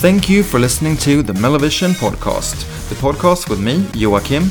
Thank 0.00 0.30
you 0.30 0.42
for 0.42 0.58
listening 0.58 0.96
to 0.98 1.22
the 1.22 1.34
Mellovision 1.34 1.92
podcast, 1.92 2.56
the 2.88 2.94
podcast 2.94 3.50
with 3.50 3.60
me, 3.60 3.86
Joachim, 3.92 4.44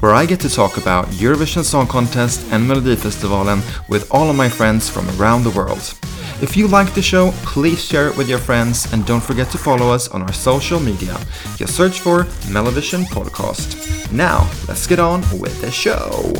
where 0.00 0.12
I 0.12 0.26
get 0.26 0.40
to 0.40 0.48
talk 0.48 0.78
about 0.78 1.06
Eurovision 1.22 1.62
Song 1.62 1.86
Contest 1.86 2.44
and 2.50 2.68
Melodifestivalen 2.68 3.62
with 3.88 4.12
all 4.12 4.28
of 4.28 4.34
my 4.34 4.48
friends 4.48 4.90
from 4.90 5.08
around 5.10 5.44
the 5.44 5.50
world. 5.50 5.94
If 6.42 6.56
you 6.56 6.66
like 6.66 6.92
the 6.92 7.02
show, 7.02 7.30
please 7.44 7.84
share 7.84 8.08
it 8.08 8.16
with 8.16 8.28
your 8.28 8.40
friends 8.40 8.92
and 8.92 9.06
don't 9.06 9.22
forget 9.22 9.48
to 9.50 9.58
follow 9.58 9.92
us 9.92 10.08
on 10.08 10.22
our 10.22 10.32
social 10.32 10.80
media. 10.80 11.16
Just 11.54 11.76
search 11.76 12.00
for 12.00 12.24
Mellovision 12.50 13.04
Podcast. 13.04 14.10
Now, 14.10 14.50
let's 14.66 14.88
get 14.88 14.98
on 14.98 15.20
with 15.38 15.60
the 15.60 15.70
show. 15.70 16.32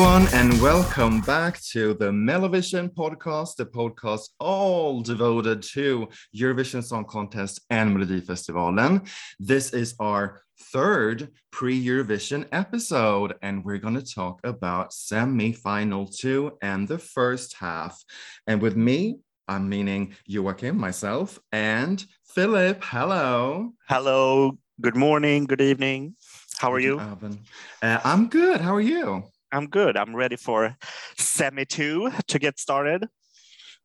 Everyone, 0.00 0.28
and 0.32 0.62
welcome 0.62 1.20
back 1.20 1.60
to 1.72 1.92
the 1.92 2.10
Mellovision 2.10 2.88
podcast, 2.88 3.56
the 3.56 3.66
podcast 3.66 4.30
all 4.40 5.02
devoted 5.02 5.60
to 5.74 6.08
Eurovision 6.34 6.82
Song 6.82 7.04
Contest 7.04 7.60
and 7.68 7.94
Melodifestivalen. 7.94 9.06
This 9.38 9.74
is 9.74 9.94
our 10.00 10.40
third 10.72 11.28
pre 11.50 11.78
Eurovision 11.78 12.46
episode, 12.50 13.34
and 13.42 13.62
we're 13.62 13.76
going 13.76 13.94
to 13.94 14.14
talk 14.14 14.40
about 14.42 14.94
semi 14.94 15.52
final 15.52 16.06
two 16.06 16.56
and 16.62 16.88
the 16.88 16.96
first 16.96 17.56
half. 17.58 18.02
And 18.46 18.62
with 18.62 18.76
me, 18.76 19.18
I'm 19.48 19.68
meaning 19.68 20.14
Joachim, 20.24 20.78
myself, 20.78 21.38
and 21.52 22.02
Philip. 22.24 22.82
Hello. 22.82 23.74
Hello. 23.86 24.56
Good 24.80 24.96
morning. 24.96 25.44
Good 25.44 25.60
evening. 25.60 26.16
How 26.56 26.72
are 26.72 26.80
you? 26.80 26.98
Uh, 26.98 28.00
I'm 28.02 28.28
good. 28.28 28.62
How 28.62 28.74
are 28.74 28.80
you? 28.80 29.24
I'm 29.52 29.66
good. 29.66 29.96
I'm 29.96 30.14
ready 30.14 30.36
for 30.36 30.76
semi 31.16 31.64
two 31.64 32.10
to 32.28 32.38
get 32.38 32.58
started. 32.58 33.08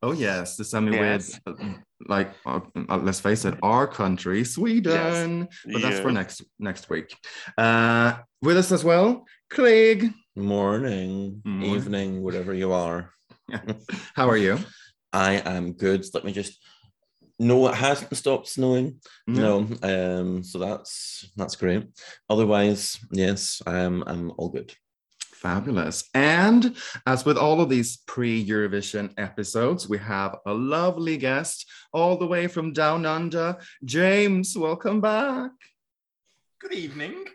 Oh 0.01 0.11
yes, 0.11 0.57
the 0.57 0.63
semi 0.63 0.91
yes. 0.93 1.39
with 1.45 1.57
like 2.07 2.31
uh, 2.45 2.59
uh, 2.89 2.97
let's 2.97 3.19
face 3.19 3.45
it, 3.45 3.55
our 3.63 3.87
country, 3.87 4.43
Sweden. 4.43 5.47
Yes. 5.65 5.73
But 5.73 5.81
that's 5.81 5.99
for 5.99 6.11
next 6.11 6.43
next 6.59 6.89
week. 6.89 7.15
Uh, 7.57 8.17
with 8.41 8.57
us 8.57 8.71
as 8.71 8.83
well, 8.83 9.25
Craig. 9.49 10.11
Morning, 10.35 11.41
Morning. 11.45 11.75
evening, 11.75 12.21
whatever 12.21 12.53
you 12.53 12.73
are. 12.73 13.09
How 14.15 14.29
are 14.29 14.37
you? 14.37 14.59
I 15.13 15.35
am 15.35 15.73
good. 15.73 16.05
Let 16.13 16.25
me 16.25 16.33
just 16.33 16.59
no, 17.39 17.67
it 17.67 17.75
hasn't 17.75 18.15
stopped 18.15 18.47
snowing. 18.47 19.01
No, 19.27 19.61
no 19.81 20.19
um, 20.19 20.43
so 20.43 20.59
that's 20.59 21.29
that's 21.35 21.55
great. 21.55 21.87
Otherwise, 22.29 22.99
yes, 23.11 23.61
I'm 23.65 24.03
I'm 24.05 24.31
all 24.37 24.49
good. 24.49 24.73
Fabulous. 25.35 26.09
And 26.13 26.75
as 27.05 27.25
with 27.25 27.37
all 27.37 27.59
of 27.59 27.69
these 27.69 27.97
pre 28.07 28.43
Eurovision 28.43 29.13
episodes, 29.17 29.89
we 29.89 29.97
have 29.97 30.37
a 30.45 30.53
lovely 30.53 31.17
guest 31.17 31.69
all 31.91 32.17
the 32.17 32.25
way 32.25 32.47
from 32.47 32.71
down 32.71 33.05
under. 33.05 33.57
James, 33.83 34.57
welcome 34.57 35.01
back. 35.01 35.51
Good 36.61 36.73
evening. 36.73 37.25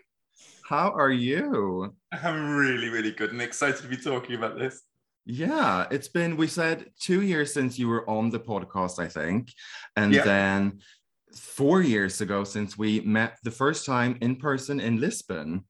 How 0.67 0.91
are 0.91 1.11
you? 1.11 1.95
I'm 2.11 2.55
really, 2.55 2.89
really 2.89 3.11
good 3.11 3.33
and 3.33 3.41
excited 3.41 3.81
to 3.83 3.87
be 3.87 3.97
talking 3.97 4.35
about 4.35 4.57
this. 4.57 4.81
Yeah, 5.25 5.85
it's 5.91 6.07
been, 6.07 6.37
we 6.37 6.47
said 6.47 6.87
two 6.99 7.21
years 7.21 7.53
since 7.53 7.77
you 7.77 7.87
were 7.87 8.09
on 8.09 8.31
the 8.31 8.39
podcast, 8.39 8.97
I 8.97 9.07
think. 9.07 9.53
And 9.95 10.11
yeah. 10.11 10.23
then 10.23 10.79
four 11.35 11.83
years 11.83 12.19
ago 12.19 12.43
since 12.43 12.77
we 12.77 13.01
met 13.01 13.37
the 13.43 13.51
first 13.51 13.85
time 13.85 14.17
in 14.21 14.37
person 14.37 14.79
in 14.79 14.99
Lisbon. 14.99 15.65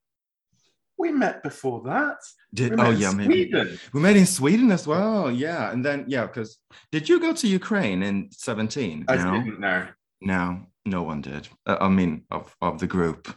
We 1.01 1.11
met 1.11 1.41
before 1.41 1.81
that. 1.85 2.17
Did 2.53 2.79
oh 2.79 2.91
yeah, 2.91 3.11
maybe 3.11 3.49
Sweden. 3.49 3.79
we 3.91 3.99
met 4.01 4.15
in 4.15 4.27
Sweden 4.27 4.71
as 4.71 4.85
well. 4.85 5.31
Yeah, 5.31 5.71
and 5.71 5.83
then 5.83 6.05
yeah, 6.07 6.27
because 6.27 6.59
did 6.91 7.09
you 7.09 7.19
go 7.19 7.33
to 7.33 7.47
Ukraine 7.47 8.03
in 8.03 8.29
seventeen? 8.31 9.05
I 9.07 9.15
no? 9.15 9.31
didn't 9.31 9.59
know. 9.59 9.87
No, 10.21 10.67
no 10.85 11.01
one 11.01 11.21
did. 11.21 11.47
Uh, 11.65 11.77
I 11.81 11.89
mean, 11.89 12.25
of 12.29 12.55
of 12.61 12.79
the 12.79 12.85
group. 12.85 13.33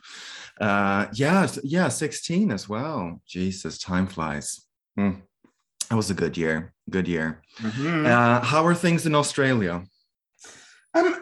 Uh, 0.60 1.06
yeah, 1.14 1.46
yeah, 1.62 1.88
sixteen 1.88 2.52
as 2.52 2.68
well. 2.68 3.22
Jesus, 3.26 3.78
time 3.78 4.08
flies. 4.08 4.60
Mm. 4.98 5.22
That 5.88 5.96
was 5.96 6.10
a 6.10 6.20
good 6.22 6.36
year. 6.36 6.74
Good 6.90 7.08
year. 7.08 7.40
Mm-hmm. 7.62 8.04
Uh, 8.04 8.40
how 8.44 8.66
are 8.66 8.74
things 8.74 9.06
in 9.06 9.14
Australia? 9.14 9.84
Um, 10.92 11.16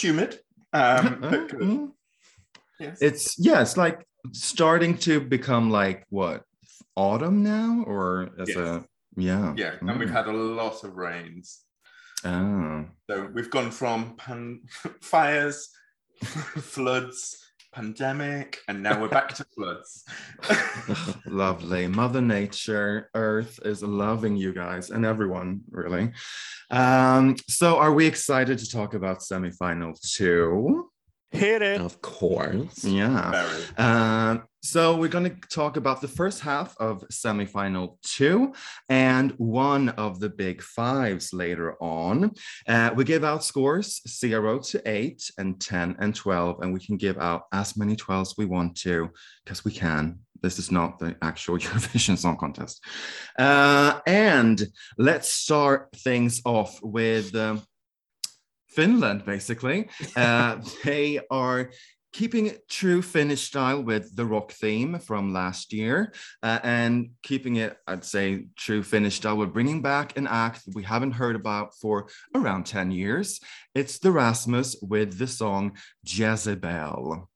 humid. 0.00 0.40
Um. 0.72 1.20
Mm-hmm. 1.52 1.86
Yes. 2.80 2.98
It's 3.00 3.38
yeah, 3.38 3.60
it's 3.60 3.76
like 3.76 4.06
starting 4.30 4.96
to 4.98 5.20
become 5.20 5.70
like 5.70 6.06
what 6.10 6.44
autumn 6.96 7.42
now, 7.42 7.84
or 7.86 8.30
as 8.38 8.48
yes. 8.48 8.56
a 8.56 8.84
yeah, 9.16 9.52
yeah, 9.56 9.74
and 9.80 9.90
mm. 9.90 9.98
we've 9.98 10.10
had 10.10 10.26
a 10.26 10.32
lot 10.32 10.84
of 10.84 10.94
rains. 10.94 11.60
Oh, 12.24 12.84
so 13.10 13.28
we've 13.34 13.50
gone 13.50 13.70
from 13.70 14.16
pan- 14.16 14.62
fires, 15.00 15.68
floods, 16.22 17.36
pandemic, 17.72 18.58
and 18.68 18.82
now 18.82 19.00
we're 19.00 19.08
back 19.08 19.34
to 19.34 19.44
floods. 19.54 20.04
Lovely. 21.26 21.88
Mother 21.88 22.20
Nature, 22.20 23.10
Earth 23.14 23.58
is 23.64 23.82
loving 23.82 24.36
you 24.36 24.52
guys 24.52 24.90
and 24.90 25.04
everyone, 25.04 25.62
really. 25.70 26.12
Um, 26.70 27.36
so, 27.48 27.78
are 27.78 27.92
we 27.92 28.06
excited 28.06 28.58
to 28.58 28.70
talk 28.70 28.94
about 28.94 29.20
semifinal 29.20 29.98
two? 30.00 30.91
Hit 31.32 31.62
it. 31.62 31.80
Of 31.80 32.02
course. 32.02 32.84
Yeah. 32.84 33.56
Um, 33.78 34.44
so 34.62 34.96
we're 34.96 35.08
going 35.08 35.24
to 35.24 35.48
talk 35.48 35.76
about 35.76 36.00
the 36.00 36.08
first 36.08 36.40
half 36.40 36.76
of 36.78 37.04
semifinal 37.10 37.96
two 38.02 38.52
and 38.88 39.32
one 39.32 39.88
of 39.90 40.20
the 40.20 40.28
big 40.28 40.62
fives 40.62 41.32
later 41.32 41.74
on. 41.82 42.32
Uh, 42.68 42.90
we 42.94 43.04
give 43.04 43.24
out 43.24 43.42
scores 43.42 44.00
zero 44.06 44.60
to 44.60 44.82
eight 44.86 45.30
and 45.38 45.60
10 45.60 45.96
and 45.98 46.14
12, 46.14 46.60
and 46.62 46.72
we 46.72 46.80
can 46.80 46.96
give 46.96 47.18
out 47.18 47.44
as 47.52 47.76
many 47.76 47.96
12s 47.96 48.36
we 48.36 48.44
want 48.44 48.76
to 48.82 49.10
because 49.44 49.64
we 49.64 49.72
can. 49.72 50.20
This 50.42 50.58
is 50.58 50.70
not 50.70 50.98
the 50.98 51.16
actual 51.22 51.58
Eurovision 51.58 52.18
Song 52.18 52.36
Contest. 52.36 52.84
Uh, 53.38 54.00
and 54.06 54.62
let's 54.98 55.32
start 55.32 55.88
things 55.96 56.42
off 56.44 56.78
with. 56.82 57.34
Um, 57.34 57.62
Finland, 58.74 59.24
basically. 59.24 59.88
Uh, 60.16 60.56
they 60.84 61.20
are 61.30 61.70
keeping 62.12 62.52
true 62.68 63.00
Finnish 63.00 63.42
style 63.42 63.82
with 63.82 64.14
the 64.14 64.24
rock 64.24 64.52
theme 64.52 64.98
from 64.98 65.32
last 65.32 65.72
year 65.72 66.12
uh, 66.42 66.58
and 66.62 67.10
keeping 67.22 67.56
it, 67.56 67.76
I'd 67.86 68.04
say, 68.04 68.46
true 68.56 68.82
Finnish 68.82 69.16
style. 69.16 69.38
We're 69.38 69.46
bringing 69.46 69.80
back 69.80 70.16
an 70.18 70.26
act 70.26 70.62
we 70.74 70.82
haven't 70.82 71.12
heard 71.12 71.36
about 71.36 71.74
for 71.74 72.08
around 72.34 72.66
10 72.66 72.90
years. 72.90 73.40
It's 73.74 73.98
the 73.98 74.12
Rasmus 74.12 74.76
with 74.82 75.18
the 75.18 75.26
song 75.26 75.78
Jezebel. 76.04 77.28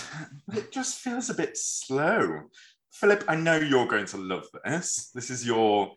Good. 0.00 0.58
It 0.58 0.72
just 0.72 0.98
feels 0.98 1.30
a 1.30 1.34
bit 1.34 1.56
slow. 1.56 2.42
Philip, 2.92 3.24
I 3.28 3.36
know 3.36 3.56
you're 3.56 3.86
going 3.86 4.06
to 4.06 4.16
love 4.16 4.46
this. 4.64 5.10
This 5.14 5.30
is 5.30 5.46
your 5.46 5.92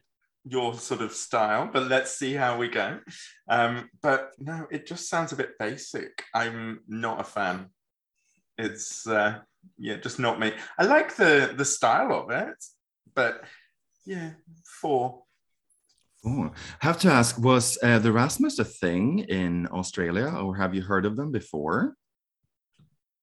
your 0.47 0.75
sort 0.75 1.01
of 1.01 1.11
style, 1.11 1.69
but 1.73 1.87
let's 1.87 2.15
see 2.17 2.33
how 2.33 2.55
we 2.57 2.67
go. 2.67 2.99
Um, 3.49 3.89
but 4.03 4.31
no, 4.37 4.67
it 4.69 4.85
just 4.85 5.09
sounds 5.09 5.31
a 5.31 5.35
bit 5.35 5.57
basic. 5.57 6.23
I'm 6.35 6.81
not 6.87 7.19
a 7.19 7.23
fan. 7.23 7.71
It's 8.57 9.07
uh, 9.07 9.39
yeah, 9.77 9.97
just 9.97 10.19
not 10.19 10.39
me. 10.39 10.53
I 10.77 10.85
like 10.85 11.15
the 11.15 11.53
the 11.57 11.65
style 11.65 12.13
of 12.13 12.29
it, 12.29 12.63
but 13.13 13.43
yeah, 14.05 14.31
four. 14.81 15.23
Oh, 16.27 16.51
have 16.79 16.97
to 16.99 17.11
ask, 17.11 17.37
was 17.37 17.77
uh, 17.83 17.99
the 17.99 18.11
Rasmus 18.11 18.57
a 18.57 18.65
thing 18.65 19.19
in 19.19 19.67
Australia, 19.67 20.27
or 20.27 20.55
have 20.55 20.73
you 20.73 20.81
heard 20.81 21.05
of 21.05 21.17
them 21.17 21.31
before? 21.31 21.95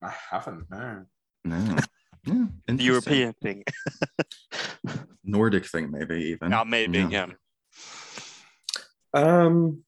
I 0.02 0.12
haven't. 0.30 0.70
No. 0.70 1.04
No. 1.44 1.76
Yeah, 2.24 2.46
the 2.66 2.84
European 2.84 3.34
thing. 3.42 3.64
Nordic 5.24 5.66
thing, 5.66 5.90
maybe 5.90 6.16
even. 6.26 6.52
Yeah, 6.52 6.64
maybe. 6.64 6.98
Yeah. 6.98 7.08
yeah. 7.10 7.26
Um, 9.14 9.82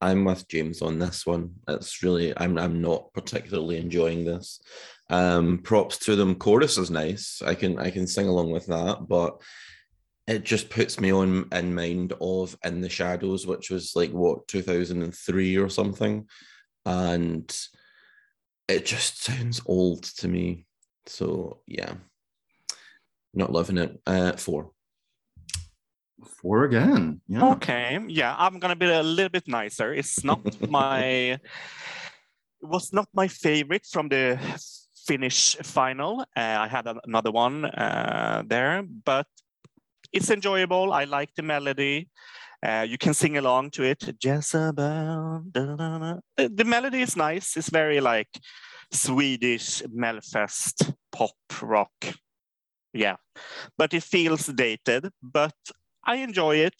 I'm 0.00 0.24
with 0.24 0.46
James 0.48 0.82
on 0.82 0.98
this 0.98 1.24
one. 1.24 1.54
It's 1.68 2.02
really 2.02 2.36
I'm 2.36 2.58
I'm 2.58 2.80
not 2.82 3.12
particularly 3.14 3.78
enjoying 3.78 4.24
this. 4.24 4.60
Um, 5.08 5.58
props 5.58 5.98
to 6.00 6.16
them. 6.16 6.34
Chorus 6.34 6.76
is 6.76 6.90
nice. 6.90 7.40
I 7.44 7.54
can 7.54 7.78
I 7.78 7.90
can 7.90 8.06
sing 8.06 8.28
along 8.28 8.50
with 8.50 8.66
that, 8.66 9.08
but 9.08 9.40
it 10.26 10.44
just 10.44 10.68
puts 10.68 11.00
me 11.00 11.12
on 11.12 11.48
in 11.52 11.74
mind 11.74 12.12
of 12.20 12.56
In 12.64 12.80
the 12.80 12.88
Shadows, 12.88 13.46
which 13.46 13.70
was 13.70 13.92
like 13.94 14.10
what 14.10 14.46
2003 14.48 15.56
or 15.56 15.68
something, 15.68 16.28
and 16.84 17.56
it 18.68 18.86
just 18.86 19.22
sounds 19.22 19.60
old 19.66 20.02
to 20.18 20.28
me. 20.28 20.66
So 21.06 21.60
yeah, 21.66 21.94
not 23.34 23.52
loving 23.52 23.78
it. 23.78 24.00
Uh, 24.06 24.32
four. 24.32 24.72
Four 26.40 26.64
again. 26.64 27.20
Yeah. 27.28 27.52
Okay, 27.52 27.98
yeah, 28.08 28.34
I'm 28.38 28.58
gonna 28.58 28.76
be 28.76 28.90
a 28.90 29.02
little 29.02 29.28
bit 29.28 29.46
nicer. 29.46 29.92
It's 29.92 30.24
not 30.24 30.40
my, 30.70 31.04
it 31.04 31.40
was 32.62 32.92
not 32.92 33.08
my 33.14 33.28
favorite 33.28 33.86
from 33.86 34.08
the 34.08 34.38
Finnish 35.06 35.56
final. 35.62 36.22
Uh, 36.36 36.56
I 36.64 36.68
had 36.68 36.88
another 37.04 37.30
one 37.30 37.64
uh, 37.66 38.42
there, 38.46 38.82
but 38.82 39.26
it's 40.12 40.30
enjoyable. 40.30 40.92
I 40.92 41.04
like 41.04 41.34
the 41.36 41.42
melody. 41.42 42.08
Uh, 42.62 42.86
you 42.88 42.98
can 42.98 43.14
sing 43.14 43.36
along 43.36 43.70
to 43.70 43.82
it. 43.82 44.02
Jezebel. 44.22 45.44
The, 45.52 46.20
the 46.36 46.64
melody 46.64 47.02
is 47.02 47.16
nice. 47.16 47.56
It's 47.56 47.70
very 47.70 48.00
like 48.00 48.28
Swedish 48.92 49.82
Melfest 49.82 50.94
pop 51.12 51.36
rock. 51.62 51.92
Yeah, 52.92 53.16
but 53.76 53.92
it 53.94 54.02
feels 54.02 54.46
dated. 54.46 55.10
But 55.22 55.54
I 56.04 56.16
enjoy 56.16 56.56
it. 56.56 56.76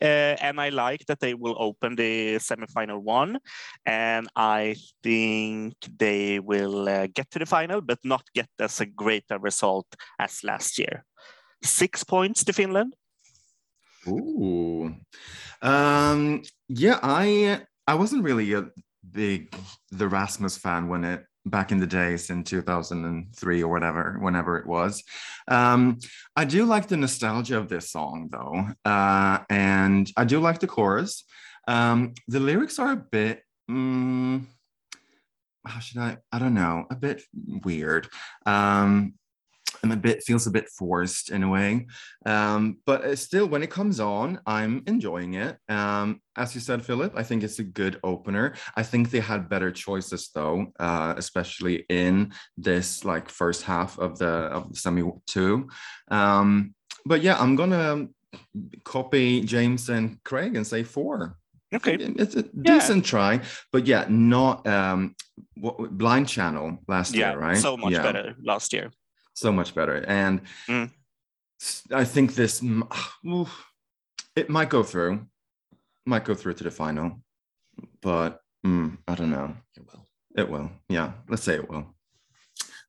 Uh, 0.00 0.34
and 0.40 0.60
I 0.60 0.70
like 0.70 1.06
that 1.06 1.20
they 1.20 1.32
will 1.32 1.54
open 1.60 1.94
the 1.94 2.34
semifinal 2.38 3.00
one, 3.00 3.38
and 3.86 4.28
I 4.34 4.74
think 5.00 5.74
they 5.96 6.40
will 6.40 6.88
uh, 6.88 7.06
get 7.06 7.30
to 7.30 7.38
the 7.38 7.46
final, 7.46 7.80
but 7.80 8.00
not 8.02 8.24
get 8.34 8.48
as 8.58 8.80
a 8.80 8.86
greater 8.86 9.38
result 9.38 9.86
as 10.18 10.42
last 10.42 10.76
year. 10.76 11.04
Six 11.62 12.02
points 12.02 12.42
to 12.44 12.52
Finland. 12.52 12.96
Ooh. 14.08 14.94
Um, 15.60 16.42
yeah, 16.68 16.98
I 17.02 17.62
I 17.86 17.94
wasn't 17.94 18.24
really 18.24 18.52
a 18.52 18.68
big 19.10 19.54
the 19.90 20.08
Rasmus 20.08 20.58
fan 20.58 20.88
when 20.88 21.04
it 21.04 21.24
back 21.44 21.72
in 21.72 21.78
the 21.78 21.86
days 21.86 22.30
in 22.30 22.44
2003 22.44 23.62
or 23.62 23.68
whatever, 23.68 24.16
whenever 24.20 24.58
it 24.58 24.66
was. 24.66 25.02
Um, 25.48 25.98
I 26.36 26.44
do 26.44 26.64
like 26.64 26.88
the 26.88 26.96
nostalgia 26.96 27.58
of 27.58 27.68
this 27.68 27.90
song 27.90 28.28
though. 28.30 28.68
Uh, 28.84 29.40
and 29.50 30.10
I 30.16 30.24
do 30.24 30.40
like 30.40 30.60
the 30.60 30.66
chorus. 30.66 31.24
Um, 31.66 32.14
the 32.28 32.40
lyrics 32.40 32.78
are 32.78 32.92
a 32.92 32.96
bit, 32.96 33.42
mm, 33.70 34.44
how 35.64 35.80
should 35.80 35.98
I, 35.98 36.18
I 36.30 36.38
don't 36.38 36.54
know, 36.54 36.86
a 36.90 36.96
bit 36.96 37.22
weird. 37.64 38.08
Um, 38.46 39.14
and 39.82 39.92
a 39.92 39.96
bit 39.96 40.22
feels 40.22 40.46
a 40.46 40.50
bit 40.50 40.68
forced 40.68 41.30
in 41.30 41.42
a 41.42 41.48
way. 41.48 41.86
Um, 42.26 42.78
but 42.86 43.18
still, 43.18 43.46
when 43.46 43.62
it 43.62 43.70
comes 43.70 44.00
on, 44.00 44.40
I'm 44.46 44.82
enjoying 44.86 45.34
it. 45.34 45.56
Um, 45.68 46.20
as 46.36 46.54
you 46.54 46.60
said, 46.60 46.84
Philip, 46.84 47.12
I 47.16 47.22
think 47.22 47.42
it's 47.42 47.58
a 47.58 47.64
good 47.64 47.98
opener. 48.04 48.54
I 48.76 48.82
think 48.82 49.10
they 49.10 49.20
had 49.20 49.48
better 49.48 49.70
choices 49.70 50.30
though, 50.34 50.66
uh, 50.78 51.14
especially 51.16 51.84
in 51.88 52.32
this 52.56 53.04
like 53.04 53.28
first 53.28 53.62
half 53.62 53.98
of 53.98 54.18
the 54.18 54.26
of 54.26 54.70
the 54.70 54.76
semi 54.76 55.02
two. 55.26 55.68
Um, 56.08 56.74
but 57.04 57.22
yeah, 57.22 57.38
I'm 57.38 57.56
gonna 57.56 58.08
copy 58.84 59.42
James 59.42 59.88
and 59.88 60.22
Craig 60.24 60.56
and 60.56 60.66
say 60.66 60.82
four. 60.82 61.36
Okay, 61.74 61.94
it's 61.94 62.34
a 62.34 62.42
decent 62.42 63.04
yeah. 63.04 63.10
try, 63.10 63.40
but 63.72 63.86
yeah, 63.86 64.04
not 64.06 64.66
um, 64.66 65.16
what, 65.56 65.96
blind 65.96 66.28
channel 66.28 66.78
last 66.86 67.14
yeah, 67.14 67.30
year, 67.30 67.40
right? 67.40 67.56
So 67.56 67.78
much 67.78 67.92
yeah. 67.92 68.02
better 68.02 68.34
last 68.42 68.74
year 68.74 68.90
so 69.34 69.52
much 69.52 69.74
better. 69.74 70.04
And 70.06 70.42
mm. 70.68 70.90
I 71.92 72.04
think 72.04 72.34
this 72.34 72.62
it 74.36 74.48
might 74.48 74.70
go 74.70 74.82
through, 74.82 75.26
might 76.06 76.24
go 76.24 76.34
through 76.34 76.54
to 76.54 76.64
the 76.64 76.70
final, 76.70 77.20
but 78.00 78.40
mm, 78.66 78.98
I 79.06 79.14
don't 79.14 79.30
know. 79.30 79.54
It 79.76 79.86
will. 79.86 80.06
It 80.36 80.50
will. 80.50 80.70
Yeah, 80.88 81.12
let's 81.28 81.42
say 81.42 81.54
it 81.54 81.68
will. 81.68 81.94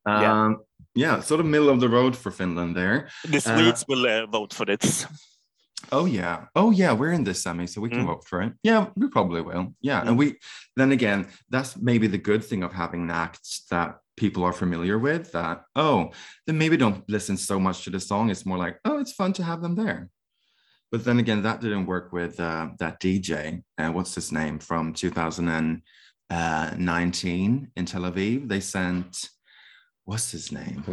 Yeah. 0.07 0.45
Um, 0.45 0.61
yeah, 0.95 1.21
sort 1.21 1.39
of 1.39 1.45
middle 1.45 1.69
of 1.69 1.79
the 1.79 1.89
road 1.89 2.15
for 2.15 2.31
Finland 2.31 2.75
there. 2.75 3.09
The 3.25 3.41
Swedes 3.41 3.81
uh, 3.81 3.85
will 3.87 4.05
uh, 4.05 4.25
vote 4.27 4.53
for 4.53 4.65
this. 4.65 5.07
Oh 5.91 6.05
yeah. 6.05 6.45
Oh 6.55 6.71
yeah, 6.71 6.93
we're 6.93 7.11
in 7.11 7.23
this 7.23 7.43
semi, 7.43 7.65
so 7.65 7.81
we 7.81 7.89
can 7.89 8.03
mm. 8.03 8.07
vote 8.07 8.25
for 8.25 8.41
it. 8.41 8.53
Yeah, 8.63 8.87
we 8.95 9.07
probably 9.09 9.41
will. 9.41 9.73
Yeah. 9.81 10.01
Mm. 10.01 10.07
And 10.07 10.17
we 10.17 10.35
then 10.75 10.91
again, 10.91 11.27
that's 11.49 11.77
maybe 11.77 12.07
the 12.07 12.17
good 12.17 12.43
thing 12.43 12.63
of 12.63 12.73
having 12.73 13.09
acts 13.09 13.65
that 13.69 13.99
people 14.15 14.43
are 14.43 14.53
familiar 14.53 14.99
with 14.99 15.31
that, 15.31 15.63
oh, 15.75 16.11
then 16.45 16.57
maybe 16.57 16.77
don't 16.77 17.03
listen 17.09 17.35
so 17.37 17.59
much 17.59 17.83
to 17.83 17.89
the 17.89 17.99
song. 17.99 18.29
It's 18.29 18.45
more 18.45 18.57
like, 18.57 18.79
oh, 18.85 18.99
it's 18.99 19.11
fun 19.13 19.33
to 19.33 19.43
have 19.43 19.61
them 19.61 19.75
there. 19.75 20.09
But 20.91 21.03
then 21.05 21.19
again, 21.19 21.41
that 21.41 21.61
didn't 21.61 21.87
work 21.87 22.13
with 22.13 22.39
uh, 22.39 22.69
that 22.79 22.99
DJ. 22.99 23.63
Uh, 23.77 23.91
what's 23.91 24.13
his 24.13 24.31
name 24.31 24.59
from 24.59 24.93
2019 24.93 27.71
in 27.75 27.85
Tel 27.85 28.01
Aviv? 28.01 28.47
They 28.47 28.59
sent, 28.59 29.29
what's 30.05 30.31
his 30.31 30.51
name? 30.51 30.83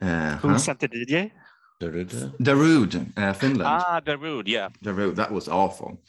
Uh, 0.00 0.36
Who 0.36 0.48
huh? 0.48 0.58
sent 0.58 0.78
the 0.78 0.88
DJ? 0.88 1.32
Darude, 1.80 3.18
uh, 3.18 3.32
Finland. 3.32 3.66
Ah, 3.66 4.00
Darude, 4.00 4.48
yeah. 4.48 4.68
Darude, 4.82 5.16
that 5.16 5.32
was 5.32 5.48
awful. 5.48 6.00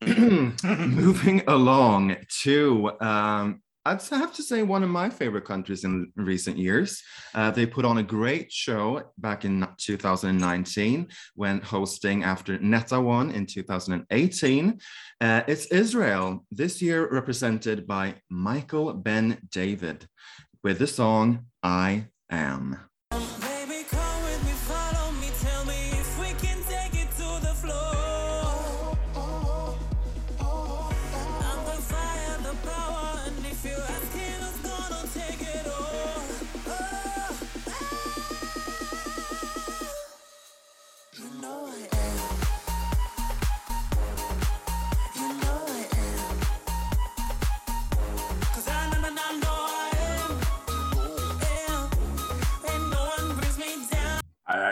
Moving 0.06 1.42
along 1.48 2.16
to 2.42 2.92
um, 3.00 3.60
I'd 3.88 4.02
have 4.10 4.34
to 4.34 4.42
say 4.42 4.62
one 4.62 4.82
of 4.82 4.90
my 4.90 5.08
favorite 5.08 5.46
countries 5.46 5.84
in 5.84 6.12
recent 6.14 6.58
years. 6.58 7.02
Uh, 7.34 7.50
they 7.50 7.64
put 7.64 7.86
on 7.86 7.96
a 7.96 8.02
great 8.02 8.52
show 8.52 9.02
back 9.16 9.46
in 9.46 9.66
2019 9.78 11.08
when 11.36 11.62
hosting 11.62 12.22
after 12.22 12.58
Netta 12.58 13.00
won 13.00 13.30
in 13.30 13.46
2018. 13.46 14.78
Uh, 15.22 15.42
it's 15.48 15.66
Israel, 15.66 16.44
this 16.50 16.82
year 16.82 17.08
represented 17.10 17.86
by 17.86 18.16
Michael 18.28 18.92
Ben 18.92 19.38
David 19.50 20.06
with 20.62 20.78
the 20.78 20.86
song 20.86 21.46
I 21.62 22.08
Am. 22.30 22.76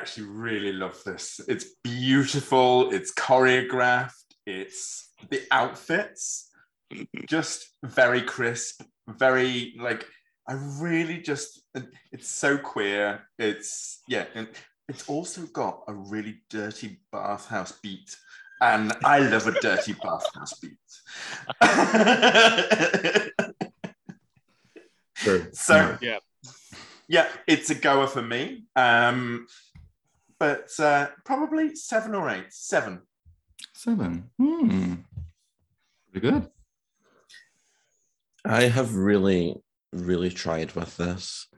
Actually 0.07 0.29
really 0.29 0.73
love 0.73 1.03
this. 1.03 1.41
It's 1.49 1.67
beautiful, 1.83 2.93
it's 2.93 3.13
choreographed, 3.13 4.13
it's 4.47 5.11
the 5.31 5.43
outfits, 5.51 6.49
just 7.29 7.71
very 7.83 8.23
crisp, 8.23 8.83
very 9.09 9.75
like 9.81 10.07
I 10.49 10.53
really 10.79 11.19
just 11.19 11.61
it's 12.13 12.29
so 12.29 12.57
queer. 12.57 13.27
It's 13.37 14.03
yeah, 14.07 14.27
and 14.37 14.47
it's 14.89 15.09
also 15.09 15.43
got 15.47 15.83
a 15.89 15.93
really 15.93 16.37
dirty 16.51 17.01
bathhouse 17.11 17.73
beat. 17.73 18.17
And 18.61 18.93
I 19.05 19.19
love 19.19 19.49
a 19.49 19.61
dirty 19.61 19.95
bathhouse 19.95 20.55
beat. 20.61 20.79
sure. 25.17 25.49
So 25.53 25.99
yeah. 26.01 26.19
Yeah, 27.09 27.29
it's 27.47 27.71
a 27.71 27.75
goer 27.75 28.07
for 28.07 28.23
me. 28.23 28.65
Um, 28.75 29.47
but 30.39 30.69
uh, 30.79 31.09
probably 31.25 31.75
seven 31.75 32.15
or 32.15 32.29
eight. 32.31 32.47
Seven. 32.51 33.03
Seven. 33.75 34.31
Hmm. 34.39 34.95
Pretty 36.13 36.31
good. 36.31 36.49
I 38.45 38.63
have 38.65 38.95
really, 38.95 39.57
really 39.93 40.31
tried 40.31 40.73
with 40.73 40.97
this, 40.97 41.49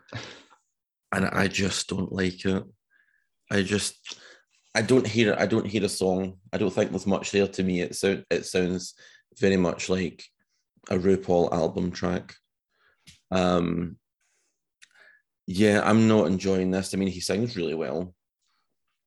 and 1.13 1.27
I 1.27 1.49
just 1.49 1.89
don't 1.89 2.13
like 2.13 2.45
it. 2.45 2.65
I 3.51 3.63
just, 3.63 4.19
I 4.75 4.83
don't 4.83 5.07
hear 5.07 5.33
it. 5.33 5.39
I 5.39 5.47
don't 5.47 5.67
hear 5.67 5.85
a 5.85 5.89
song. 5.89 6.39
I 6.53 6.59
don't 6.59 6.71
think 6.71 6.91
there's 6.91 7.07
much 7.07 7.31
there 7.31 7.47
to 7.47 7.63
me. 7.63 7.83
It 7.83 7.97
so 7.97 8.23
it 8.31 8.47
sounds 8.47 8.95
very 9.39 9.57
much 9.57 9.89
like 9.89 10.25
a 10.91 10.97
RuPaul 10.97 11.53
album 11.53 11.91
track. 11.91 12.35
Um, 13.31 13.99
yeah, 15.47 15.83
I'm 15.85 16.09
not 16.09 16.27
enjoying 16.27 16.71
this. 16.71 16.93
I 16.93 16.97
mean, 16.97 17.09
he 17.09 17.21
sings 17.21 17.57
really 17.57 17.75
well, 17.75 18.15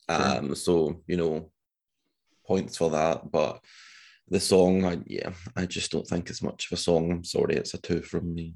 um, 0.09 0.55
so 0.55 1.01
you 1.07 1.17
know, 1.17 1.51
points 2.45 2.77
for 2.77 2.89
that. 2.91 3.31
But 3.31 3.59
the 4.27 4.39
song, 4.39 4.85
I, 4.85 4.99
yeah, 5.05 5.31
I 5.55 5.65
just 5.65 5.91
don't 5.91 6.07
think 6.07 6.29
it's 6.29 6.41
much 6.41 6.67
of 6.67 6.77
a 6.77 6.81
song. 6.81 7.11
I'm 7.11 7.23
sorry, 7.23 7.55
it's 7.55 7.73
a 7.73 7.77
two 7.77 8.01
from 8.01 8.33
me. 8.33 8.55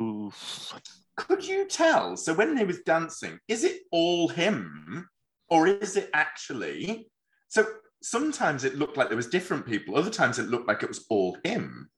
Oof. 0.00 0.74
Could 1.16 1.46
you 1.46 1.66
tell? 1.66 2.16
So 2.16 2.34
when 2.34 2.54
they 2.54 2.64
was 2.64 2.80
dancing, 2.80 3.38
is 3.48 3.64
it 3.64 3.80
all 3.90 4.28
him, 4.28 5.08
or 5.48 5.66
is 5.66 5.96
it 5.96 6.10
actually? 6.12 7.08
So 7.48 7.66
sometimes 8.02 8.64
it 8.64 8.76
looked 8.76 8.96
like 8.96 9.08
there 9.08 9.16
was 9.16 9.28
different 9.28 9.64
people. 9.66 9.96
Other 9.96 10.10
times 10.10 10.38
it 10.38 10.48
looked 10.48 10.68
like 10.68 10.82
it 10.82 10.88
was 10.88 11.06
all 11.08 11.38
him. 11.42 11.88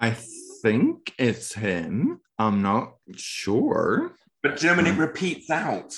I 0.00 0.16
think 0.62 1.14
it's 1.18 1.52
him. 1.52 2.20
I'm 2.38 2.62
not 2.62 2.94
sure. 3.16 4.16
But 4.42 4.58
do 4.58 4.66
you 4.66 4.72
know 4.72 4.76
when 4.78 4.86
it 4.86 4.94
Hmm. 4.94 5.00
repeats 5.00 5.50
out? 5.50 5.94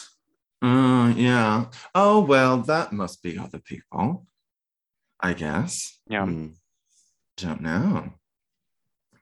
Uh, 0.64 1.12
yeah. 1.14 1.66
Oh, 1.94 2.20
well, 2.20 2.56
that 2.62 2.90
must 2.90 3.22
be 3.22 3.38
other 3.38 3.58
people. 3.58 4.26
I 5.20 5.34
guess. 5.34 5.98
Yeah. 6.08 6.24
Mm. 6.24 6.54
Don't 7.36 7.60
know. 7.60 8.14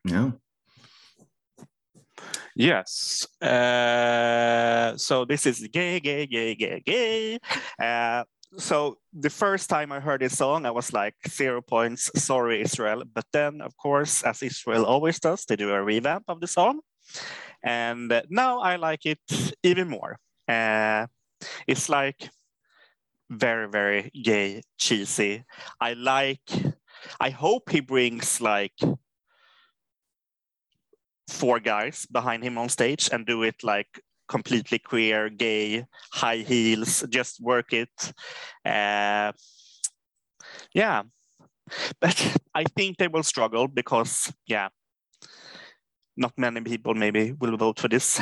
No. 0.04 0.34
Yes. 2.54 3.26
Uh, 3.42 4.96
so 4.96 5.25
this 5.25 5.44
is 5.46 5.66
gay, 5.72 5.99
gay, 5.99 6.28
gay, 6.28 6.54
gay, 6.54 6.80
gay. 6.87 7.38
Uh, 7.76 8.22
so 8.56 8.99
the 9.12 9.30
first 9.30 9.68
time 9.68 9.90
I 9.90 9.99
heard 9.99 10.20
this 10.20 10.38
song, 10.38 10.64
I 10.64 10.70
was 10.70 10.92
like 10.92 11.16
zero 11.28 11.61
points. 11.61 12.08
Sorry, 12.22 12.61
Israel. 12.61 13.02
But 13.12 13.26
then, 13.32 13.62
of 13.62 13.76
course, 13.76 14.22
as 14.22 14.44
Israel 14.44 14.84
always 14.84 15.18
does, 15.18 15.44
they 15.44 15.56
do 15.56 15.72
a 15.72 15.82
revamp 15.82 16.25
of 16.28 16.40
the 16.40 16.46
song, 16.46 16.80
and 17.64 18.12
uh, 18.12 18.22
now 18.28 18.61
I 18.61 18.76
like 18.76 19.06
it 19.06 19.18
even 19.64 19.88
more. 19.88 20.18
Uh, 20.46 21.06
it's 21.66 21.88
like 21.88 22.30
very, 23.30 23.68
very 23.68 24.11
gay, 24.22 24.62
cheesy. 24.78 25.44
I 25.80 25.94
like. 25.94 26.40
I 27.20 27.30
hope 27.30 27.70
he 27.70 27.80
brings 27.80 28.40
like 28.40 28.78
four 31.28 31.61
guys 31.61 32.06
behind 32.06 32.44
him 32.44 32.58
on 32.58 32.68
stage 32.68 33.08
and 33.12 33.26
do 33.26 33.42
it 33.42 33.64
like 33.64 33.88
completely 34.28 34.78
queer, 34.78 35.28
gay, 35.30 35.84
high 36.12 36.38
heels, 36.38 37.04
just 37.08 37.40
work 37.40 37.72
it. 37.72 38.12
Uh, 38.64 39.32
yeah, 40.75 41.02
but 42.00 42.37
I 42.54 42.64
think 42.64 42.96
they 42.96 43.08
will 43.08 43.22
struggle 43.22 43.68
because, 43.68 44.32
yeah, 44.46 44.68
not 46.16 46.32
many 46.37 46.61
people 46.61 46.94
maybe 46.94 47.32
will 47.32 47.56
vote 47.56 47.78
for 47.78 47.88
this. 47.88 48.20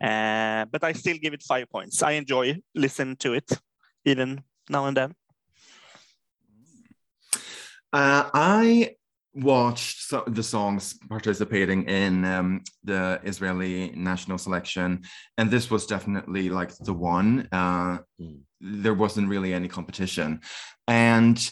Uh, 0.00 0.64
but 0.70 0.84
I 0.84 0.92
still 0.92 1.16
give 1.18 1.34
it 1.34 1.42
five 1.42 1.68
points. 1.70 2.02
I 2.02 2.12
enjoy 2.12 2.56
listening 2.74 3.16
to 3.16 3.34
it, 3.34 3.50
even 4.04 4.42
now 4.68 4.86
and 4.86 4.96
then. 4.96 5.14
Uh, 7.92 8.28
I 8.34 8.96
watched 9.34 10.02
so- 10.02 10.24
the 10.26 10.42
songs 10.42 10.94
participating 11.08 11.88
in 11.88 12.24
um, 12.24 12.62
the 12.82 13.20
Israeli 13.24 13.92
national 13.94 14.38
selection, 14.38 15.02
and 15.38 15.50
this 15.50 15.70
was 15.70 15.86
definitely 15.86 16.48
like 16.50 16.76
the 16.78 16.92
one. 16.94 17.48
Uh, 17.52 17.98
Mm. 18.20 18.42
there 18.60 18.94
wasn't 18.94 19.28
really 19.28 19.52
any 19.52 19.68
competition, 19.68 20.40
and 20.86 21.50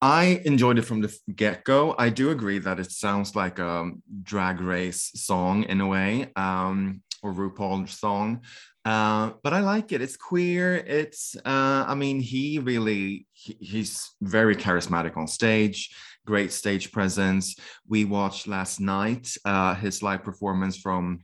I 0.00 0.40
enjoyed 0.44 0.78
it 0.78 0.82
from 0.82 1.00
the 1.00 1.12
get 1.34 1.64
go. 1.64 1.94
I 1.98 2.08
do 2.10 2.30
agree 2.30 2.60
that 2.60 2.78
it 2.78 2.92
sounds 2.92 3.34
like 3.34 3.58
a 3.58 3.90
drag 4.22 4.60
race 4.60 5.10
song 5.14 5.64
in 5.64 5.80
a 5.80 5.86
way, 5.88 6.30
um, 6.36 7.02
or 7.22 7.32
RuPaul 7.32 7.88
song. 7.88 8.42
Uh, 8.84 9.32
but 9.42 9.52
I 9.52 9.60
like 9.60 9.92
it. 9.92 10.00
It's 10.00 10.16
queer. 10.16 10.76
It's, 10.76 11.36
uh, 11.44 11.84
I 11.86 11.94
mean, 11.94 12.20
he 12.20 12.58
really, 12.58 13.26
he, 13.32 13.56
he's 13.60 14.10
very 14.22 14.56
charismatic 14.56 15.16
on 15.16 15.26
stage, 15.26 15.94
great 16.26 16.52
stage 16.52 16.90
presence. 16.90 17.56
We 17.86 18.04
watched 18.04 18.46
last 18.46 18.80
night 18.80 19.36
uh, 19.44 19.74
his 19.74 20.02
live 20.02 20.22
performance 20.22 20.76
from 20.78 21.20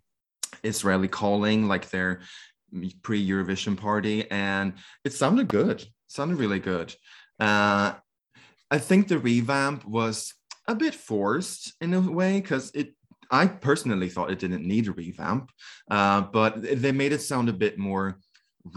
Israeli 0.62 1.08
Calling, 1.08 1.68
like 1.68 1.88
their 1.90 2.20
pre 3.02 3.26
Eurovision 3.26 3.76
party, 3.76 4.30
and 4.30 4.74
it 5.04 5.12
sounded 5.12 5.48
good. 5.48 5.84
sounded 6.06 6.38
really 6.38 6.58
good. 6.58 6.94
Uh, 7.40 7.94
I 8.70 8.78
think 8.78 9.08
the 9.08 9.18
revamp 9.18 9.84
was 9.84 10.34
a 10.66 10.74
bit 10.74 10.94
forced 10.94 11.74
in 11.80 11.94
a 11.94 12.00
way 12.00 12.40
because 12.40 12.70
it. 12.74 12.94
I 13.34 13.48
personally 13.48 14.08
thought 14.08 14.30
it 14.30 14.38
didn't 14.38 14.64
need 14.72 14.86
a 14.86 14.92
revamp, 14.92 15.50
uh, 15.90 16.20
but 16.38 16.52
they 16.82 16.92
made 16.92 17.12
it 17.12 17.20
sound 17.20 17.48
a 17.48 17.60
bit 17.64 17.76
more 17.78 18.06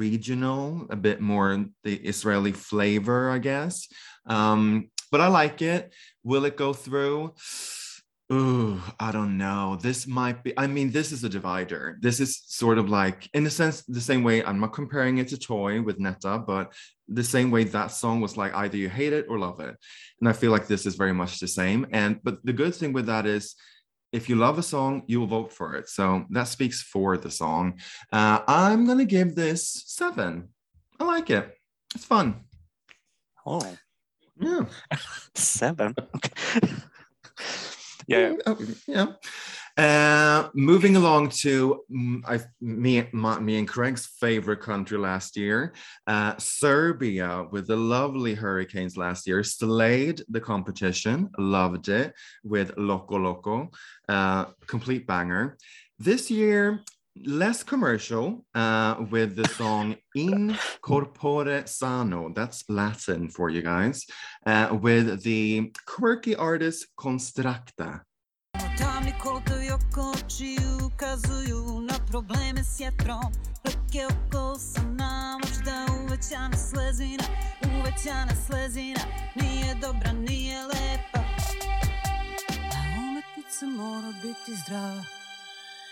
regional, 0.05 0.87
a 0.89 0.95
bit 0.95 1.19
more 1.21 1.65
the 1.83 1.95
Israeli 2.13 2.53
flavor, 2.53 3.29
I 3.29 3.37
guess. 3.37 3.87
Um, 4.25 4.89
but 5.11 5.21
I 5.21 5.27
like 5.27 5.61
it. 5.61 5.93
Will 6.23 6.45
it 6.45 6.57
go 6.57 6.73
through? 6.73 7.35
Ooh, 8.33 8.81
I 8.99 9.09
don't 9.11 9.37
know. 9.37 9.77
This 9.87 10.07
might 10.07 10.43
be, 10.43 10.51
I 10.57 10.65
mean, 10.67 10.89
this 10.91 11.11
is 11.11 11.23
a 11.23 11.29
divider. 11.29 11.83
This 12.01 12.19
is 12.19 12.31
sort 12.47 12.77
of 12.79 12.89
like, 12.89 13.29
in 13.33 13.45
a 13.45 13.49
sense, 13.49 13.83
the 13.83 14.01
same 14.01 14.23
way 14.23 14.43
I'm 14.43 14.59
not 14.59 14.73
comparing 14.73 15.19
it 15.19 15.27
to 15.29 15.37
Toy 15.37 15.81
with 15.81 15.99
Netta, 15.99 16.39
but 16.39 16.73
the 17.07 17.23
same 17.23 17.51
way 17.51 17.63
that 17.63 17.91
song 17.91 18.19
was 18.19 18.35
like 18.35 18.53
either 18.55 18.75
you 18.75 18.89
hate 18.89 19.13
it 19.13 19.27
or 19.29 19.37
love 19.39 19.59
it. 19.61 19.75
And 20.19 20.27
I 20.27 20.33
feel 20.33 20.51
like 20.51 20.67
this 20.67 20.85
is 20.85 20.95
very 20.95 21.13
much 21.13 21.39
the 21.39 21.47
same. 21.47 21.87
And, 21.91 22.19
but 22.25 22.35
the 22.43 22.57
good 22.61 22.75
thing 22.75 22.91
with 22.91 23.05
that 23.05 23.25
is, 23.25 23.55
if 24.17 24.27
you 24.27 24.35
love 24.35 24.57
a 24.57 24.63
song, 24.63 25.03
you 25.05 25.19
will 25.19 25.27
vote 25.27 25.53
for 25.53 25.75
it. 25.75 25.87
So 25.87 26.25
that 26.31 26.47
speaks 26.47 26.81
for 26.81 27.17
the 27.17 27.29
song. 27.29 27.79
Uh, 28.11 28.39
I'm 28.47 28.85
going 28.85 28.97
to 28.97 29.05
give 29.05 29.35
this 29.35 29.83
seven. 29.85 30.49
I 30.99 31.03
like 31.05 31.29
it. 31.29 31.53
It's 31.93 32.03
fun. 32.05 32.41
Oh, 33.45 33.61
Yeah. 34.39 34.65
seven. 35.35 35.95
Yeah. 38.07 38.35
Oh, 38.45 38.57
yeah. 38.87 39.07
Uh, 39.77 40.49
moving 40.55 40.95
along 40.95 41.29
to 41.29 41.81
I, 42.25 42.39
me, 42.61 43.07
my, 43.11 43.39
me 43.39 43.59
and 43.59 43.67
Craig's 43.67 44.07
favorite 44.19 44.61
country 44.61 44.97
last 44.97 45.37
year, 45.37 45.73
uh, 46.07 46.35
Serbia, 46.37 47.45
with 47.51 47.67
the 47.67 47.75
lovely 47.75 48.33
Hurricanes 48.33 48.97
last 48.97 49.27
year, 49.27 49.43
slayed 49.43 50.23
the 50.29 50.41
competition, 50.41 51.29
loved 51.37 51.89
it 51.89 52.15
with 52.43 52.75
Loco 52.77 53.19
Loco, 53.19 53.69
uh, 54.09 54.45
complete 54.67 55.07
banger. 55.07 55.57
This 55.99 56.29
year, 56.29 56.83
less 57.25 57.63
commercial 57.63 58.45
uh, 58.53 58.95
with 59.09 59.35
the 59.35 59.47
song 59.49 59.95
In 60.15 60.57
Corpore 60.81 61.67
Sano, 61.67 62.31
that's 62.33 62.63
Latin 62.69 63.29
for 63.29 63.49
you 63.49 63.61
guys, 63.61 64.05
uh, 64.45 64.77
with 64.79 65.23
the 65.23 65.71
quirky 65.85 66.35
artist 66.35 66.87
Konstrakta. 66.99 68.01
Umetnica 83.47 83.65
mora 83.65 84.13
biti 84.21 84.55
zdrava. 84.55 85.03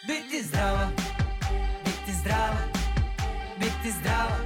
Biti 0.07 0.43
zdrava, 0.43 0.91
biti 1.85 2.13
zdrava, 2.19 2.57
biti 3.59 3.91
zdrava. 3.91 4.37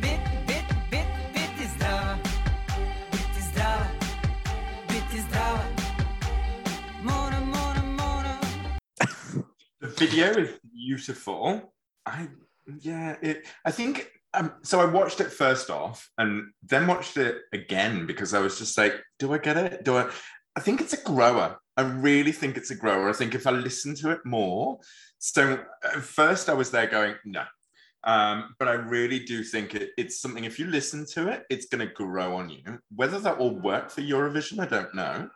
Biti, 0.00 0.36
biti, 0.46 0.74
biti, 0.90 1.06
biti 1.32 1.68
zdrava. 1.76 2.18
Biti 3.12 3.40
zdrava, 3.52 3.86
biti 4.88 5.20
zdrava. 5.20 5.64
Mora, 7.02 7.40
mora, 7.40 7.82
mora. 7.82 8.38
The 9.80 9.88
video 9.98 10.42
is 10.42 10.50
beautiful. 10.62 11.74
I 12.06 12.28
yeah, 12.80 13.16
it 13.22 13.46
I 13.64 13.70
think 13.70 14.08
um, 14.34 14.52
so 14.62 14.80
I 14.80 14.86
watched 14.86 15.20
it 15.20 15.32
first 15.32 15.70
off 15.70 16.08
and 16.18 16.52
then 16.62 16.86
watched 16.86 17.16
it 17.16 17.36
again 17.52 18.06
because 18.06 18.34
I 18.34 18.40
was 18.40 18.58
just 18.58 18.78
like, 18.78 18.94
do 19.18 19.34
I 19.34 19.38
get 19.38 19.56
it? 19.56 19.84
Do 19.84 19.96
I 19.96 20.10
I 20.56 20.60
think 20.60 20.80
it's 20.80 20.94
a 20.94 21.02
grower. 21.02 21.58
I 21.76 21.82
really 21.82 22.32
think 22.32 22.56
it's 22.56 22.70
a 22.70 22.74
grower. 22.74 23.08
I 23.08 23.12
think 23.12 23.34
if 23.34 23.46
I 23.46 23.50
listen 23.50 23.94
to 23.96 24.10
it 24.10 24.20
more, 24.24 24.78
so 25.18 25.58
at 25.84 26.02
first 26.02 26.48
I 26.48 26.54
was 26.54 26.70
there 26.70 26.86
going, 26.86 27.14
no. 27.24 27.44
Um, 28.04 28.54
but 28.58 28.68
I 28.68 28.74
really 28.74 29.18
do 29.18 29.42
think 29.42 29.74
it, 29.74 29.90
it's 29.98 30.20
something, 30.20 30.44
if 30.44 30.58
you 30.58 30.66
listen 30.66 31.04
to 31.14 31.28
it, 31.28 31.44
it's 31.50 31.66
going 31.66 31.86
to 31.86 31.92
grow 31.92 32.36
on 32.36 32.48
you. 32.48 32.78
Whether 32.94 33.18
that 33.20 33.38
will 33.38 33.58
work 33.58 33.90
for 33.90 34.00
Eurovision, 34.00 34.60
I 34.60 34.66
don't 34.66 34.94
know. 34.94 35.28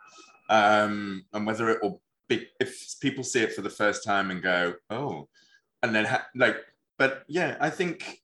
Um, 0.49 1.25
and 1.33 1.45
whether 1.45 1.69
it 1.69 1.83
will 1.83 2.01
be, 2.29 2.47
if 2.59 2.95
people 3.01 3.23
see 3.23 3.41
it 3.41 3.53
for 3.53 3.61
the 3.61 3.69
first 3.69 4.03
time 4.03 4.31
and 4.31 4.41
go, 4.41 4.73
oh, 4.89 5.27
and 5.83 5.93
then 5.93 6.05
ha- 6.05 6.27
like, 6.35 6.57
but 6.97 7.23
yeah, 7.27 7.57
I 7.59 7.69
think 7.69 8.21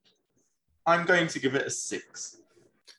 I'm 0.86 1.06
going 1.06 1.28
to 1.28 1.40
give 1.40 1.56
it 1.56 1.68
a 1.68 1.70
six. 1.70 2.38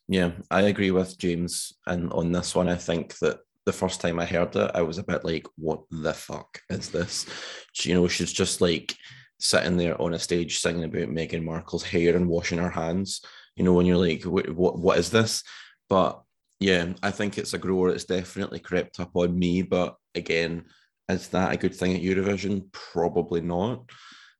Yeah, 0.07 0.33
I 0.51 0.63
agree 0.63 0.91
with 0.91 1.19
James. 1.19 1.75
And 1.87 2.13
on 2.13 2.33
this 2.33 2.55
one, 2.55 2.69
I 2.69 2.77
think 2.77 3.19
that 3.19 3.41
the 3.69 3.73
first 3.73 4.01
time 4.01 4.19
I 4.19 4.25
heard 4.25 4.57
it, 4.57 4.71
I 4.75 4.83
was 4.83 4.99
a 4.99 5.05
bit 5.05 5.25
like, 5.25 5.47
what 5.57 5.83
the 5.91 6.15
fuck 6.15 6.61
is 6.71 6.89
this? 6.91 7.27
She, 7.73 7.91
you 7.91 7.95
know, 7.95 8.09
she's 8.09 8.33
just 8.33 8.61
like 8.61 8.97
sitting 9.39 9.77
there 9.77 10.01
on 10.01 10.15
a 10.15 10.19
stage 10.19 10.59
singing 10.59 10.85
about 10.85 11.15
Meghan 11.15 11.45
Markle's 11.45 11.85
hair 11.85 12.17
and 12.17 12.29
washing 12.29 12.59
her 12.59 12.71
hands. 12.71 13.21
You 13.57 13.65
know, 13.65 13.73
when 13.73 13.87
you're 13.87 13.97
like, 13.97 14.25
what, 14.25 14.51
what, 14.51 14.79
what 14.79 14.99
is 14.99 15.11
this? 15.11 15.43
but 15.89 16.23
yeah, 16.61 16.93
I 17.03 17.11
think 17.11 17.39
it's 17.39 17.55
a 17.55 17.59
grower. 17.59 17.91
It's 17.91 18.05
definitely 18.05 18.59
crept 18.59 19.01
up 19.01 19.11
on 19.15 19.39
me. 19.39 19.63
But 19.63 19.97
again, 20.15 20.65
is 21.09 21.29
that 21.29 21.53
a 21.53 21.57
good 21.57 21.75
thing 21.75 21.95
at 21.95 22.03
Eurovision? 22.03 22.71
Probably 22.73 23.41
not. 23.41 23.91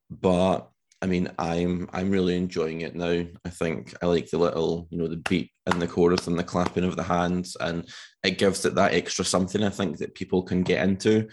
But 0.09 0.69
I 1.01 1.05
mean, 1.05 1.31
I'm 1.39 1.89
I'm 1.93 2.11
really 2.11 2.35
enjoying 2.35 2.81
it 2.81 2.95
now. 2.95 3.25
I 3.45 3.49
think 3.49 3.95
I 4.01 4.05
like 4.05 4.29
the 4.29 4.37
little, 4.37 4.87
you 4.89 4.97
know, 4.97 5.07
the 5.07 5.17
beat 5.17 5.51
and 5.65 5.81
the 5.81 5.87
chorus 5.87 6.27
and 6.27 6.37
the 6.37 6.43
clapping 6.43 6.83
of 6.83 6.97
the 6.97 7.03
hands, 7.03 7.55
and 7.59 7.87
it 8.23 8.37
gives 8.37 8.65
it 8.65 8.75
that 8.75 8.93
extra 8.93 9.23
something. 9.23 9.63
I 9.63 9.69
think 9.69 9.97
that 9.99 10.15
people 10.15 10.43
can 10.43 10.63
get 10.63 10.83
into. 10.83 11.29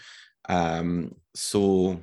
Um, 0.47 1.15
so 1.35 2.01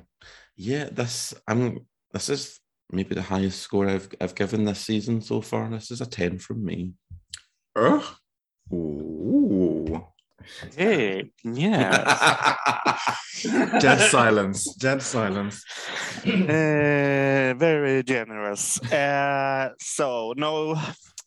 yeah, 0.55 0.89
this 0.91 1.33
I'm 1.47 1.87
this 2.13 2.29
is 2.29 2.59
maybe 2.91 3.15
the 3.15 3.21
highest 3.21 3.61
score 3.61 3.89
I've 3.89 4.09
I've 4.21 4.35
given 4.35 4.65
this 4.65 4.81
season 4.81 5.21
so 5.21 5.41
far. 5.41 5.67
This 5.69 5.89
is 5.89 6.01
a 6.01 6.05
ten 6.05 6.37
from 6.37 6.63
me. 6.63 6.93
Ugh. 7.75 8.03
Ooh. 8.71 10.05
Hey, 10.75 11.31
yeah. 11.43 12.55
Dead 13.79 13.99
silence. 14.09 14.73
Dead 14.75 15.01
silence. 15.01 15.63
Uh, 16.25 17.53
very 17.57 18.03
generous. 18.03 18.79
Uh, 18.91 19.69
so 19.79 20.33
no, 20.37 20.75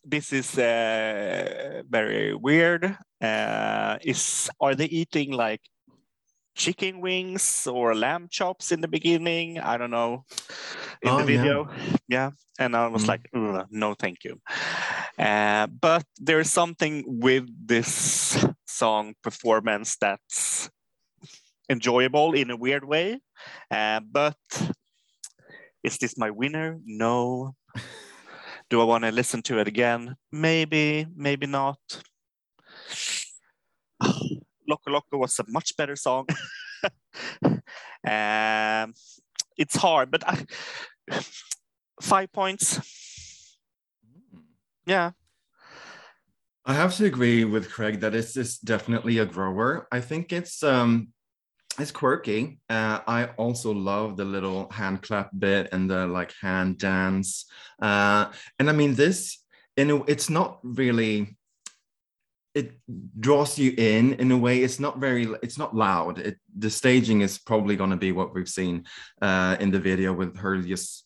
this 0.05 0.31
is 0.33 0.57
uh, 0.57 1.83
very 1.89 2.33
weird. 2.35 2.97
Uh, 3.21 3.97
is 4.03 4.49
are 4.61 4.75
they 4.75 4.85
eating 4.85 5.31
like 5.33 5.61
chicken 6.55 7.01
wings 7.01 7.67
or 7.67 7.95
lamb 7.95 8.27
chops 8.29 8.71
in 8.71 8.81
the 8.81 8.87
beginning? 8.87 9.59
I 9.59 9.77
don't 9.77 9.91
know. 9.91 10.25
In 11.01 11.09
Oh, 11.09 11.17
the 11.19 11.23
video, 11.23 11.67
yeah. 12.07 12.31
And 12.59 12.75
I 12.75 12.87
was 12.87 13.05
Mm. 13.05 13.07
like, 13.07 13.29
no, 13.71 13.93
thank 13.95 14.23
you. 14.23 14.41
Uh, 15.17 15.67
but 15.67 16.03
there's 16.17 16.51
something 16.51 17.03
with 17.07 17.47
this 17.67 18.35
song 18.79 19.13
performance 19.21 19.97
that's 19.99 20.69
enjoyable 21.69 22.33
in 22.33 22.49
a 22.49 22.55
weird 22.55 22.85
way. 22.85 23.19
Uh, 23.69 23.99
but 23.99 24.39
is 25.83 25.97
this 25.97 26.17
my 26.17 26.29
winner? 26.31 26.79
No. 26.85 27.55
Do 28.69 28.81
I 28.81 28.85
want 28.85 29.03
to 29.03 29.11
listen 29.11 29.41
to 29.43 29.59
it 29.59 29.67
again? 29.67 30.15
Maybe, 30.31 31.07
maybe 31.15 31.47
not. 31.47 31.79
Loco 34.67 34.91
Loco 34.91 35.17
was 35.17 35.39
a 35.39 35.45
much 35.47 35.75
better 35.75 35.95
song. 35.95 36.27
um, 37.43 38.93
it's 39.57 39.75
hard, 39.75 40.11
but 40.11 40.23
I, 40.25 40.45
five 42.01 42.31
points. 42.31 42.79
Yeah, 44.85 45.11
I 46.69 46.73
have 46.73 46.95
to 46.97 47.05
agree 47.05 47.45
with 47.45 47.71
Craig 47.71 47.99
that 48.01 48.13
it's 48.13 48.37
is 48.37 48.59
definitely 48.59 49.17
a 49.17 49.25
grower. 49.25 49.87
I 49.91 50.01
think 50.01 50.31
it's 50.31 50.61
um 50.61 51.07
it's 51.79 51.89
quirky. 51.89 52.59
Uh, 52.69 52.99
I 53.07 53.25
also 53.37 53.71
love 53.73 54.17
the 54.17 54.25
little 54.25 54.69
hand 54.69 55.01
clap 55.01 55.31
bit 55.35 55.69
and 55.71 55.89
the 55.89 56.05
like 56.05 56.31
hand 56.39 56.77
dance. 56.77 57.45
Uh, 57.81 58.31
and 58.59 58.69
I 58.69 58.73
mean 58.73 58.93
this, 58.93 59.43
in 59.77 59.89
a, 59.89 60.03
it's 60.03 60.29
not 60.29 60.59
really. 60.61 61.38
It 62.55 62.73
draws 63.19 63.57
you 63.59 63.73
in 63.77 64.13
in 64.13 64.31
a 64.31 64.37
way. 64.37 64.63
It's 64.63 64.79
not 64.79 64.99
very. 64.99 65.27
It's 65.43 65.57
not 65.57 65.75
loud. 65.75 66.19
It, 66.19 66.37
the 66.57 66.69
staging 66.69 67.21
is 67.21 67.37
probably 67.37 67.75
going 67.75 67.91
to 67.91 67.95
be 67.95 68.11
what 68.11 68.33
we've 68.33 68.49
seen 68.49 68.85
uh, 69.21 69.55
in 69.59 69.71
the 69.71 69.79
video 69.79 70.13
with 70.13 70.37
her 70.37 70.57
just 70.57 71.05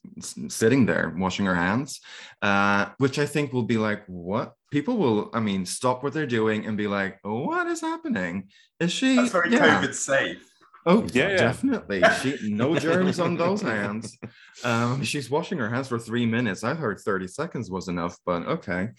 sitting 0.50 0.86
there 0.86 1.14
washing 1.18 1.46
her 1.46 1.56
hands 1.56 2.00
uh, 2.42 2.90
which 2.98 3.20
I 3.20 3.26
think 3.26 3.54
will 3.54 3.64
be 3.64 3.78
like, 3.78 4.04
what? 4.08 4.54
People 4.72 4.98
will, 4.98 5.30
I 5.34 5.40
mean, 5.40 5.66
stop 5.66 6.04
what 6.04 6.14
they're 6.14 6.26
doing 6.28 6.66
and 6.66 6.78
be 6.78 6.88
like, 6.88 7.20
what 7.24 7.68
is 7.68 7.82
happening? 7.82 8.50
Is 8.80 8.92
she? 8.92 9.16
That's 9.16 9.32
very 9.32 9.52
yeah. 9.52 9.82
COVID 9.82 9.94
safe. 9.94 10.50
Oh, 10.86 11.08
Yeah, 11.14 11.30
yeah. 11.30 11.38
definitely. 11.38 12.04
She 12.22 12.50
no 12.52 12.78
germs 12.78 13.20
on 13.20 13.38
those 13.38 13.62
hands. 13.62 14.18
Um, 14.66 15.04
she's 15.04 15.30
washing 15.30 15.58
her 15.60 15.70
hands 15.70 15.88
for 15.88 15.98
three 15.98 16.26
minutes. 16.26 16.64
I 16.66 16.74
heard 16.74 17.00
30 17.00 17.28
seconds 17.28 17.72
was 17.72 17.88
enough, 17.88 18.18
but 18.26 18.46
okay. 18.46 18.90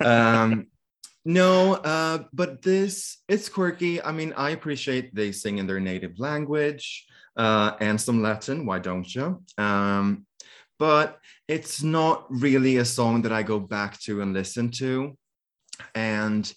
Um, 0.00 0.66
no, 1.28 1.74
uh, 1.74 2.24
but 2.32 2.62
this 2.62 3.18
it's 3.28 3.50
quirky. 3.50 4.00
I 4.02 4.12
mean, 4.12 4.32
I 4.34 4.50
appreciate 4.50 5.14
they 5.14 5.30
sing 5.30 5.58
in 5.58 5.66
their 5.66 5.78
native 5.78 6.18
language 6.18 7.06
uh, 7.36 7.72
and 7.80 8.00
some 8.00 8.22
Latin. 8.22 8.64
Why 8.64 8.78
don't 8.78 9.14
you? 9.14 9.42
Um, 9.58 10.24
but 10.78 11.18
it's 11.46 11.82
not 11.82 12.24
really 12.30 12.78
a 12.78 12.84
song 12.86 13.20
that 13.22 13.32
I 13.32 13.42
go 13.42 13.60
back 13.60 14.00
to 14.04 14.22
and 14.22 14.32
listen 14.32 14.70
to. 14.78 15.18
And 15.94 16.50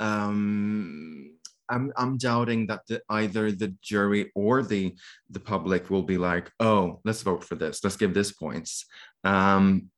um, 0.00 1.32
I'm, 1.70 1.90
I'm 1.96 2.18
doubting 2.18 2.66
that 2.66 2.82
the, 2.88 3.00
either 3.08 3.50
the 3.52 3.74
jury 3.80 4.30
or 4.34 4.62
the, 4.62 4.94
the 5.30 5.40
public 5.40 5.88
will 5.88 6.02
be 6.02 6.18
like, 6.18 6.50
oh, 6.60 7.00
let's 7.06 7.22
vote 7.22 7.42
for 7.42 7.54
this. 7.54 7.82
Let's 7.82 7.96
give 7.96 8.12
this 8.12 8.32
points. 8.32 8.84
Um, 9.24 9.88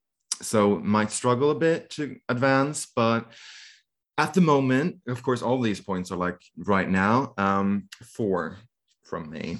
so 0.43 0.79
might 0.79 1.11
struggle 1.11 1.51
a 1.51 1.57
bit 1.59 1.91
to 1.91 2.19
advance, 2.29 2.87
but 2.95 3.33
at 4.18 4.35
the 4.35 4.40
moment, 4.40 4.98
of 5.09 5.22
course, 5.22 5.42
all 5.42 5.61
these 5.61 5.81
points 5.81 6.11
are 6.12 6.16
like 6.16 6.38
right 6.57 6.88
now, 6.88 7.33
um, 7.38 7.88
four 8.05 8.59
from 9.03 9.31
me 9.31 9.59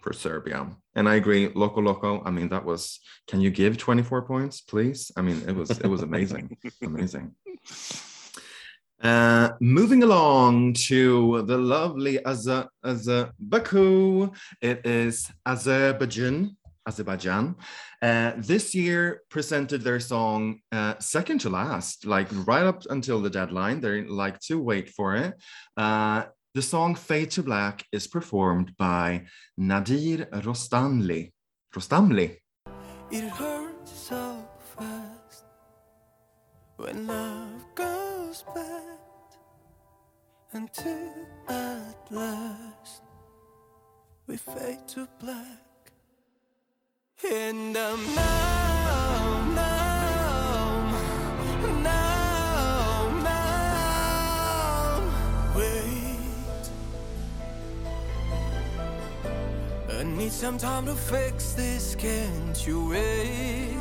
for 0.00 0.12
Serbia. 0.12 0.68
And 0.94 1.08
I 1.08 1.14
agree, 1.16 1.48
Loco 1.54 1.80
Loco. 1.80 2.22
I 2.24 2.30
mean, 2.30 2.48
that 2.50 2.64
was. 2.64 3.00
Can 3.28 3.40
you 3.40 3.50
give 3.50 3.78
twenty 3.78 4.02
four 4.02 4.22
points, 4.22 4.60
please? 4.60 5.10
I 5.16 5.22
mean, 5.22 5.42
it 5.46 5.54
was 5.54 5.70
it 5.70 5.86
was 5.86 6.02
amazing, 6.02 6.56
amazing. 6.82 7.34
Uh, 9.02 9.50
moving 9.60 10.02
along 10.02 10.72
to 10.74 11.42
the 11.42 11.58
lovely 11.58 12.18
Azer- 12.18 12.68
Azer- 12.84 13.32
Baku. 13.38 14.30
It 14.60 14.86
is 14.86 15.28
Azerbaijan. 15.44 16.56
Azerbaijan. 16.86 17.56
Uh, 18.00 18.32
this 18.36 18.74
year 18.74 19.22
presented 19.28 19.82
their 19.82 20.00
song 20.00 20.60
uh, 20.72 20.94
second 20.98 21.40
to 21.40 21.50
last, 21.50 22.06
like 22.06 22.28
right 22.46 22.64
up 22.64 22.82
until 22.90 23.20
the 23.20 23.30
deadline. 23.30 23.80
They 23.80 24.04
like 24.04 24.40
to 24.48 24.60
wait 24.60 24.90
for 24.90 25.14
it. 25.16 25.34
Uh, 25.76 26.24
the 26.54 26.62
song 26.62 26.94
Fade 26.94 27.30
to 27.32 27.42
Black 27.42 27.84
is 27.92 28.06
performed 28.06 28.76
by 28.76 29.24
Nadir 29.56 30.26
Rustamli. 30.26 31.32
Rustamli. 31.74 32.36
It 33.10 33.28
hurts 33.28 33.92
so 33.92 34.48
fast 34.76 35.44
when 36.76 37.06
love 37.06 37.64
goes 37.74 38.44
bad 38.54 38.98
until 40.52 41.10
at 41.48 41.96
last 42.10 43.02
we 44.26 44.36
fade 44.36 44.86
to 44.88 45.08
black. 45.20 45.61
And 47.24 47.76
I'm 47.76 48.14
numb, 48.16 49.54
numb, 49.54 50.92
numb, 51.84 53.22
numb. 53.22 55.14
Wait. 55.54 56.70
I 59.88 60.02
need 60.02 60.32
some 60.32 60.58
time 60.58 60.86
to 60.86 60.94
fix 60.94 61.52
this, 61.52 61.94
can't 61.94 62.66
you 62.66 62.88
wait? 62.88 63.76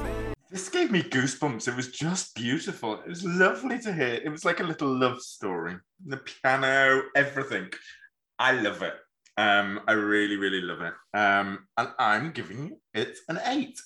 This 0.52 0.70
gave 0.70 0.92
me 0.92 1.02
goosebumps. 1.02 1.68
It 1.68 1.76
was 1.76 1.88
just 1.88 2.36
beautiful. 2.36 3.02
It 3.02 3.10
was 3.10 3.26
lovely 3.26 3.80
to 3.80 3.92
hear. 3.92 4.22
It 4.24 4.30
was 4.30 4.46
like 4.46 4.60
a 4.60 4.64
little 4.64 4.96
love 4.96 5.20
story. 5.20 5.78
The 6.06 6.18
piano, 6.18 7.02
everything. 7.16 7.72
I 8.38 8.52
love 8.52 8.84
it. 8.84 8.94
Um, 9.38 9.82
I 9.88 9.94
really, 9.94 10.36
really 10.36 10.62
love 10.62 10.82
it. 10.82 10.94
Um, 11.18 11.68
and 11.78 11.90
I'm 11.98 12.32
giving 12.32 12.78
it 12.94 13.18
an 13.28 13.40
eight. 13.46 13.80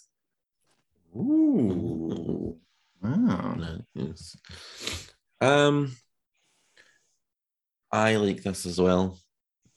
Ooh. 1.15 2.57
Wow. 3.01 3.57
Nice. 3.93 4.37
Um, 5.39 5.95
I 7.91 8.15
like 8.15 8.43
this 8.43 8.65
as 8.65 8.79
well. 8.79 9.17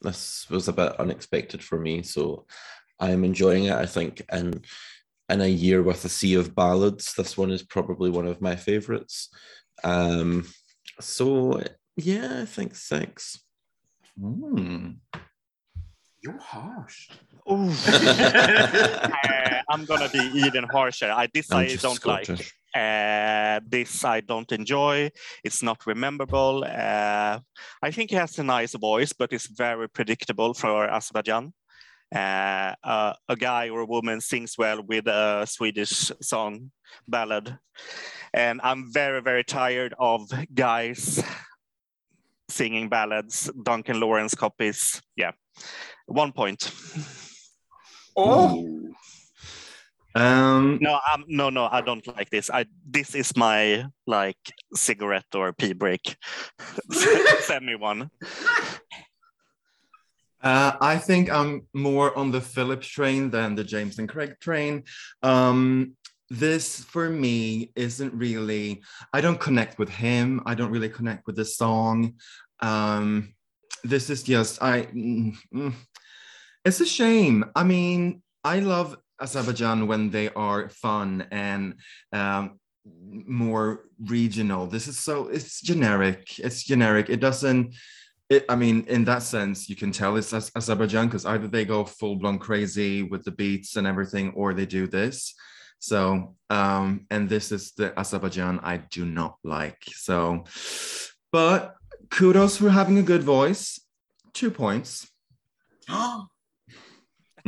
This 0.01 0.49
was 0.51 0.69
a 0.69 0.73
bit 0.73 0.99
unexpected 0.99 1.63
for 1.63 1.79
me, 1.79 2.03
so 2.03 2.47
I 2.99 3.11
am 3.11 3.25
enjoying 3.25 3.65
it. 3.65 3.75
I 3.75 3.87
think 3.87 4.23
in 4.33 4.63
in 5.29 5.41
a 5.43 5.47
year 5.47 5.83
with 5.83 6.05
a 6.05 6.09
sea 6.09 6.35
of 6.35 6.55
ballads, 6.55 7.15
this 7.15 7.37
one 7.37 7.51
is 7.51 7.63
probably 7.63 8.11
one 8.11 8.27
of 8.27 8.41
my 8.41 8.57
favorites. 8.57 9.29
Um, 9.85 10.47
so 11.01 11.63
yeah, 11.97 12.41
I 12.43 12.45
think 12.47 12.75
six. 12.75 13.41
Mm. 14.21 14.97
You're 16.23 16.39
harsh. 16.39 17.11
Ooh. 17.51 17.73
Uh, 19.29 19.63
I'm 19.69 19.85
gonna 19.85 20.09
be 20.09 20.31
even 20.35 20.65
harsher. 20.65 21.11
I 21.11 21.29
this 21.33 21.53
I'm 21.53 21.59
I 21.59 21.67
just 21.69 21.83
don't 21.83 22.07
like. 22.07 22.29
Uh, 22.75 23.61
this 23.67 24.05
I 24.05 24.21
don't 24.21 24.51
enjoy. 24.53 25.11
It's 25.45 25.63
not 25.63 25.87
rememberable. 25.87 26.65
Uh, 26.65 27.41
I 27.83 27.91
think 27.91 28.11
he 28.11 28.17
has 28.17 28.39
a 28.39 28.45
nice 28.45 28.75
voice, 28.75 29.13
but 29.13 29.33
it's 29.33 29.47
very 29.47 29.89
predictable 29.89 30.55
for 30.55 30.89
Azerbaijan. 30.89 31.53
Uh, 32.15 32.75
uh, 32.83 33.13
a 33.29 33.37
guy 33.37 33.69
or 33.69 33.81
a 33.81 33.87
woman 33.87 34.21
sings 34.21 34.57
well 34.57 34.83
with 34.83 35.07
a 35.07 35.47
Swedish 35.47 36.11
song 36.21 36.71
ballad, 37.07 37.59
and 38.33 38.61
I'm 38.63 38.93
very 38.93 39.21
very 39.21 39.45
tired 39.45 39.95
of 39.99 40.31
guys 40.55 41.23
singing 42.49 42.89
ballads, 42.89 43.51
Duncan 43.63 44.01
Laurence 44.01 44.35
copies. 44.35 45.03
Yeah, 45.17 45.33
one 46.09 46.33
point. 46.33 46.73
Oh, 48.17 48.91
Um, 50.15 50.79
No, 50.81 50.99
um, 51.13 51.25
no, 51.29 51.51
no, 51.51 51.69
I 51.71 51.81
don't 51.81 52.05
like 52.17 52.31
this. 52.31 52.51
I 52.51 52.67
this 52.85 53.15
is 53.15 53.37
my 53.37 53.85
like 54.07 54.39
cigarette 54.75 55.31
or 55.35 55.53
pee 55.53 55.75
break. 55.75 56.17
Send 57.41 57.67
me 57.67 57.77
one. 57.77 58.11
Uh, 60.43 60.73
I 60.81 60.99
think 60.99 61.31
I'm 61.31 61.67
more 61.75 62.17
on 62.17 62.31
the 62.31 62.41
Philip's 62.41 62.87
train 62.87 63.31
than 63.31 63.55
the 63.55 63.65
James 63.65 63.99
and 63.99 64.09
Craig 64.09 64.37
train. 64.41 64.85
Um, 65.23 65.95
this 66.31 66.85
for 66.85 67.09
me 67.09 67.73
isn't 67.75 68.15
really, 68.15 68.83
I 69.13 69.21
don't 69.21 69.41
connect 69.41 69.79
with 69.79 69.89
him. 69.89 70.43
I 70.47 70.55
don't 70.55 70.71
really 70.71 70.91
connect 70.91 71.27
with 71.27 71.37
the 71.37 71.45
song. 71.45 72.15
Um, 72.61 73.35
this 73.83 74.11
is 74.11 74.23
just, 74.23 74.63
I, 74.63 74.83
mm, 74.83 75.35
mm. 75.55 75.75
It's 76.69 76.81
a 76.81 76.87
shame. 76.87 77.47
I 77.57 77.65
mean, 77.65 78.23
I 78.45 78.61
love 78.61 78.97
Azerbaijan 79.21 79.87
when 79.87 80.11
they 80.11 80.29
are 80.31 80.69
fun 80.69 81.27
and 81.31 81.75
um, 82.13 82.61
more 82.85 83.87
regional. 84.05 84.67
This 84.67 84.87
is 84.87 84.99
so, 84.99 85.29
it's 85.29 85.61
generic. 85.63 86.39
It's 86.39 86.63
generic. 86.63 87.09
It 87.09 87.21
doesn't, 87.21 87.75
it, 88.29 88.45
I 88.51 88.57
mean, 88.57 88.85
in 88.87 89.05
that 89.05 89.23
sense, 89.23 89.69
you 89.71 89.77
can 89.77 89.91
tell 89.91 90.17
it's 90.17 90.35
Az- 90.35 90.53
Azerbaijan 90.55 91.07
because 91.07 91.25
either 91.25 91.49
they 91.49 91.65
go 91.65 91.85
full 91.85 92.17
blown 92.17 92.39
crazy 92.39 93.03
with 93.03 93.25
the 93.25 93.33
beats 93.33 93.77
and 93.77 93.87
everything, 93.87 94.33
or 94.33 94.53
they 94.53 94.67
do 94.67 94.87
this. 94.87 95.35
So, 95.79 96.37
um, 96.51 97.07
and 97.11 97.29
this 97.29 97.51
is 97.51 97.73
the 97.73 97.99
Azerbaijan 97.99 98.61
I 98.63 98.77
do 98.77 99.07
not 99.07 99.37
like. 99.43 99.83
So, 99.87 100.45
but 101.33 101.77
kudos 102.11 102.59
for 102.59 102.69
having 102.69 102.99
a 102.99 103.03
good 103.03 103.23
voice. 103.23 103.81
Two 104.35 104.51
points. 104.51 105.09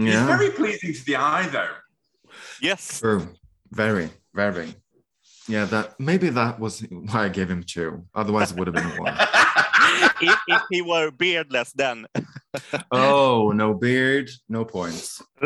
he's 0.06 0.20
very 0.22 0.50
pleasing 0.50 0.92
to 0.94 1.04
the 1.04 1.16
eye, 1.16 1.46
though. 1.48 1.68
Yes. 2.60 3.00
true. 3.00 3.28
Very, 3.72 4.10
very. 4.34 4.74
Yeah, 5.48 5.64
that 5.66 5.98
maybe 5.98 6.28
that 6.30 6.60
was 6.60 6.80
why 6.90 7.24
I 7.24 7.28
gave 7.28 7.50
him 7.50 7.62
two. 7.62 8.04
Otherwise, 8.14 8.52
it 8.52 8.58
would 8.58 8.68
have 8.68 8.74
been 8.74 9.02
one. 9.02 9.16
if, 10.20 10.38
if 10.46 10.62
he 10.70 10.82
were 10.82 11.10
beardless, 11.10 11.72
then 11.72 12.06
Oh, 12.90 13.52
no 13.54 13.74
beard, 13.74 14.30
no 14.48 14.64
points. 14.64 15.22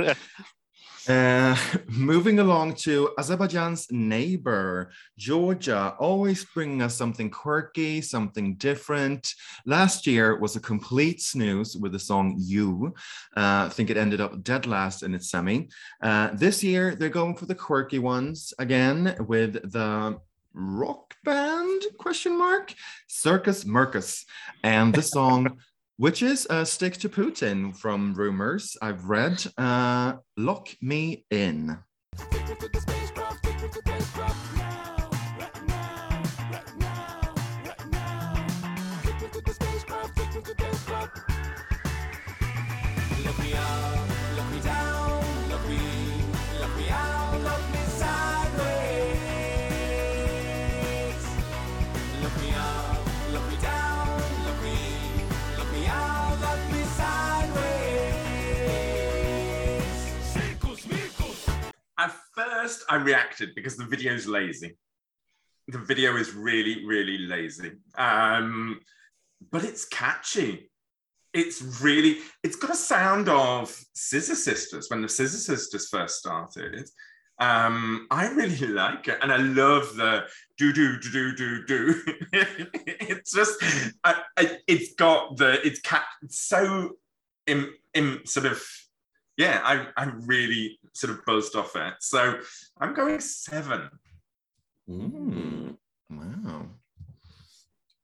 Uh, 1.08 1.56
moving 1.88 2.38
along 2.38 2.74
to 2.74 3.10
Azerbaijan's 3.18 3.86
neighbor, 3.90 4.90
Georgia, 5.18 5.94
always 5.98 6.44
bringing 6.44 6.82
us 6.82 6.94
something 6.94 7.30
quirky, 7.30 8.00
something 8.00 8.54
different. 8.54 9.34
Last 9.66 10.06
year 10.06 10.38
was 10.38 10.56
a 10.56 10.60
complete 10.60 11.20
snooze 11.20 11.76
with 11.76 11.92
the 11.92 11.98
song 11.98 12.36
You. 12.38 12.94
Uh, 13.36 13.66
I 13.66 13.68
think 13.70 13.90
it 13.90 13.96
ended 13.96 14.20
up 14.20 14.42
dead 14.42 14.66
last 14.66 15.02
in 15.02 15.14
its 15.14 15.30
semi. 15.30 15.68
Uh, 16.02 16.30
this 16.32 16.64
year, 16.64 16.94
they're 16.94 17.08
going 17.08 17.36
for 17.36 17.46
the 17.46 17.54
quirky 17.54 17.98
ones 17.98 18.54
again 18.58 19.16
with 19.28 19.72
the 19.72 20.18
rock 20.54 21.14
band 21.24 21.82
question 21.98 22.38
mark 22.38 22.72
Circus 23.08 23.64
Mircus 23.64 24.24
and 24.62 24.94
the 24.94 25.02
song 25.02 25.58
which 25.96 26.22
is 26.22 26.46
uh, 26.50 26.64
Stick 26.64 26.94
to 26.98 27.08
Putin 27.08 27.76
from 27.76 28.14
rumors 28.14 28.76
I've 28.82 29.04
read. 29.04 29.44
Uh, 29.56 30.14
Lock 30.36 30.68
Me 30.80 31.24
In. 31.30 31.78
First, 62.64 62.84
I 62.88 62.96
reacted 62.96 63.54
because 63.54 63.76
the 63.76 63.84
video's 63.84 64.26
lazy. 64.26 64.76
The 65.68 65.78
video 65.78 66.16
is 66.16 66.32
really, 66.32 66.84
really 66.86 67.18
lazy. 67.18 67.72
Um, 67.96 68.80
but 69.50 69.64
it's 69.64 69.84
catchy. 69.84 70.70
It's 71.32 71.80
really, 71.82 72.18
it's 72.42 72.56
got 72.56 72.70
a 72.70 72.76
sound 72.76 73.28
of 73.28 73.74
Scissor 73.94 74.34
Sisters 74.34 74.88
when 74.88 75.02
the 75.02 75.08
Scissor 75.08 75.38
Sisters 75.38 75.88
first 75.88 76.18
started. 76.18 76.88
Um, 77.38 78.06
I 78.10 78.28
really 78.28 78.66
like 78.82 79.08
it, 79.08 79.18
and 79.20 79.32
I 79.32 79.38
love 79.38 79.96
the 79.96 80.24
do 80.56 80.72
do 80.72 80.98
do 81.00 81.10
do 81.10 81.36
do 81.36 81.64
do. 81.66 82.02
it's 82.32 83.32
just, 83.32 83.62
I, 84.04 84.22
I, 84.38 84.58
it's 84.66 84.94
got 84.94 85.36
the, 85.36 85.60
it's 85.66 85.80
cat, 85.80 86.04
it's 86.22 86.38
so, 86.40 86.92
in, 87.46 87.68
in 87.92 88.20
sort 88.24 88.46
of 88.46 88.62
yeah, 89.36 89.60
I, 89.64 89.88
I 89.96 90.12
really 90.26 90.78
sort 90.94 91.12
of 91.12 91.24
buzzed 91.24 91.56
off 91.56 91.76
it. 91.76 91.94
So 92.00 92.38
I'm 92.80 92.94
going 92.94 93.20
seven. 93.20 93.90
Mm. 94.88 95.76
Wow. 96.10 96.66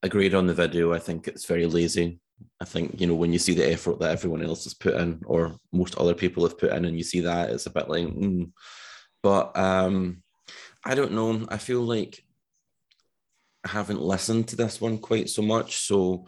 Agreed 0.03 0.35
on 0.35 0.47
the 0.47 0.55
video. 0.55 0.93
I 0.93 0.99
think 0.99 1.29
it's 1.29 1.45
very 1.45 1.67
lazy. 1.67 2.21
I 2.59 2.65
think, 2.65 3.01
you 3.01 3.07
know, 3.07 3.15
when 3.15 3.33
you 3.33 3.39
see 3.39 3.55
the 3.55 3.71
effort 3.71 4.01
that 4.01 4.13
everyone 4.13 4.43
else 4.43 4.65
has 4.65 4.75
put 4.75 4.95
in, 4.95 5.21
or 5.27 5.57
most 5.73 5.97
other 5.99 6.15
people 6.15 6.43
have 6.45 6.59
put 6.59 6.73
in, 6.73 6.87
and 6.87 6.97
you 6.97 7.05
see 7.05 7.21
that, 7.21 7.51
it's 7.51 7.67
a 7.67 7.71
bit 7.71 7.89
like, 7.89 8.07
mm. 8.07 8.51
but 9.23 9.57
um, 9.59 10.23
I 10.85 10.95
don't 10.95 11.13
know. 11.13 11.47
I 11.51 11.59
feel 11.59 11.83
like 11.83 12.25
I 13.65 13.69
haven't 13.69 14.01
listened 14.01 14.49
to 14.49 14.57
this 14.57 14.81
one 14.81 14.97
quite 14.99 15.29
so 15.29 15.43
much. 15.43 15.77
So, 15.87 16.25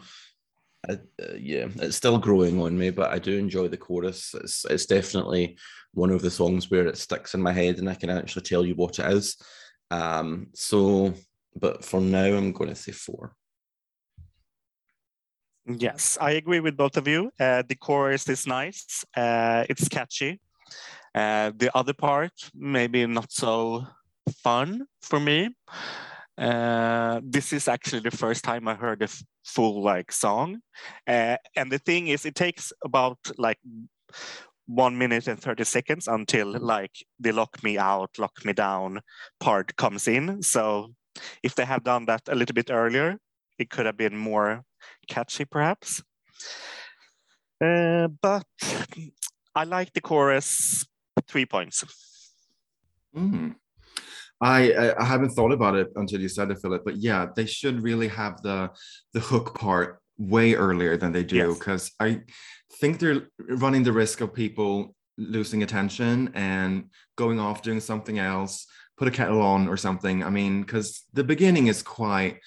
Uh, 0.89 0.95
yeah, 1.37 1.67
it's 1.75 1.95
still 1.95 2.17
growing 2.17 2.59
on 2.61 2.77
me, 2.77 2.89
but 2.89 3.11
I 3.11 3.19
do 3.19 3.37
enjoy 3.37 3.69
the 3.69 3.77
chorus. 3.77 4.33
It's, 4.33 4.65
it's 4.65 4.85
definitely 4.85 5.57
one 5.93 6.09
of 6.09 6.21
the 6.21 6.31
songs 6.31 6.69
where 6.69 6.87
it 6.87 6.97
sticks 6.97 7.33
in 7.33 7.41
my 7.41 7.53
head 7.53 7.77
and 7.77 7.89
I 7.89 7.95
can 7.95 8.09
actually 8.09 8.41
tell 8.41 8.65
you 8.65 8.75
what 8.75 8.99
it 8.99 9.11
is. 9.13 9.37
Um, 9.91 10.47
so, 10.53 11.13
but 11.55 11.85
for 11.85 12.01
now, 12.01 12.25
I'm 12.25 12.51
going 12.51 12.69
to 12.69 12.75
say 12.75 12.91
four. 12.91 13.35
Yes, 15.65 16.17
I 16.19 16.31
agree 16.31 16.59
with 16.59 16.75
both 16.75 16.97
of 16.97 17.07
you. 17.07 17.31
Uh, 17.39 17.63
the 17.65 17.75
chorus 17.75 18.27
is 18.27 18.45
nice. 18.45 19.05
Uh, 19.15 19.65
it's 19.69 19.87
catchy. 19.87 20.41
Uh, 21.15 21.51
the 21.55 21.71
other 21.77 21.93
part, 21.93 22.33
maybe 22.53 23.05
not 23.05 23.31
so 23.31 23.85
fun 24.43 24.85
for 25.01 25.19
me. 25.19 25.55
Uh, 26.37 27.21
this 27.23 27.53
is 27.53 27.67
actually 27.67 28.01
the 28.01 28.17
first 28.17 28.43
time 28.43 28.67
I 28.67 28.73
heard 28.73 29.01
a 29.03 29.09
full 29.43 29.83
like 29.83 30.11
song. 30.11 30.61
Uh, 31.07 31.37
and 31.55 31.71
the 31.71 31.79
thing 31.79 32.07
is, 32.07 32.25
it 32.25 32.35
takes 32.35 32.73
about 32.83 33.19
like 33.37 33.59
one 34.65 34.97
minute 34.97 35.27
and 35.27 35.39
30 35.39 35.63
seconds 35.63 36.07
until 36.07 36.57
like 36.59 37.05
the 37.19 37.31
lock 37.31 37.63
me 37.63 37.77
out, 37.77 38.09
lock 38.17 38.45
me 38.45 38.53
down 38.53 39.01
part 39.39 39.75
comes 39.75 40.07
in. 40.07 40.41
So 40.41 40.93
if 41.43 41.55
they 41.55 41.65
have 41.65 41.83
done 41.83 42.05
that 42.05 42.21
a 42.27 42.35
little 42.35 42.53
bit 42.53 42.71
earlier, 42.71 43.17
it 43.59 43.69
could 43.69 43.85
have 43.85 43.97
been 43.97 44.17
more 44.17 44.63
catchy 45.07 45.45
perhaps. 45.45 46.01
Uh, 47.63 48.07
but 48.21 48.45
I 49.55 49.63
like 49.65 49.93
the 49.93 50.01
chorus, 50.01 50.85
three 51.27 51.45
points. 51.45 51.83
Mm. 53.15 53.55
I, 54.43 54.93
I 55.01 55.05
haven't 55.05 55.31
thought 55.31 55.53
about 55.53 55.75
it 55.75 55.87
until 55.95 56.19
you 56.19 56.27
said 56.27 56.51
it, 56.51 56.59
Philip. 56.61 56.83
But 56.83 56.97
yeah, 56.97 57.27
they 57.35 57.45
should 57.45 57.81
really 57.81 58.09
have 58.09 58.41
the 58.41 58.71
the 59.13 59.21
hook 59.21 59.47
part 59.57 59.89
way 60.17 60.53
earlier 60.53 60.97
than 60.97 61.11
they 61.13 61.23
do 61.23 61.37
Yes. 61.37 61.57
because 61.57 61.91
I 61.99 62.21
think 62.79 62.99
they're 62.99 63.23
running 63.63 63.83
the 63.83 63.93
risk 63.93 64.21
of 64.21 64.33
people 64.33 64.95
losing 65.17 65.63
attention 65.63 66.31
and 66.33 66.89
going 67.15 67.39
off 67.39 67.61
doing 67.61 67.79
something 67.79 68.19
else, 68.19 68.65
put 68.97 69.07
a 69.07 69.11
kettle 69.11 69.41
on 69.41 69.67
or 69.67 69.77
something. 69.77 70.23
I 70.23 70.29
mean, 70.29 70.61
because 70.61 71.03
the 71.13 71.23
beginning 71.23 71.67
is 71.67 71.81
quite 71.81 72.39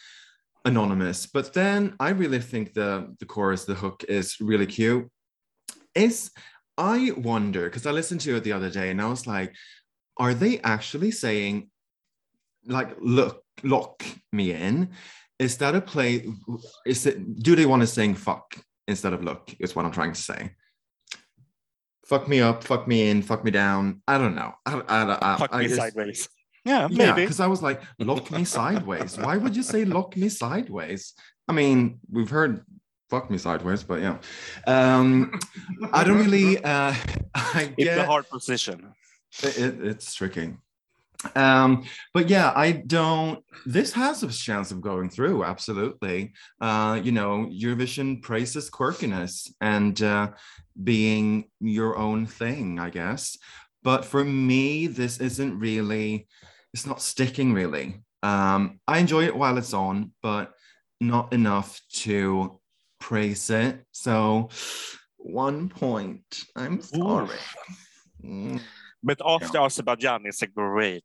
anonymous, 0.65 1.27
but 1.27 1.55
then 1.55 1.95
I 1.99 2.11
really 2.11 2.41
think 2.41 2.75
the 2.75 3.15
the 3.21 3.27
chorus, 3.27 3.65
the 3.65 3.75
hook 3.75 4.05
is 4.09 4.37
really 4.41 4.67
cute. 4.67 5.09
Is 5.95 6.31
I 6.77 7.13
wonder 7.17 7.65
because 7.65 7.87
I 7.87 7.93
listened 7.93 8.21
to 8.23 8.37
it 8.37 8.45
the 8.45 8.53
other 8.53 8.71
day 8.71 8.91
and 8.91 9.01
I 9.01 9.09
was 9.09 9.27
like, 9.27 9.55
are 10.19 10.35
they 10.35 10.61
actually 10.61 11.11
saying 11.11 11.71
like 12.67 12.97
look 13.01 13.43
lock 13.63 14.03
me 14.33 14.53
in 14.53 14.91
is 15.39 15.57
that 15.59 15.75
a 15.75 15.81
play 15.81 16.27
is 16.87 17.07
it 17.07 17.37
do 17.43 17.57
they 17.57 17.67
want 17.67 17.83
to 17.83 17.87
sing 17.87 18.15
fuck 18.15 18.57
instead 18.89 19.13
of 19.13 19.23
look 19.25 19.55
is 19.59 19.75
what 19.75 19.85
i'm 19.85 19.93
trying 19.93 20.13
to 20.13 20.21
say 20.21 20.51
fuck 22.07 22.29
me 22.29 22.41
up 22.41 22.63
fuck 22.65 22.87
me 22.87 23.09
in 23.11 23.23
fuck 23.23 23.45
me 23.45 23.51
down 23.51 24.01
i 24.07 24.19
don't 24.19 24.35
know 24.35 24.53
i, 24.67 24.75
I, 24.89 25.35
I, 25.35 25.37
Fuck 25.39 25.51
I 25.55 25.59
me 25.59 25.65
just- 25.69 25.77
sideways. 25.77 26.29
Yeah, 26.65 26.89
yeah 26.91 27.13
maybe. 27.13 27.23
because 27.23 27.39
i 27.41 27.47
was 27.47 27.63
like 27.63 27.81
lock 28.01 28.31
me 28.31 28.45
sideways 28.45 29.17
why 29.19 29.37
would 29.37 29.55
you 29.55 29.63
say 29.63 29.85
lock 29.85 30.17
me 30.17 30.29
sideways 30.29 31.15
i 31.49 31.53
mean 31.53 32.01
we've 32.11 32.31
heard 32.31 32.65
fuck 33.09 33.31
me 33.31 33.39
sideways, 33.39 33.85
but 33.85 34.01
yeah. 34.01 34.19
Um, 34.67 35.39
I 35.93 36.03
don't 36.03 36.17
really. 36.19 36.59
Uh, 36.59 36.93
I 37.37 37.73
It's 37.79 37.85
get 37.85 37.99
a 37.99 38.05
hard 38.05 38.29
position. 38.29 38.93
it, 39.45 39.57
it- 39.59 39.81
it's 39.87 40.13
tricky. 40.13 40.57
Um, 41.35 41.85
but 42.15 42.29
yeah, 42.29 42.53
I 42.55 42.73
don't. 42.73 43.43
This 43.65 43.93
has 43.93 44.23
a 44.23 44.29
chance 44.29 44.71
of 44.71 44.81
going 44.81 45.11
through. 45.11 45.45
Absolutely. 45.45 46.33
Uh, 46.61 47.01
you 47.03 47.13
know, 47.13 47.49
Eurovision 47.51 48.23
praises 48.23 48.71
quirkiness 48.71 49.51
and 49.61 50.01
uh, 50.03 50.31
being 50.83 51.49
your 51.61 51.97
own 51.97 52.27
thing, 52.27 52.79
I 52.79 52.91
guess. 52.91 53.37
But 53.83 54.05
for 54.05 54.25
me, 54.25 54.87
this 54.87 55.21
isn't 55.21 55.59
really. 55.59 56.29
It's 56.75 56.87
not 56.87 57.01
sticking 57.01 57.53
really. 57.53 58.03
Um, 58.23 58.81
I 58.87 58.99
enjoy 58.99 59.25
it 59.25 59.37
while 59.37 59.57
it's 59.59 59.73
on, 59.73 60.13
but 60.23 60.53
not 61.01 61.33
enough 61.33 61.81
to 61.93 62.61
praise 63.01 63.51
it. 63.51 63.85
So, 63.93 64.51
one 65.17 65.69
point. 65.69 66.45
I'm 66.57 66.81
sorry. 66.83 67.39
Mm. 68.25 68.61
But 69.07 69.21
after 69.25 69.59
Azerbaijan, 69.59 70.23
it's 70.25 70.43
a 70.43 70.49
great. 70.49 71.05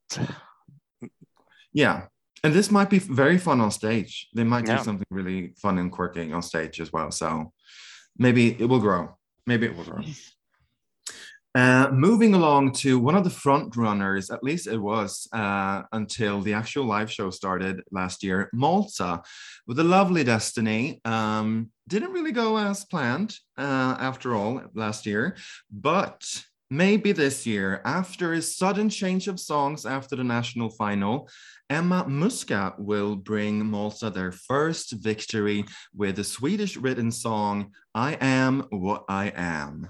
Yeah. 1.71 2.07
And 2.43 2.51
this 2.51 2.71
might 2.71 2.89
be 2.89 2.97
very 2.97 3.37
fun 3.37 3.61
on 3.61 3.69
stage. 3.69 4.27
They 4.35 4.43
might 4.43 4.65
do 4.65 4.71
Yeah. 4.71 4.81
something 4.81 5.05
really 5.11 5.53
fun 5.61 5.77
and 5.77 5.91
quirky 5.91 6.33
on 6.33 6.41
stage 6.41 6.81
as 6.81 6.91
well. 6.91 7.11
So 7.11 7.53
maybe 8.17 8.43
it 8.61 8.65
will 8.65 8.79
grow. 8.79 9.01
Maybe 9.45 9.67
it 9.67 9.75
will 9.75 9.85
grow. 9.85 10.03
Uh, 11.53 11.89
moving 11.91 12.33
along 12.33 12.71
to 12.71 12.97
one 12.97 13.13
of 13.13 13.25
the 13.25 13.29
front 13.29 13.75
runners, 13.75 14.29
at 14.29 14.41
least 14.41 14.67
it 14.67 14.77
was 14.77 15.27
uh, 15.33 15.81
until 15.91 16.39
the 16.39 16.53
actual 16.53 16.85
live 16.85 17.11
show 17.11 17.29
started 17.29 17.81
last 17.91 18.23
year, 18.23 18.49
Malta, 18.53 19.21
with 19.67 19.77
a 19.77 19.83
lovely 19.83 20.23
destiny. 20.23 21.01
Um, 21.03 21.69
didn't 21.89 22.13
really 22.13 22.31
go 22.31 22.55
as 22.57 22.85
planned 22.85 23.35
uh, 23.57 23.97
after 23.99 24.33
all 24.33 24.61
last 24.75 25.05
year, 25.05 25.35
but 25.69 26.23
maybe 26.71 27.12
this 27.12 27.45
year, 27.45 27.81
after 27.86 28.34
a 28.34 28.41
sudden 28.41 28.89
change 28.89 29.27
of 29.27 29.39
songs 29.39 29.86
after 29.86 30.15
the 30.15 30.23
national 30.23 30.69
final, 30.71 31.29
Emma 31.69 32.07
Muscat 32.07 32.79
will 32.79 33.15
bring 33.15 33.63
Malta 33.63 34.10
their 34.10 34.31
first 34.31 34.93
victory 34.93 35.65
with 35.93 36.15
the 36.15 36.23
Swedish 36.23 36.77
written 36.77 37.12
song 37.12 37.71
I 37.93 38.17
Am 38.21 38.65
What 38.71 39.03
I 39.10 39.31
Am. 39.36 39.89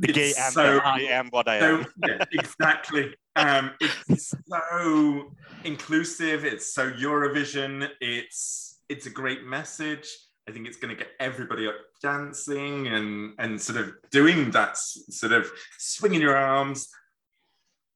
The 0.00 0.12
gay 0.12 0.28
It's 0.30 0.38
anthem, 0.38 0.52
so- 0.52 0.80
I 0.82 1.00
am 1.00 1.28
what 1.28 1.46
I 1.46 1.56
am. 1.56 1.86
Yeah, 2.06 2.24
exactly. 2.32 3.14
Um, 3.36 3.72
it's 3.80 4.34
so 4.48 5.32
inclusive. 5.64 6.44
It's 6.44 6.74
so 6.74 6.90
Eurovision. 6.90 7.88
It's 8.00 8.80
it's 8.88 9.06
a 9.06 9.10
great 9.10 9.44
message. 9.44 10.08
I 10.48 10.52
think 10.52 10.66
it's 10.66 10.78
going 10.78 10.96
to 10.96 11.00
get 11.00 11.12
everybody 11.20 11.68
up 11.68 11.76
dancing 12.02 12.88
and 12.88 13.34
and 13.38 13.60
sort 13.60 13.78
of 13.78 13.92
doing 14.10 14.50
that 14.52 14.76
sort 14.78 15.32
of 15.32 15.50
swinging 15.78 16.22
your 16.22 16.36
arms. 16.36 16.88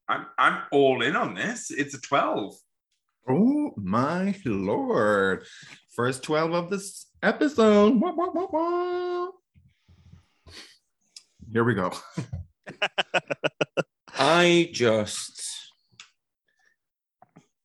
I'm 0.09 0.27
I'm 0.39 0.63
all 0.71 1.01
in 1.03 1.17
on 1.17 1.35
this. 1.35 1.71
It's 1.71 1.95
a 1.95 2.01
twelve. 2.01 2.55
Oh 3.27 3.73
my 3.77 4.35
lord. 4.45 5.47
First 5.97 6.23
12 6.25 6.53
of 6.53 6.71
this 6.71 7.07
episode. 7.23 8.01
Wah, 8.01 8.13
wah, 8.13 8.31
wah, 8.35 8.49
wah. 8.53 9.29
Here 11.55 11.63
we 11.63 11.75
go. 11.75 11.93
I 14.19 14.71
just 14.73 15.41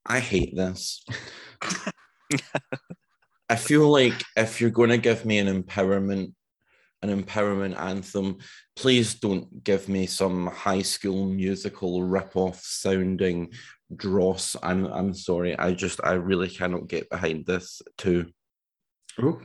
I 0.05 0.19
hate 0.19 0.55
this. 0.55 1.03
I 3.49 3.55
feel 3.55 3.89
like 3.89 4.13
if 4.37 4.61
you're 4.61 4.69
going 4.69 4.91
to 4.91 4.99
give 4.99 5.25
me 5.25 5.39
an 5.39 5.63
empowerment 5.63 6.33
an 7.01 7.23
empowerment 7.23 7.79
anthem, 7.79 8.37
please 8.75 9.15
don't 9.15 9.63
give 9.63 9.89
me 9.89 10.05
some 10.05 10.45
high 10.45 10.83
school 10.83 11.25
musical 11.25 12.03
rip-off 12.03 12.61
sounding 12.63 13.51
dross. 13.95 14.55
I'm 14.61 14.85
I'm 14.85 15.15
sorry. 15.15 15.57
I 15.57 15.71
just 15.71 15.99
I 16.03 16.11
really 16.11 16.49
cannot 16.49 16.89
get 16.89 17.09
behind 17.09 17.47
this 17.47 17.81
too. 17.97 18.27
Ooh. 19.19 19.41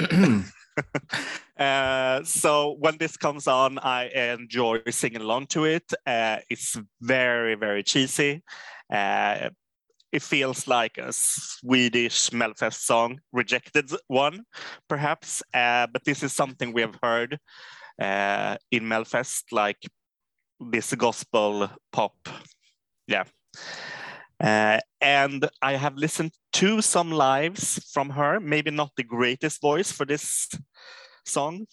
Uh, 1.58 2.22
so 2.24 2.76
when 2.78 2.96
this 2.98 3.16
comes 3.16 3.46
on, 3.46 3.78
I 3.78 4.08
enjoy 4.08 4.80
singing 4.90 5.20
along 5.20 5.46
to 5.48 5.64
it. 5.64 5.92
Uh, 6.06 6.38
it's 6.48 6.78
very, 7.00 7.54
very 7.54 7.82
cheesy. 7.82 8.42
Uh, 8.90 9.50
it 10.12 10.22
feels 10.22 10.66
like 10.66 10.98
a 10.98 11.12
Swedish 11.12 12.30
Melfest 12.30 12.80
song, 12.84 13.20
rejected 13.32 13.90
one, 14.08 14.44
perhaps. 14.88 15.42
Uh, 15.54 15.86
but 15.86 16.04
this 16.04 16.22
is 16.22 16.32
something 16.32 16.72
we 16.72 16.82
have 16.82 16.98
heard 17.02 17.38
uh, 18.00 18.56
in 18.70 18.84
Melfest, 18.84 19.44
like 19.52 19.78
this 20.60 20.94
gospel 20.94 21.70
pop. 21.92 22.14
Yeah. 23.06 23.24
Uh, 24.42 24.80
and 25.00 25.48
I 25.62 25.74
have 25.76 25.96
listened 25.96 26.32
to 26.54 26.82
some 26.82 27.10
lives 27.10 27.78
from 27.92 28.10
her, 28.10 28.40
maybe 28.40 28.70
not 28.70 28.90
the 28.96 29.04
greatest 29.04 29.60
voice 29.60 29.92
for 29.92 30.04
this 30.04 30.48
song. 31.24 31.66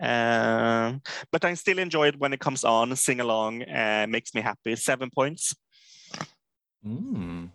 Uh, 0.00 0.94
but 1.30 1.44
I 1.44 1.54
still 1.54 1.78
enjoy 1.78 2.08
it 2.08 2.18
when 2.18 2.32
it 2.32 2.40
comes 2.40 2.64
on, 2.64 2.96
sing 2.96 3.20
along, 3.20 3.62
uh, 3.64 4.06
makes 4.08 4.34
me 4.34 4.40
happy. 4.40 4.74
Seven 4.76 5.10
points. 5.10 5.54
Mm. 6.86 7.50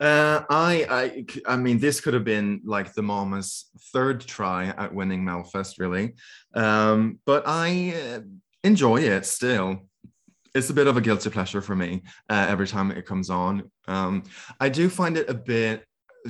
Uh, 0.00 0.42
I, 0.50 0.86
I, 0.90 1.26
I 1.46 1.56
mean, 1.56 1.78
this 1.78 2.00
could 2.00 2.14
have 2.14 2.24
been 2.24 2.60
like 2.64 2.94
the 2.94 3.02
Mama's 3.02 3.66
third 3.92 4.20
try 4.20 4.66
at 4.66 4.94
winning 4.94 5.24
Melfest, 5.24 5.78
really. 5.78 6.14
Um, 6.54 7.20
but 7.26 7.44
I 7.46 7.94
uh, 7.94 8.20
enjoy 8.64 9.02
it 9.02 9.24
still. 9.26 9.88
It's 10.54 10.70
a 10.70 10.74
bit 10.74 10.86
of 10.86 10.96
a 10.96 11.00
guilty 11.00 11.30
pleasure 11.30 11.60
for 11.60 11.76
me 11.76 12.02
uh, 12.28 12.46
every 12.48 12.66
time 12.66 12.90
it 12.90 13.06
comes 13.06 13.28
on. 13.28 13.70
Um, 13.88 14.24
I 14.60 14.68
do 14.68 14.88
find 14.88 15.16
it 15.16 15.28
a 15.28 15.34
bit 15.34 15.84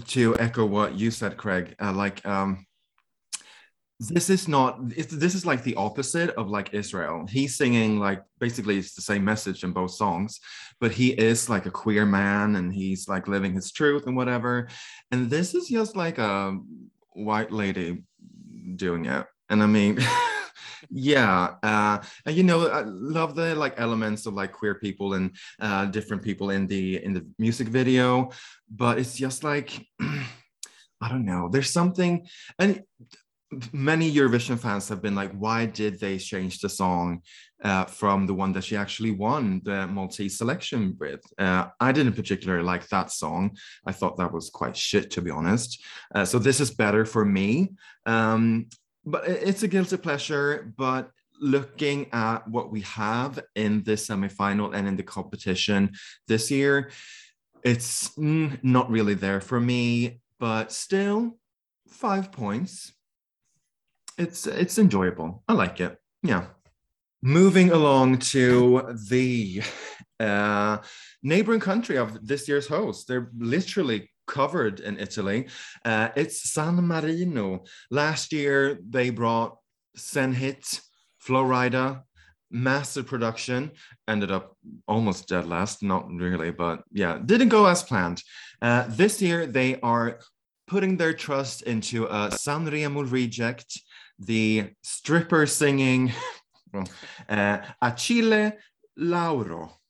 to 0.09 0.37
echo 0.39 0.65
what 0.65 0.95
you 0.95 1.11
said, 1.11 1.37
Craig. 1.37 1.75
Uh, 1.81 1.93
like, 1.93 2.25
um, 2.27 2.67
this 4.09 4.31
is 4.31 4.49
not. 4.49 4.89
This 4.89 5.35
is 5.35 5.47
like 5.47 5.63
the 5.63 5.75
opposite 5.77 6.31
of 6.31 6.49
like 6.49 6.75
Israel. 6.75 7.27
He's 7.29 7.57
singing 7.57 7.99
like 7.99 8.23
basically 8.39 8.79
it's 8.79 8.95
the 8.95 9.03
same 9.03 9.25
message 9.25 9.65
in 9.65 9.73
both 9.73 9.93
songs, 9.93 10.41
but 10.81 10.93
he 10.93 11.11
is 11.11 11.49
like 11.49 11.67
a 11.67 11.71
queer 11.71 12.07
man 12.07 12.57
and 12.57 12.73
he's 12.73 13.09
like 13.09 13.29
living 13.29 13.53
his 13.53 13.73
truth 13.73 14.07
and 14.07 14.17
whatever. 14.17 14.69
And 15.11 15.31
this 15.31 15.55
is 15.55 15.69
just 15.69 15.97
like 15.97 16.19
a 16.19 16.59
white 17.13 17.53
lady 17.53 18.03
doing 18.77 19.07
it. 19.07 19.27
And 19.49 19.63
I 19.63 19.67
mean, 19.67 19.99
yeah, 20.91 21.55
uh, 21.63 21.99
and 22.27 22.37
you 22.37 22.43
know, 22.43 22.69
I 22.69 22.83
love 22.83 23.35
the 23.35 23.55
like 23.55 23.75
elements 23.77 24.27
of 24.27 24.35
like 24.35 24.53
queer 24.53 24.77
people 24.77 25.15
and 25.15 25.31
uh, 25.61 25.87
different 25.87 26.23
people 26.23 26.51
in 26.51 26.67
the 26.67 27.03
in 27.05 27.13
the 27.13 27.27
music 27.39 27.69
video, 27.69 28.31
but 28.71 28.99
it's 28.99 29.17
just 29.17 29.45
like 29.45 29.87
I 30.01 31.09
don't 31.09 31.27
know. 31.27 31.49
There's 31.51 31.71
something, 31.71 32.27
and 32.59 32.83
many 33.73 34.13
Eurovision 34.13 34.59
fans 34.59 34.89
have 34.89 35.03
been 35.03 35.15
like, 35.15 35.33
why 35.33 35.67
did 35.67 36.01
they 36.01 36.19
change 36.19 36.61
the 36.61 36.69
song 36.69 37.23
uh, 37.63 37.85
from 37.85 38.27
the 38.27 38.35
one 38.35 38.53
that 38.53 38.65
she 38.65 38.77
actually 38.77 39.11
won 39.11 39.61
the 39.65 39.87
Maltese 39.87 40.39
selection 40.39 40.97
with? 40.99 41.21
Uh, 41.39 41.67
I 41.81 41.93
didn't 41.93 42.15
particularly 42.15 42.65
like 42.65 42.89
that 42.89 43.11
song. 43.11 43.57
I 43.87 43.93
thought 43.93 44.17
that 44.19 44.33
was 44.33 44.51
quite 44.51 44.77
shit, 44.77 45.11
to 45.13 45.23
be 45.23 45.31
honest. 45.31 45.83
Uh, 46.15 46.25
so 46.25 46.39
this 46.39 46.61
is 46.61 46.71
better 46.71 47.05
for 47.05 47.25
me. 47.25 47.71
Um, 48.07 48.67
but 49.05 49.27
it's 49.27 49.63
a 49.63 49.69
guilty 49.69 49.97
pleasure. 49.97 50.73
But 50.77 51.11
looking 51.41 52.07
at 52.13 52.47
what 52.49 52.71
we 52.71 52.81
have 52.83 53.41
in 53.55 53.83
this 53.83 54.09
semifinal 54.09 54.75
and 54.75 54.89
in 54.89 54.97
the 54.97 55.03
competition 55.03 55.93
this 56.29 56.51
year, 56.51 56.91
it's 57.63 58.11
mm, 58.11 58.59
not 58.63 58.91
really 58.91 59.15
there 59.15 59.41
for 59.41 59.61
me. 59.61 60.21
But 60.39 60.73
still, 60.73 61.39
five 61.89 62.33
points 62.33 62.93
it's 64.19 64.47
it's 64.47 64.79
enjoyable. 64.79 65.43
I 65.49 65.53
like 65.55 65.81
it. 65.81 65.99
Yeah. 66.23 66.47
Moving 67.23 67.71
along 67.71 68.19
to 68.19 68.95
the 69.09 69.63
uh, 70.21 70.79
neighboring 71.23 71.61
country 71.61 71.97
of 71.97 72.27
this 72.27 72.47
year's 72.49 72.67
host, 72.67 73.09
they're 73.09 73.31
literally 73.39 74.11
covered 74.27 74.81
in 74.81 74.99
Italy. 74.99 75.49
Uh, 75.85 76.09
it's 76.17 76.51
San 76.53 76.77
Marino. 76.87 77.65
Last 77.91 78.33
year, 78.33 78.79
they 78.89 79.11
brought 79.11 79.57
Senhit, 79.97 80.81
Flo 81.19 81.43
Rida, 81.43 82.03
massive 82.51 83.07
production, 83.07 83.73
ended 84.07 84.31
up 84.31 84.57
almost 84.87 85.29
dead 85.29 85.47
last, 85.47 85.83
not 85.83 86.11
really, 86.11 86.51
but 86.51 86.83
yeah, 86.93 87.19
didn't 87.25 87.49
go 87.49 87.67
as 87.67 87.83
planned. 87.83 88.23
Uh, 88.63 88.85
this 88.89 89.21
year, 89.21 89.47
they 89.47 89.81
are 89.81 90.21
putting 90.67 90.97
their 90.97 91.13
trust 91.13 91.63
into 91.63 92.05
a 92.07 92.29
Sanremo 92.31 93.11
reject, 93.11 93.81
the 94.19 94.71
stripper 94.83 95.47
singing 95.47 96.13
uh, 97.29 97.59
Achille 97.83 98.53
Lauro. 98.97 99.81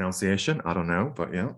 Pronunciation, 0.00 0.62
I 0.64 0.72
don't 0.72 0.86
know, 0.86 1.12
but 1.14 1.34
yeah. 1.34 1.52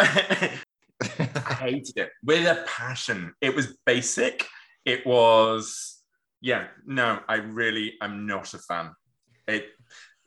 I 0.00 1.52
hated 1.60 1.98
it 1.98 2.10
with 2.24 2.46
a 2.46 2.64
passion. 2.66 3.34
It 3.42 3.54
was 3.54 3.76
basic. 3.84 4.46
It 4.86 5.06
was, 5.06 6.00
yeah, 6.40 6.68
no, 6.86 7.20
I 7.28 7.34
really, 7.34 7.96
I'm 8.00 8.26
not 8.26 8.54
a 8.54 8.58
fan. 8.58 8.92
It, 9.46 9.66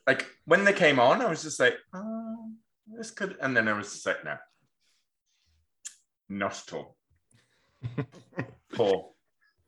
like, 0.05 0.27
when 0.45 0.63
they 0.63 0.73
came 0.73 0.99
on, 0.99 1.23
I 1.23 1.25
was 1.27 1.41
just 1.41 1.59
like, 1.59 1.73
oh, 1.91 2.51
this 2.95 3.09
could, 3.09 3.35
and 3.41 3.57
then 3.57 3.67
I 3.67 3.73
was 3.73 3.93
just 3.93 4.05
like, 4.05 4.23
no, 4.23 4.35
not 6.29 6.61
at 6.67 6.73
all. 6.75 6.97
Four. 8.75 9.09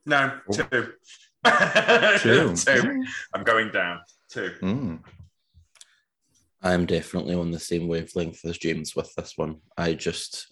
No, 0.05 0.39
two. 0.53 0.63
Two. 2.19 2.55
two. 2.55 3.05
I'm 3.33 3.43
going 3.43 3.71
down. 3.71 4.01
Two. 4.29 4.51
Mm. 4.61 4.99
I'm 6.61 6.85
definitely 6.85 7.35
on 7.35 7.51
the 7.51 7.59
same 7.59 7.87
wavelength 7.87 8.43
as 8.45 8.57
James 8.57 8.95
with 8.95 9.13
this 9.15 9.33
one. 9.37 9.57
I 9.77 9.93
just, 9.93 10.51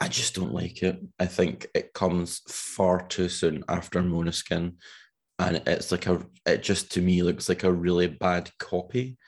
I 0.00 0.08
just 0.08 0.34
don't 0.34 0.54
like 0.54 0.82
it. 0.82 0.98
I 1.18 1.26
think 1.26 1.66
it 1.74 1.92
comes 1.92 2.40
far 2.48 3.06
too 3.06 3.28
soon 3.28 3.62
after 3.68 4.00
Måneskin, 4.00 4.74
and 5.38 5.62
it's 5.66 5.92
like 5.92 6.06
a. 6.06 6.24
It 6.46 6.62
just 6.62 6.92
to 6.92 7.02
me 7.02 7.22
looks 7.22 7.48
like 7.48 7.64
a 7.64 7.72
really 7.72 8.06
bad 8.06 8.50
copy. 8.58 9.18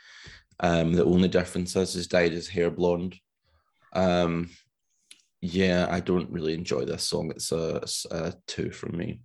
Um, 0.61 0.93
the 0.93 1.05
only 1.05 1.29
difference 1.29 1.77
is 1.77 1.95
he's 1.95 2.07
dyed 2.07 2.33
his 2.33 2.49
hair 2.49 2.71
blonde. 2.71 3.17
Um, 3.93 4.51
yeah, 5.41 5.87
I 5.91 6.01
don't 6.01 6.31
really 6.31 6.55
enjoy 6.55 6.85
this 6.85 7.05
song. 7.05 7.31
It's 7.31 7.51
a, 7.53 7.83
a 8.11 8.35
two 8.47 8.71
from 8.71 8.97
me. 8.97 9.21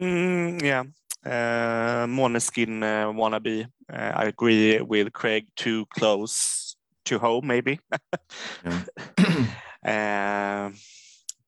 Mm, 0.00 0.62
yeah, 0.62 0.84
uh, 1.24 2.06
Måneskin 2.06 2.82
uh, 2.82 3.12
wannabe. 3.12 3.66
Uh, 3.92 4.12
I 4.14 4.24
agree 4.24 4.80
with 4.80 5.12
Craig. 5.12 5.46
Too 5.56 5.86
close 5.86 6.76
to 7.06 7.18
home, 7.18 7.46
maybe. 7.46 7.80
Uh, 9.80 10.70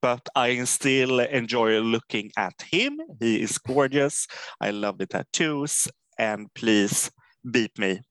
but 0.01 0.27
I 0.35 0.63
still 0.63 1.19
enjoy 1.19 1.79
looking 1.81 2.31
at 2.37 2.53
him. 2.71 2.99
He 3.19 3.41
is 3.41 3.57
gorgeous. 3.57 4.25
I 4.59 4.71
love 4.71 4.97
the 4.97 5.05
tattoos, 5.05 5.87
and 6.17 6.51
please 6.55 7.11
beat 7.43 7.77
me. 7.77 8.01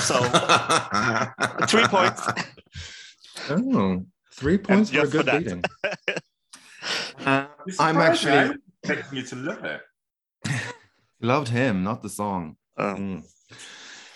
So 0.00 0.16
three 1.68 1.86
points. 1.86 2.22
Oh, 3.48 4.04
three 4.34 4.58
points 4.58 4.90
for 4.90 4.98
a 4.98 5.02
just 5.02 5.16
for 5.16 5.22
good 5.22 5.44
beating. 5.44 5.64
Uh, 7.26 7.46
You're 7.66 7.76
I'm 7.80 7.96
actually 7.96 8.32
right? 8.32 8.56
expecting 8.82 9.18
you 9.18 9.24
to 9.24 9.36
love 9.36 9.64
it. 9.64 9.80
Loved 11.20 11.48
him, 11.48 11.82
not 11.84 12.02
the 12.02 12.08
song. 12.08 12.56
Um, 12.76 12.96
Mm. 12.96 13.24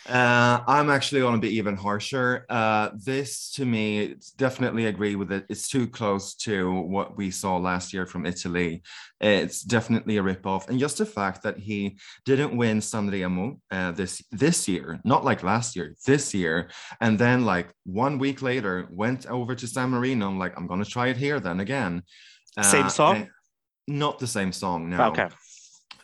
Uh, 0.08 0.60
I'm 0.66 0.90
actually 0.90 1.20
going 1.20 1.36
to 1.36 1.40
be 1.40 1.56
even 1.56 1.76
harsher. 1.76 2.44
Uh, 2.50 2.90
this, 2.96 3.52
to 3.52 3.64
me, 3.64 4.16
definitely 4.36 4.86
agree 4.86 5.14
with 5.14 5.30
it. 5.30 5.46
It's 5.48 5.68
too 5.68 5.86
close 5.86 6.34
to 6.46 6.72
what 6.72 7.16
we 7.16 7.30
saw 7.30 7.56
last 7.56 7.92
year 7.94 8.04
from 8.04 8.26
Italy. 8.26 8.82
It's 9.20 9.62
definitely 9.62 10.16
a 10.16 10.22
ripoff, 10.22 10.68
and 10.68 10.80
just 10.80 10.98
the 10.98 11.06
fact 11.06 11.44
that 11.44 11.56
he 11.56 11.98
didn't 12.24 12.56
win 12.56 12.80
Sanremo 12.80 13.60
uh, 13.70 13.92
this 13.92 14.20
this 14.32 14.66
year, 14.66 15.00
not 15.04 15.24
like 15.24 15.44
last 15.44 15.76
year, 15.76 15.94
this 16.04 16.34
year, 16.34 16.70
and 17.00 17.16
then 17.16 17.44
like 17.44 17.68
one 17.84 18.18
week 18.18 18.42
later 18.42 18.88
went 18.90 19.26
over 19.26 19.54
to 19.54 19.66
San 19.68 19.90
Marino. 19.90 20.26
I'm 20.26 20.38
like, 20.38 20.54
I'm 20.56 20.66
going 20.66 20.82
to 20.82 20.90
try 20.90 21.06
it 21.08 21.16
here 21.16 21.38
then 21.38 21.60
again. 21.60 22.02
Same 22.60 22.86
Uh, 22.86 22.88
song? 22.88 23.28
Not 23.86 24.18
the 24.18 24.26
same 24.26 24.50
song. 24.50 24.90
No. 24.90 25.10
Okay. 25.10 25.28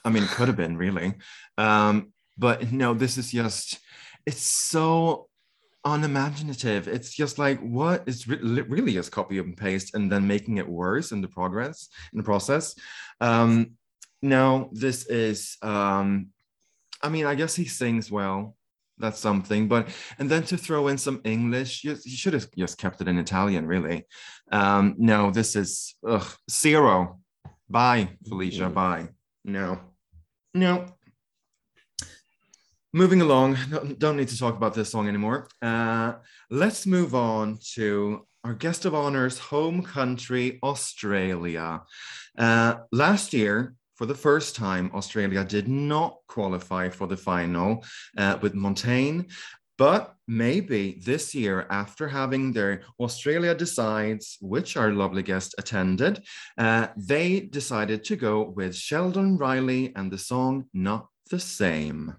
I 0.09 0.11
mean, 0.11 0.23
it 0.23 0.31
could 0.31 0.49
have 0.49 0.57
been 0.57 0.79
really. 0.79 1.13
Um, 1.59 2.15
but 2.39 2.73
no, 2.73 2.95
this 2.95 3.19
is 3.19 3.31
just, 3.31 3.79
it's 4.25 4.41
so 4.41 5.29
unimaginative. 5.85 6.89
It's 6.89 7.13
just 7.15 7.39
like, 7.39 7.61
what 7.61 8.05
is 8.07 8.27
re- 8.27 8.63
really 8.63 8.95
just 8.95 9.13
copy 9.13 9.39
and 9.39 9.55
paste 9.55 9.95
and 9.95 10.11
then 10.11 10.27
making 10.27 10.57
it 10.57 10.67
worse 10.67 11.13
in 11.13 11.21
the 11.21 11.29
progress, 11.29 11.91
in 12.15 12.17
the 12.17 12.25
process. 12.25 12.75
Um, 13.21 13.73
no, 14.23 14.71
this 14.73 15.05
is, 15.05 15.59
um, 15.61 16.29
I 17.03 17.11
mean, 17.11 17.27
I 17.27 17.35
guess 17.35 17.55
he 17.55 17.67
sings 17.67 18.11
well. 18.11 18.57
That's 18.97 19.21
something, 19.21 19.69
but 19.69 19.89
and 20.19 20.31
then 20.31 20.43
to 20.45 20.57
throw 20.57 20.89
in 20.89 20.97
some 20.97 21.21
English, 21.25 21.85
you, 21.85 21.97
you 22.03 22.17
should 22.17 22.33
have 22.33 22.49
just 22.57 22.79
kept 22.79 23.01
it 23.03 23.09
in 23.09 23.19
Italian, 23.19 23.67
really. 23.67 24.07
Um, 24.51 24.95
no, 24.97 25.31
this 25.31 25.55
is 25.55 25.95
ugh, 26.03 26.27
zero. 26.51 27.21
Bye, 27.69 28.09
Felicia. 28.27 28.71
Bye. 28.71 29.11
No, 29.45 29.79
no. 30.59 30.87
Moving 32.93 33.21
along, 33.21 33.57
don't 33.99 34.17
need 34.17 34.29
to 34.29 34.39
talk 34.39 34.57
about 34.57 34.75
this 34.75 34.91
song 34.91 35.09
anymore. 35.09 35.49
Uh, 35.61 36.15
let's 36.51 36.87
move 36.87 37.15
on 37.15 37.59
to 37.75 38.27
our 38.45 38.55
guest 38.55 38.85
of 38.85 38.95
honor's 38.95 39.39
home 39.39 39.83
country, 39.83 40.59
Australia. 40.63 41.83
Uh, 42.37 42.77
last 42.91 43.35
year, 43.35 43.75
for 43.97 44.07
the 44.07 44.15
first 44.15 44.57
time, 44.57 44.91
Australia 44.95 45.45
did 45.45 45.69
not 45.69 46.17
qualify 46.29 46.89
for 46.89 47.07
the 47.07 47.17
final 47.17 47.85
uh, 48.17 48.39
with 48.41 48.55
Montaigne. 48.55 49.23
But 49.77 50.15
maybe 50.29 51.01
this 51.05 51.35
year, 51.35 51.67
after 51.71 52.07
having 52.07 52.53
their 52.53 52.83
Australia 53.01 53.55
Decides, 53.55 54.37
which 54.41 54.77
our 54.77 54.93
lovely 54.93 55.23
guest 55.23 55.55
attended, 55.59 56.23
uh, 56.59 56.89
they 56.97 57.41
decided 57.41 58.05
to 58.05 58.17
go 58.17 58.43
with 58.43 58.77
Sheldon 58.77 59.39
Riley 59.39 59.93
and 59.97 60.13
the 60.13 60.19
song 60.19 60.67
Not 60.73 61.09
the 61.31 61.41
Same. 61.41 62.15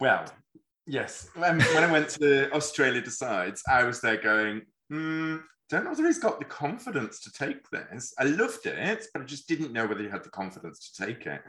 Well, 0.00 0.24
yes. 0.86 1.28
When, 1.34 1.60
when 1.60 1.84
I 1.84 1.92
went 1.92 2.08
to 2.10 2.50
Australia 2.52 3.00
Decides, 3.00 3.62
I 3.68 3.84
was 3.84 4.00
there 4.00 4.16
going, 4.16 4.62
hmm, 4.90 5.36
don't 5.68 5.84
know 5.84 5.90
whether 5.90 6.06
he's 6.06 6.18
got 6.18 6.38
the 6.38 6.46
confidence 6.46 7.20
to 7.20 7.32
take 7.32 7.68
this. 7.70 8.14
I 8.18 8.24
loved 8.24 8.66
it, 8.66 9.06
but 9.12 9.22
I 9.22 9.24
just 9.24 9.48
didn't 9.48 9.72
know 9.72 9.86
whether 9.86 10.02
he 10.02 10.08
had 10.08 10.24
the 10.24 10.30
confidence 10.30 10.90
to 10.90 11.06
take 11.06 11.26
it. 11.26 11.42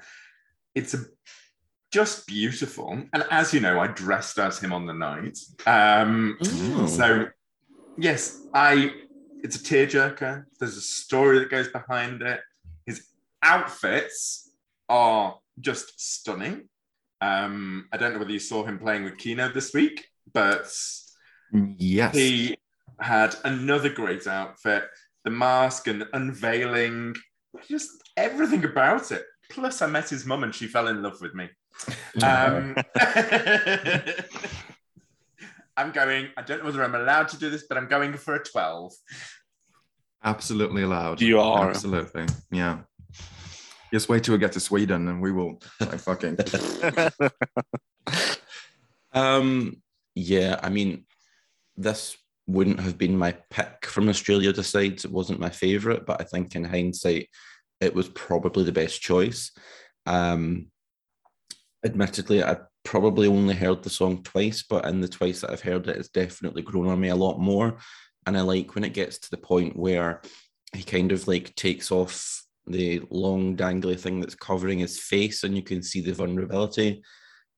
It's 0.75 0.93
a, 0.93 0.99
just 1.91 2.27
beautiful. 2.27 3.01
And 3.13 3.25
as 3.31 3.53
you 3.53 3.61
know, 3.61 3.79
I 3.79 3.87
dressed 3.87 4.37
as 4.37 4.59
him 4.59 4.73
on 4.73 4.85
the 4.85 4.93
night. 4.93 5.37
Um, 5.65 6.37
so, 6.87 7.27
yes, 7.97 8.41
I. 8.53 8.93
It's 9.41 9.55
a 9.55 9.59
tearjerker. 9.59 10.43
There's 10.59 10.75
a 10.75 10.81
story 10.81 11.39
that 11.39 11.49
goes 11.49 11.69
behind 11.69 12.21
it. 12.21 12.41
His 12.85 13.07
outfits 13.41 14.51
are 14.89 15.39
just 15.61 15.97
stunning. 15.97 16.67
Um, 17.21 17.87
I 17.91 17.97
don't 17.97 18.13
know 18.13 18.19
whether 18.19 18.31
you 18.31 18.39
saw 18.39 18.63
him 18.63 18.79
playing 18.79 19.03
with 19.03 19.17
Kino 19.17 19.49
this 19.49 19.73
week, 19.73 20.05
but 20.33 20.67
Yes. 21.77 22.15
He 22.15 22.57
had 22.99 23.35
another 23.43 23.89
great 23.89 24.27
outfit, 24.27 24.83
the 25.23 25.31
mask 25.31 25.87
and 25.87 26.05
unveiling, 26.13 27.15
just 27.67 27.89
everything 28.17 28.63
about 28.65 29.11
it. 29.11 29.25
Plus, 29.49 29.81
I 29.81 29.87
met 29.87 30.09
his 30.09 30.25
mum 30.25 30.43
and 30.43 30.53
she 30.53 30.67
fell 30.67 30.87
in 30.87 31.01
love 31.01 31.19
with 31.21 31.33
me. 31.33 31.49
Um, 32.21 32.75
I'm 35.77 35.91
going, 35.93 36.27
I 36.35 36.41
don't 36.41 36.59
know 36.59 36.65
whether 36.65 36.83
I'm 36.83 36.95
allowed 36.95 37.29
to 37.29 37.37
do 37.37 37.49
this, 37.49 37.67
but 37.69 37.77
I'm 37.77 37.87
going 37.87 38.11
for 38.13 38.35
a 38.35 38.43
12. 38.43 38.91
Absolutely 40.23 40.81
allowed. 40.81 41.21
You 41.21 41.39
are. 41.39 41.69
Absolutely. 41.69 42.25
Yeah. 42.51 42.79
Just 43.91 44.09
wait 44.09 44.23
till 44.23 44.33
we 44.33 44.39
get 44.39 44.51
to 44.53 44.59
Sweden 44.59 45.07
and 45.07 45.21
we 45.21 45.31
will 45.31 45.61
like 45.79 45.99
fucking 45.99 46.37
Um, 49.11 49.81
yeah, 50.15 50.59
I 50.61 50.69
mean, 50.69 51.05
this 51.77 52.15
wouldn't 52.47 52.79
have 52.79 52.97
been 52.97 53.17
my 53.17 53.35
pick 53.49 53.85
from 53.85 54.09
Australia 54.09 54.53
Decides. 54.53 55.05
It 55.05 55.11
wasn't 55.11 55.39
my 55.39 55.49
favorite, 55.49 56.05
but 56.05 56.21
I 56.21 56.23
think 56.23 56.55
in 56.55 56.63
hindsight, 56.63 57.29
it 57.79 57.95
was 57.95 58.09
probably 58.09 58.63
the 58.63 58.71
best 58.71 59.01
choice. 59.01 59.51
Um, 60.05 60.67
admittedly, 61.85 62.43
I 62.43 62.57
probably 62.83 63.27
only 63.27 63.55
heard 63.55 63.83
the 63.83 63.89
song 63.89 64.23
twice, 64.23 64.63
but 64.67 64.85
in 64.85 65.01
the 65.01 65.07
twice 65.07 65.41
that 65.41 65.51
I've 65.51 65.61
heard 65.61 65.87
it, 65.87 65.97
it's 65.97 66.09
definitely 66.09 66.61
grown 66.61 66.87
on 66.87 66.99
me 66.99 67.09
a 67.09 67.15
lot 67.15 67.39
more. 67.39 67.77
And 68.25 68.37
I 68.37 68.41
like 68.41 68.75
when 68.75 68.83
it 68.83 68.93
gets 68.93 69.17
to 69.19 69.29
the 69.31 69.37
point 69.37 69.75
where 69.75 70.21
he 70.73 70.83
kind 70.83 71.11
of 71.11 71.27
like 71.27 71.55
takes 71.55 71.91
off 71.91 72.43
the 72.69 73.01
long 73.09 73.57
dangly 73.57 73.99
thing 73.99 74.19
that's 74.19 74.35
covering 74.35 74.79
his 74.79 74.99
face 74.99 75.43
and 75.43 75.55
you 75.55 75.63
can 75.63 75.81
see 75.81 76.01
the 76.01 76.13
vulnerability 76.13 77.01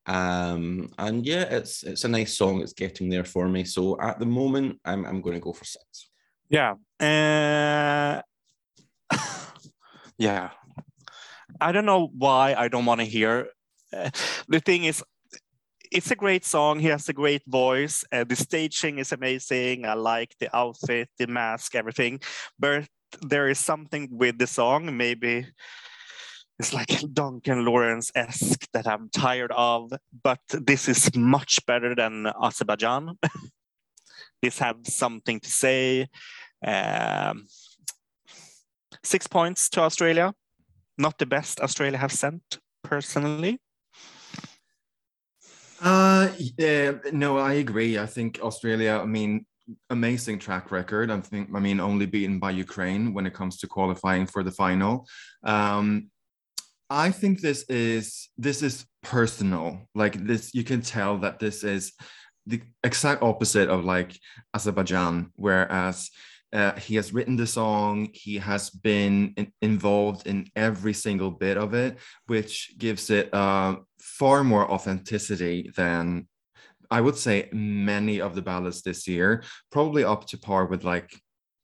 um 0.07 0.89
and 0.97 1.25
yeah 1.27 1.43
it's 1.43 1.83
it's 1.83 2.05
a 2.05 2.07
nice 2.07 2.35
song 2.35 2.61
it's 2.61 2.73
getting 2.73 3.07
there 3.09 3.23
for 3.23 3.47
me 3.47 3.63
so 3.63 3.99
at 4.01 4.17
the 4.17 4.25
moment 4.25 4.79
i'm, 4.83 5.05
I'm 5.05 5.21
going 5.21 5.35
to 5.35 5.39
go 5.39 5.53
for 5.53 5.65
six 5.65 6.09
Yeah. 6.51 6.75
Uh, 6.99 8.21
yeah. 10.17 10.49
I 11.61 11.71
don't 11.71 11.85
know 11.85 12.11
why 12.11 12.55
I 12.57 12.67
don't 12.67 12.85
want 12.85 12.99
to 12.99 13.05
hear. 13.07 13.47
Uh, 13.95 14.09
the 14.49 14.59
thing 14.59 14.83
is, 14.83 15.01
it's 15.91 16.11
a 16.11 16.15
great 16.15 16.43
song. 16.43 16.79
He 16.79 16.87
has 16.87 17.07
a 17.07 17.13
great 17.13 17.43
voice. 17.47 18.03
Uh, 18.11 18.25
the 18.25 18.35
staging 18.35 18.99
is 18.99 19.13
amazing. 19.13 19.85
I 19.85 19.93
like 19.93 20.35
the 20.39 20.53
outfit, 20.55 21.09
the 21.17 21.27
mask, 21.27 21.73
everything. 21.75 22.19
But 22.59 22.87
there 23.21 23.49
is 23.49 23.59
something 23.59 24.09
with 24.11 24.37
the 24.37 24.47
song. 24.47 24.95
Maybe 24.95 25.47
it's 26.59 26.73
like 26.73 27.03
Duncan 27.13 27.65
Laurence 27.65 28.11
esque 28.15 28.67
that 28.73 28.87
I'm 28.87 29.09
tired 29.09 29.51
of. 29.51 29.91
But 30.23 30.41
this 30.51 30.87
is 30.87 31.15
much 31.15 31.65
better 31.65 31.95
than 31.95 32.27
Azerbaijan. 32.41 33.17
this 34.41 34.59
has 34.59 34.75
something 34.83 35.39
to 35.39 35.49
say. 35.49 36.07
Um, 36.65 37.47
six 39.03 39.27
points 39.27 39.69
to 39.69 39.81
Australia. 39.81 40.33
Not 40.97 41.17
the 41.17 41.25
best 41.25 41.59
Australia 41.59 41.97
have 41.97 42.11
sent, 42.11 42.59
personally. 42.83 43.59
Uh, 45.81 46.29
yeah, 46.57 46.91
no, 47.11 47.39
I 47.39 47.53
agree. 47.53 47.97
I 47.97 48.05
think 48.05 48.39
Australia, 48.39 48.99
I 49.01 49.05
mean, 49.05 49.45
amazing 49.89 50.39
track 50.39 50.71
record. 50.71 51.11
I 51.11 51.19
think, 51.19 51.49
I 51.53 51.59
mean, 51.59 51.79
only 51.79 52.05
beaten 52.05 52.39
by 52.39 52.51
Ukraine 52.51 53.13
when 53.13 53.25
it 53.25 53.33
comes 53.33 53.57
to 53.59 53.67
qualifying 53.67 54.25
for 54.25 54.43
the 54.43 54.51
final. 54.51 55.07
Um, 55.43 56.09
I 56.89 57.11
think 57.11 57.39
this 57.39 57.63
is 57.69 58.29
this 58.37 58.61
is 58.61 58.85
personal. 59.01 59.87
Like 59.95 60.25
this, 60.25 60.53
you 60.53 60.63
can 60.63 60.81
tell 60.81 61.17
that 61.19 61.39
this 61.39 61.63
is 61.63 61.93
the 62.45 62.61
exact 62.83 63.21
opposite 63.23 63.69
of 63.69 63.85
like 63.85 64.17
Azerbaijan, 64.53 65.31
whereas 65.35 66.09
uh, 66.53 66.73
he 66.73 66.95
has 66.95 67.13
written 67.13 67.37
the 67.37 67.47
song, 67.47 68.09
he 68.13 68.37
has 68.37 68.69
been 68.69 69.33
in- 69.37 69.53
involved 69.61 70.27
in 70.27 70.47
every 70.55 70.93
single 70.93 71.31
bit 71.31 71.57
of 71.57 71.73
it, 71.73 71.97
which 72.27 72.73
gives 72.77 73.09
it 73.09 73.33
uh, 73.33 73.77
far 73.99 74.43
more 74.43 74.69
authenticity 74.69 75.71
than 75.77 76.27
I 76.91 77.01
would 77.01 77.17
say 77.17 77.49
many 77.53 78.19
of 78.19 78.35
the 78.35 78.41
ballads 78.41 78.81
this 78.81 79.07
year, 79.07 79.43
probably 79.71 80.03
up 80.03 80.27
to 80.27 80.37
par 80.37 80.65
with 80.65 80.83
like 80.83 81.09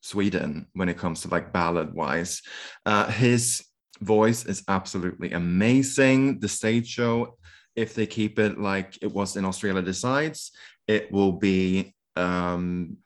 Sweden 0.01 0.67
when 0.73 0.89
it 0.89 0.97
comes 0.97 1.21
to 1.21 1.27
like 1.27 1.51
ballad 1.51 1.93
wise. 1.93 2.41
Uh, 2.85 3.11
his 3.11 3.65
voice 3.99 4.45
is 4.45 4.63
absolutely 4.67 5.33
amazing. 5.33 6.39
The 6.39 6.47
stage 6.47 6.87
show, 6.87 7.37
if 7.75 7.93
they 7.93 8.07
keep 8.07 8.39
it 8.39 8.57
like 8.57 8.97
it 9.01 9.11
was 9.11 9.35
in 9.35 9.45
Australia 9.45 9.81
Decides, 9.81 10.51
it 10.87 11.11
will 11.11 11.33
be 11.33 11.93
um, 12.15 12.97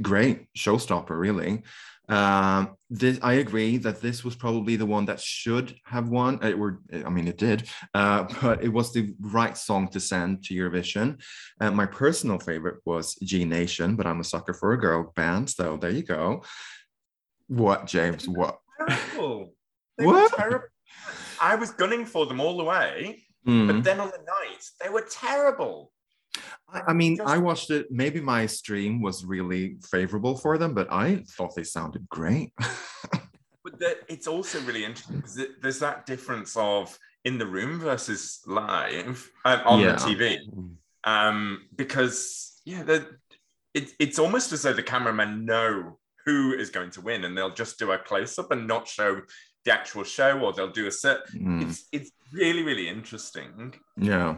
great 0.00 0.46
showstopper, 0.56 1.18
really. 1.18 1.62
Um, 2.08 2.76
this, 2.88 3.18
I 3.22 3.34
agree 3.34 3.78
that 3.78 4.00
this 4.00 4.22
was 4.24 4.36
probably 4.36 4.76
the 4.76 4.86
one 4.86 5.06
that 5.06 5.20
should 5.20 5.74
have 5.84 6.08
won. 6.08 6.38
It 6.42 6.56
were, 6.56 6.80
I 7.04 7.08
mean, 7.08 7.26
it 7.26 7.36
did, 7.38 7.68
uh, 7.94 8.24
but 8.42 8.62
it 8.62 8.68
was 8.68 8.92
the 8.92 9.14
right 9.20 9.56
song 9.56 9.88
to 9.88 10.00
send 10.00 10.44
to 10.44 10.54
Eurovision. 10.54 11.20
Uh, 11.60 11.70
my 11.72 11.86
personal 11.86 12.38
favorite 12.38 12.76
was 12.84 13.14
G 13.22 13.44
Nation, 13.44 13.96
but 13.96 14.06
I'm 14.06 14.20
a 14.20 14.24
sucker 14.24 14.54
for 14.54 14.72
a 14.72 14.78
girl 14.78 15.12
band, 15.16 15.50
so 15.50 15.76
there 15.76 15.90
you 15.90 16.02
go. 16.04 16.44
What, 17.48 17.86
James? 17.86 18.28
What? 18.28 18.58
Terrible. 18.88 19.52
They 19.98 20.04
What? 20.04 20.30
terrible. 20.34 20.66
I 21.40 21.54
was 21.54 21.70
gunning 21.70 22.04
for 22.04 22.26
them 22.26 22.38
all 22.40 22.58
the 22.58 22.64
way, 22.64 23.22
Hmm. 23.46 23.66
but 23.68 23.82
then 23.84 23.98
on 24.00 24.08
the 24.10 24.18
night, 24.18 24.62
they 24.82 24.90
were 24.90 25.06
terrible. 25.10 25.90
I, 26.68 26.82
I 26.88 26.92
mean, 26.92 27.16
Just- 27.16 27.28
I 27.28 27.38
watched 27.38 27.70
it. 27.70 27.90
Maybe 27.90 28.20
my 28.20 28.46
stream 28.46 29.00
was 29.00 29.24
really 29.24 29.76
favorable 29.90 30.36
for 30.36 30.58
them, 30.58 30.74
but 30.74 30.88
I 30.92 31.22
thought 31.36 31.54
they 31.54 31.64
sounded 31.64 32.08
great. 32.08 32.52
But 33.64 33.80
the, 33.80 33.96
it's 34.06 34.28
also 34.28 34.60
really 34.60 34.84
interesting 34.84 35.16
because 35.16 35.40
there's 35.60 35.80
that 35.80 36.06
difference 36.06 36.56
of 36.56 36.96
in 37.24 37.36
the 37.36 37.46
room 37.46 37.80
versus 37.80 38.38
live 38.46 39.28
um, 39.44 39.60
on 39.66 39.80
Yeah. 39.80 39.96
the 39.96 39.98
TV. 39.98 40.38
Um, 41.02 41.62
because 41.74 42.60
yeah, 42.64 42.84
the, 42.84 43.08
it, 43.74 43.90
it's 43.98 44.20
almost 44.20 44.52
as 44.52 44.62
though 44.62 44.72
the 44.72 44.84
cameramen 44.84 45.44
know 45.44 45.98
who 46.24 46.52
is 46.54 46.70
going 46.70 46.90
to 46.92 47.00
win, 47.00 47.24
and 47.24 47.36
they'll 47.36 47.50
just 47.54 47.76
do 47.80 47.90
a 47.90 47.98
close 47.98 48.38
up 48.38 48.52
and 48.52 48.68
not 48.68 48.86
show 48.86 49.20
the 49.64 49.72
actual 49.72 50.04
show, 50.04 50.38
or 50.38 50.52
they'll 50.52 50.70
do 50.70 50.86
a 50.86 50.92
set. 50.92 51.28
Hmm. 51.30 51.62
It's 51.62 51.88
it's 51.90 52.12
really 52.32 52.62
really 52.62 52.88
interesting. 52.88 53.74
Yeah. 53.96 54.36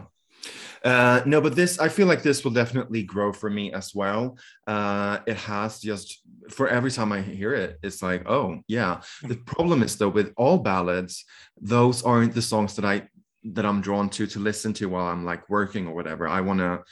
Uh, 0.83 1.21
no, 1.25 1.41
but 1.41 1.55
this, 1.55 1.79
I 1.79 1.89
feel 1.89 2.07
like 2.07 2.23
this 2.23 2.43
will 2.43 2.51
definitely 2.51 3.03
grow 3.03 3.33
for 3.33 3.49
me 3.49 3.73
as 3.73 3.93
well. 3.93 4.37
Uh, 4.65 5.19
it 5.27 5.35
has 5.35 5.79
just, 5.81 6.21
for 6.49 6.69
every 6.69 6.91
time 6.91 7.11
I 7.11 7.21
hear 7.21 7.53
it, 7.53 7.77
it's 7.83 8.01
like, 8.01 8.29
oh, 8.29 8.61
yeah. 8.67 9.01
The 9.23 9.35
problem 9.35 9.83
is 9.83 9.97
though, 9.97 10.09
with 10.09 10.31
all 10.37 10.57
ballads, 10.57 11.25
those 11.59 12.01
aren't 12.03 12.33
the 12.33 12.41
songs 12.41 12.75
that 12.77 12.85
I, 12.85 13.09
that 13.43 13.65
I'm 13.65 13.81
drawn 13.81 14.09
to 14.11 14.27
to 14.27 14.39
listen 14.39 14.73
to 14.73 14.89
while 14.89 15.07
I'm 15.07 15.25
like 15.25 15.49
working 15.49 15.87
or 15.87 15.95
whatever. 15.95 16.27
I 16.27 16.41
want 16.41 16.59
to 16.59 16.83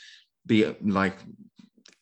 be 0.45 0.65
like 0.81 1.17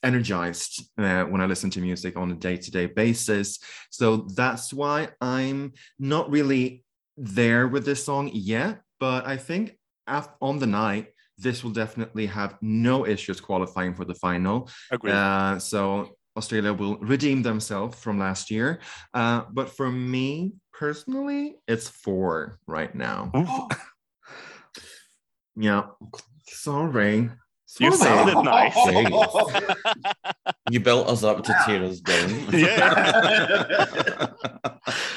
energized 0.03 0.87
uh, 0.97 1.23
when 1.23 1.41
I 1.41 1.45
listen 1.45 1.69
to 1.71 1.81
music 1.81 2.15
on 2.15 2.31
a 2.31 2.35
day 2.35 2.57
to 2.57 2.71
day 2.71 2.85
basis. 2.85 3.59
So 3.89 4.27
that's 4.35 4.71
why 4.71 5.09
I'm 5.19 5.73
not 5.97 6.29
really 6.29 6.83
there 7.17 7.67
with 7.67 7.85
this 7.85 8.03
song 8.03 8.29
yet. 8.33 8.81
But 8.99 9.25
I 9.25 9.37
think 9.37 9.77
af- 10.07 10.29
on 10.41 10.59
the 10.59 10.67
night, 10.67 11.07
this 11.37 11.63
will 11.63 11.71
definitely 11.71 12.25
have 12.27 12.57
no 12.61 13.05
issues 13.05 13.41
qualifying 13.41 13.93
for 13.93 14.05
the 14.05 14.15
final. 14.15 14.69
Agree. 14.91 15.11
Uh, 15.11 15.59
so 15.59 16.15
Australia 16.37 16.73
will 16.73 16.97
redeem 16.97 17.41
themselves 17.43 17.97
from 17.99 18.19
last 18.19 18.49
year. 18.51 18.79
Uh, 19.13 19.43
but 19.51 19.69
for 19.69 19.91
me 19.91 20.53
personally, 20.73 21.55
it's 21.67 21.87
four 21.89 22.59
right 22.67 22.93
now. 22.95 23.31
Ooh, 23.35 23.67
Yeah. 25.57 25.83
Sorry. 26.47 27.29
You 27.79 27.91
sounded 27.93 28.41
nice. 28.43 28.75
You 30.69 30.79
built 30.79 31.07
us 31.07 31.23
up 31.23 31.43
to 31.43 31.55
tear 31.65 31.83
us 31.83 31.99
down 31.99 32.29
Yeah. 32.51 34.27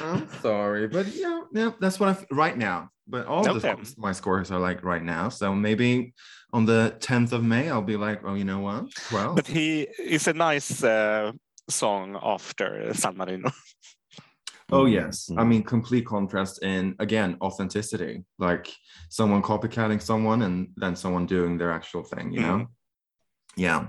I'm 0.00 0.28
sorry, 0.42 0.88
but 0.88 1.06
yeah, 1.14 1.40
yeah, 1.52 1.70
that's 1.80 1.98
what 1.98 2.10
I 2.10 2.12
f- 2.12 2.26
right 2.30 2.56
now. 2.56 2.90
But 3.08 3.26
all 3.26 3.42
the 3.42 3.50
Okay. 3.50 3.70
scores- 3.72 3.96
my 3.98 4.12
scores 4.12 4.50
are 4.50 4.60
like 4.60 4.84
right 4.84 5.02
now. 5.02 5.30
So 5.30 5.54
maybe 5.54 6.12
on 6.52 6.66
the 6.66 6.94
10th 7.00 7.32
of 7.32 7.42
May, 7.42 7.70
I'll 7.70 7.82
be 7.82 7.96
like, 7.96 8.20
oh, 8.24 8.34
you 8.34 8.44
know 8.44 8.60
what? 8.60 8.92
12. 9.08 9.36
but 9.36 9.46
he 9.46 9.88
is 9.98 10.28
a 10.28 10.32
nice 10.34 10.82
uh, 10.84 11.32
song 11.68 12.18
after 12.22 12.92
San 12.94 13.16
Marino. 13.16 13.50
Oh 14.70 14.84
yes, 14.84 15.30
I 15.30 15.42
Mm. 15.44 15.48
mean 15.48 15.62
complete 15.62 16.04
contrast 16.04 16.62
in 16.62 16.94
again 16.98 17.38
authenticity, 17.40 18.24
like 18.38 18.68
someone 19.08 19.40
copycatting 19.40 20.02
someone 20.02 20.42
and 20.42 20.68
then 20.76 20.94
someone 20.94 21.24
doing 21.24 21.56
their 21.56 21.72
actual 21.72 22.04
thing, 22.04 22.32
you 22.32 22.40
know. 22.42 22.66
Yeah. 23.56 23.88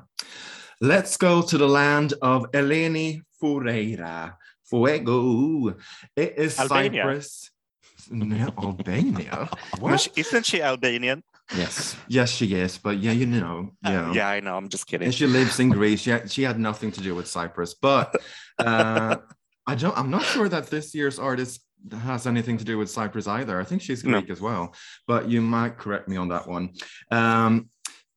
Let's 0.80 1.18
go 1.18 1.42
to 1.42 1.58
the 1.58 1.68
land 1.68 2.14
of 2.22 2.50
Eleni 2.54 3.20
Foureira. 3.42 4.36
Fuego. 4.70 5.76
It 6.16 6.34
is 6.38 6.58
Albania. 6.58 7.02
Cyprus. 7.04 7.52
No, 8.10 8.54
Albania. 8.58 9.50
But 9.72 9.80
What? 9.82 10.02
she- 10.02 10.12
Isn't 10.16 10.46
she 10.46 10.62
Albanian? 10.62 11.24
Yes. 11.56 11.96
Yes, 12.08 12.30
she 12.32 12.54
is. 12.54 12.78
But 12.78 12.98
yeah, 13.00 13.12
you 13.12 13.26
know, 13.26 13.72
Uh, 13.84 13.90
yeah. 13.92 14.14
yeah, 14.14 14.28
I 14.30 14.40
know. 14.40 14.56
I'm 14.56 14.70
just 14.70 14.86
kidding. 14.88 15.06
And 15.06 15.14
she 15.16 15.26
lives 15.28 15.60
in 15.60 15.70
Greece. 15.70 16.02
She 16.02 16.12
had, 16.12 16.32
she 16.32 16.44
had 16.44 16.60
nothing 16.60 16.92
to 16.92 17.02
do 17.02 17.16
with 17.16 17.28
Cyprus. 17.28 17.74
But 17.74 18.16
uh, 18.60 19.18
I 19.66 19.76
don't. 19.76 19.98
I'm 19.98 20.10
not 20.12 20.24
sure 20.24 20.48
that 20.50 20.68
this 20.70 20.94
year's 20.94 21.18
artist 21.20 21.62
has 22.04 22.28
anything 22.28 22.58
to 22.58 22.66
do 22.66 22.78
with 22.78 22.90
Cyprus 22.90 23.28
either. 23.28 23.60
I 23.60 23.64
think 23.64 23.82
she's 23.82 24.04
No. 24.04 24.20
Greek 24.20 24.30
as 24.32 24.42
well. 24.42 24.76
But 25.08 25.30
you 25.30 25.42
might 25.42 25.78
correct 25.78 26.08
me 26.08 26.18
on 26.18 26.28
that 26.30 26.48
one. 26.48 26.74
Um, 27.10 27.70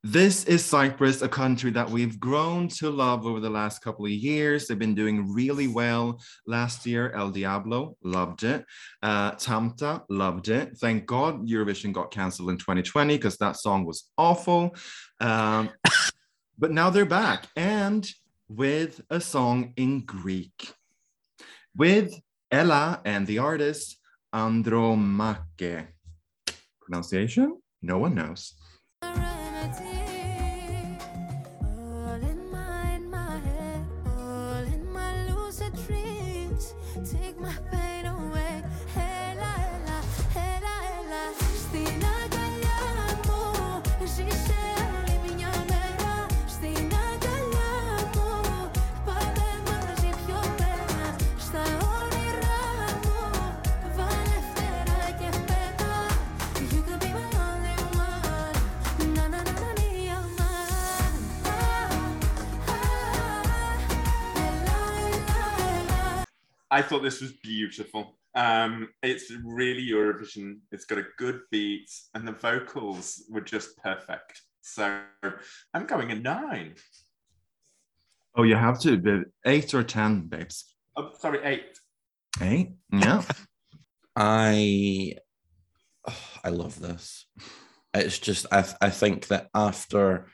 this 0.04 0.44
is 0.44 0.64
Cyprus, 0.64 1.22
a 1.22 1.28
country 1.28 1.70
that 1.70 1.88
we've 1.88 2.18
grown 2.18 2.66
to 2.68 2.90
love 2.90 3.24
over 3.24 3.38
the 3.38 3.50
last 3.50 3.82
couple 3.82 4.04
of 4.04 4.10
years. 4.10 4.66
They've 4.66 4.78
been 4.78 4.96
doing 4.96 5.32
really 5.32 5.68
well. 5.68 6.20
Last 6.44 6.84
year, 6.86 7.12
El 7.12 7.30
Diablo 7.30 7.96
loved 8.02 8.42
it. 8.42 8.66
Uh, 9.00 9.32
Tamta 9.32 10.02
loved 10.08 10.48
it. 10.48 10.76
Thank 10.78 11.06
God 11.06 11.46
Eurovision 11.46 11.92
got 11.92 12.10
cancelled 12.10 12.50
in 12.50 12.58
2020 12.58 13.16
because 13.16 13.36
that 13.38 13.56
song 13.56 13.84
was 13.84 14.10
awful. 14.18 14.74
Um, 15.20 15.70
but 16.58 16.72
now 16.72 16.90
they're 16.90 17.06
back 17.06 17.46
and 17.54 18.08
with 18.48 19.00
a 19.08 19.20
song 19.20 19.72
in 19.76 20.04
Greek 20.04 20.74
with 21.76 22.12
Ela 22.50 23.00
and 23.04 23.24
the 23.26 23.38
artist 23.38 23.98
Andromache. 24.32 25.86
Pronunciation? 26.80 27.62
No 27.80 27.98
one 27.98 28.16
knows. 28.16 28.54
I 66.72 66.80
thought 66.80 67.02
this 67.02 67.20
was 67.20 67.32
beautiful. 67.32 68.16
Um, 68.34 68.88
it's 69.02 69.30
really 69.44 69.86
Eurovision. 69.86 70.60
It's 70.72 70.86
got 70.86 70.96
a 70.96 71.04
good 71.18 71.42
beat, 71.50 71.90
and 72.14 72.26
the 72.26 72.32
vocals 72.32 73.24
were 73.28 73.42
just 73.42 73.76
perfect. 73.76 74.40
So 74.62 75.00
I'm 75.74 75.84
going 75.86 76.10
a 76.12 76.14
nine. 76.14 76.76
Oh, 78.34 78.44
you 78.44 78.56
have 78.56 78.80
to 78.80 78.96
be 78.96 79.24
eight 79.44 79.74
or 79.74 79.82
ten, 79.82 80.28
babes. 80.28 80.74
Oh, 80.96 81.10
sorry, 81.18 81.40
eight. 81.44 81.78
Eight? 82.40 82.70
Yeah. 82.90 83.22
I 84.16 85.16
I 86.42 86.48
love 86.48 86.80
this. 86.80 87.26
It's 87.92 88.18
just 88.18 88.46
I 88.50 88.64
I 88.80 88.88
think 88.88 89.26
that 89.26 89.48
after 89.54 90.28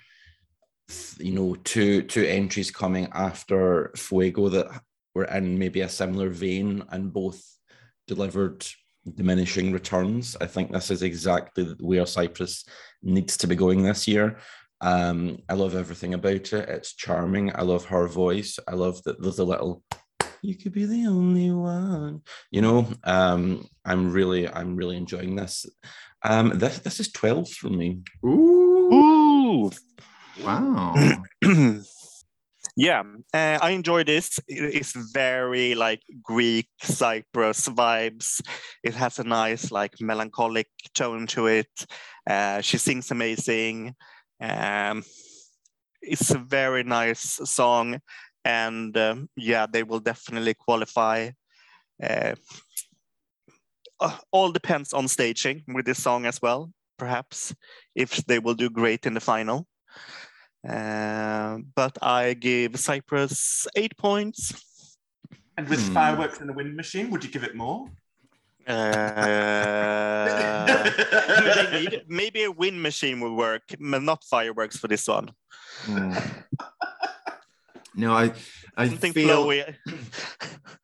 you 1.19 1.33
know 1.33 1.57
two 1.65 2.03
two 2.03 2.23
entries 2.23 2.71
coming 2.71 3.09
after 3.13 3.91
Fuego 3.97 4.49
that 4.51 4.83
were 5.19 5.25
in 5.25 5.59
maybe 5.59 5.81
a 5.81 5.89
similar 5.89 6.31
vein 6.31 6.85
and 6.91 7.13
both 7.13 7.43
delivered 8.07 8.65
diminishing 9.17 9.73
returns. 9.73 10.37
I 10.41 10.47
think 10.47 10.71
this 10.71 10.91
is 10.91 11.03
exactly 11.03 11.65
where 11.81 12.07
Cyprus 12.07 12.65
needs 13.03 13.37
to 13.39 13.47
be 13.47 13.57
going 13.57 13.83
this 13.83 14.07
year. 14.07 14.39
Um, 14.81 15.39
I 15.49 15.55
love 15.55 15.75
everything 15.75 16.15
about 16.15 16.53
it. 16.53 16.69
It's 16.69 16.95
charming. 16.95 17.51
I 17.55 17.63
love 17.63 17.85
her 17.87 18.07
voice. 18.07 18.59
I 18.69 18.75
love 18.75 19.03
that 19.03 19.21
there's 19.21 19.41
a 19.41 19.45
little 19.45 19.83
you 20.41 20.55
could 20.55 20.73
be 20.73 20.85
the 20.85 21.05
only 21.09 21.51
one 21.51 22.23
you 22.53 22.63
know 22.63 22.87
um 23.03 23.67
i'm 23.85 24.13
really 24.13 24.49
i'm 24.49 24.77
really 24.77 24.97
enjoying 24.97 25.35
this 25.35 25.67
um 26.23 26.57
this 26.61 26.79
this 26.79 27.01
is 27.01 27.11
12 27.11 27.51
for 27.51 27.71
me 27.71 27.99
Ooh. 28.25 28.69
Ooh. 28.93 29.71
Wow. 30.45 30.95
yeah, 32.79 33.03
uh, 33.35 33.59
I 33.61 33.71
enjoy 33.71 34.05
this. 34.05 34.39
It's 34.47 34.93
very 35.13 35.75
like 35.75 36.01
Greek 36.23 36.69
Cyprus 36.81 37.69
vibes. 37.69 38.41
It 38.85 38.95
has 38.95 39.19
a 39.19 39.25
nice 39.25 39.73
like 39.73 40.01
melancholic 40.01 40.69
tone 40.95 41.27
to 41.29 41.49
it. 41.49 41.87
Uh, 42.25 42.61
she 42.61 42.79
sings 42.79 43.11
amazing. 43.11 43.97
Um, 44.41 45.03
it's 46.01 46.31
a 46.31 46.39
very 46.39 46.85
nice 46.85 47.41
song, 47.43 47.99
and 48.45 48.97
um, 48.97 49.29
yeah, 49.37 49.67
they 49.67 49.83
will 49.83 49.99
definitely 49.99 50.55
qualify. 50.55 51.31
Uh, 52.01 52.37
uh, 53.99 54.17
all 54.31 54.53
depends 54.53 54.93
on 54.93 55.09
staging 55.09 55.65
with 55.67 55.85
this 55.85 56.01
song 56.01 56.27
as 56.27 56.41
well. 56.41 56.71
Perhaps 56.97 57.53
if 57.97 58.25
they 58.27 58.39
will 58.39 58.55
do 58.55 58.71
great 58.71 59.05
in 59.05 59.15
the 59.15 59.21
final. 59.21 59.67
Uh, 60.69 61.59
but 61.75 61.97
I 62.03 62.35
give 62.35 62.79
Cyprus 62.79 63.67
eight 63.75 63.97
points. 63.97 64.53
And 65.57 65.69
with 65.69 65.81
Hmm. 65.89 65.95
fireworks 65.95 66.41
and 66.41 66.51
a 66.51 66.53
wind 66.53 66.77
machine, 66.77 67.11
would 67.11 67.25
you 67.25 67.31
give 67.31 67.43
it 67.43 67.55
more? 67.57 67.89
Uh, 68.67 68.75
they 71.73 71.81
need- 71.81 72.03
maybe 72.07 72.43
a 72.45 72.51
wind 72.53 72.83
machine 72.83 73.19
will 73.21 73.35
work, 73.35 73.63
but 73.81 74.03
not 74.03 74.23
fireworks 74.25 74.77
for 74.77 74.89
this 74.89 75.09
one. 75.09 75.31
Mm. 75.87 76.23
No, 77.95 78.13
I 78.13 78.33
I 78.77 78.89
Something 78.89 79.13
feel 79.15 79.29
flowy. 79.29 79.75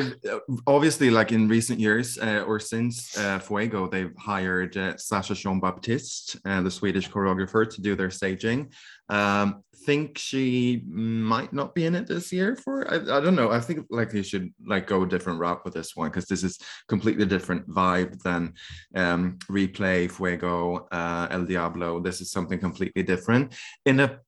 uh, 0.00 0.38
obviously 0.66 1.10
like 1.10 1.32
in 1.32 1.48
recent 1.48 1.80
years 1.80 2.18
uh, 2.18 2.44
or 2.46 2.60
since 2.60 3.16
uh, 3.16 3.38
Fuego, 3.38 3.88
they've 3.88 4.14
hired 4.18 4.76
uh, 4.76 4.96
Sacha 4.96 5.34
Jean-Baptiste, 5.34 6.36
uh, 6.44 6.60
the 6.62 6.70
Swedish 6.70 7.08
choreographer, 7.10 7.68
to 7.68 7.80
do 7.80 7.94
their 7.94 8.10
staging. 8.10 8.72
Um, 9.08 9.62
think 9.88 10.18
she 10.18 10.82
might 10.86 11.52
not 11.52 11.74
be 11.74 11.86
in 11.86 11.94
it 11.94 12.06
this 12.06 12.30
year 12.30 12.54
for 12.56 12.86
I, 12.92 12.96
I 12.96 13.20
don't 13.20 13.34
know. 13.34 13.50
I 13.50 13.60
think 13.60 13.86
like 13.88 14.10
they 14.10 14.22
should 14.22 14.52
like 14.66 14.86
go 14.86 15.02
a 15.02 15.08
different 15.08 15.40
route 15.40 15.64
with 15.64 15.72
this 15.72 15.96
one 15.96 16.10
because 16.10 16.26
this 16.26 16.42
is 16.42 16.58
completely 16.88 17.24
different 17.24 17.66
vibe 17.68 18.20
than 18.22 18.52
um, 18.94 19.38
replay 19.50 20.10
Fuego, 20.10 20.88
uh, 20.92 21.28
El 21.30 21.44
Diablo. 21.46 22.00
This 22.00 22.20
is 22.20 22.30
something 22.30 22.58
completely 22.58 23.02
different 23.02 23.54
in 23.86 24.00
a 24.00 24.20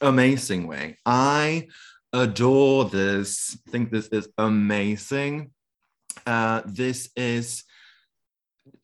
amazing 0.00 0.66
way. 0.66 0.96
I 1.04 1.68
adore 2.14 2.84
this. 2.86 3.58
think 3.68 3.90
this 3.90 4.06
is 4.08 4.28
amazing. 4.38 5.50
Uh, 6.26 6.62
this 6.64 7.10
is 7.16 7.64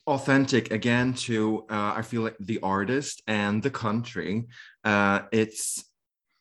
authentic 0.07 0.73
again 0.73 1.15
to 1.15 1.65
uh, 1.71 1.95
I 1.97 2.03
feel 2.03 2.23
like 2.23 2.37
the 2.41 2.59
artist 2.63 3.23
and 3.27 3.63
the 3.63 3.71
country. 3.71 4.47
Uh, 4.85 5.21
it's 5.33 5.85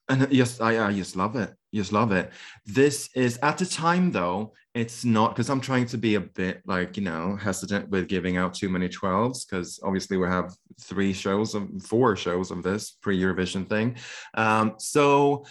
and 0.09 0.27
yes, 0.31 0.59
I, 0.59 0.87
I 0.87 0.91
just 0.91 1.15
love 1.15 1.35
it. 1.35 1.53
Just 1.71 1.93
love 1.93 2.11
it. 2.11 2.31
This 2.65 3.09
is 3.15 3.37
at 3.43 3.59
the 3.59 3.65
time 3.67 4.11
though, 4.11 4.53
it's 4.73 5.05
not 5.05 5.35
because 5.35 5.51
I'm 5.51 5.61
trying 5.61 5.85
to 5.87 5.97
be 5.97 6.15
a 6.15 6.21
bit 6.21 6.63
like 6.65 6.97
you 6.97 7.03
know 7.03 7.35
hesitant 7.35 7.89
with 7.89 8.07
giving 8.07 8.37
out 8.37 8.55
too 8.55 8.69
many 8.69 8.89
12s 8.89 9.47
because 9.47 9.79
obviously 9.83 10.17
we 10.17 10.27
have 10.27 10.51
three 10.81 11.13
shows 11.13 11.53
of 11.53 11.69
four 11.83 12.15
shows 12.15 12.49
of 12.49 12.63
this 12.63 12.97
pre-Eurovision 13.01 13.69
thing. 13.69 13.95
Um, 14.33 14.73
so 14.79 15.45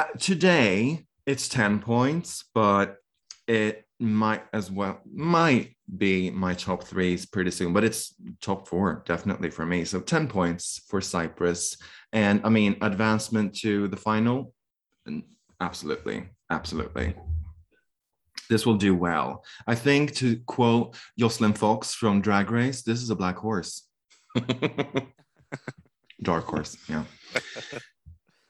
Uh, 0.00 0.04
today 0.18 1.04
it's 1.26 1.46
10 1.46 1.80
points, 1.80 2.44
but 2.54 2.96
it 3.46 3.84
might 3.98 4.42
as 4.54 4.70
well 4.70 4.98
might 5.12 5.76
be 5.98 6.30
my 6.30 6.54
top 6.54 6.84
threes 6.84 7.26
pretty 7.26 7.50
soon, 7.50 7.74
but 7.74 7.84
it's 7.84 8.14
top 8.40 8.66
four 8.66 9.02
definitely 9.04 9.50
for 9.50 9.66
me. 9.66 9.84
So 9.84 10.00
10 10.00 10.26
points 10.26 10.80
for 10.88 11.02
Cyprus. 11.02 11.76
And 12.14 12.40
I 12.44 12.48
mean, 12.48 12.78
advancement 12.80 13.54
to 13.56 13.88
the 13.88 13.96
final, 13.98 14.54
absolutely, 15.60 16.30
absolutely. 16.48 17.14
This 18.48 18.64
will 18.64 18.78
do 18.78 18.94
well. 18.94 19.44
I 19.66 19.74
think 19.74 20.14
to 20.14 20.38
quote 20.46 20.96
Joslyn 21.18 21.52
Fox 21.52 21.92
from 21.92 22.22
Drag 22.22 22.50
Race, 22.50 22.80
this 22.80 23.02
is 23.02 23.10
a 23.10 23.16
black 23.16 23.36
horse. 23.36 23.86
Dark 26.22 26.46
horse, 26.46 26.78
yeah. 26.88 27.04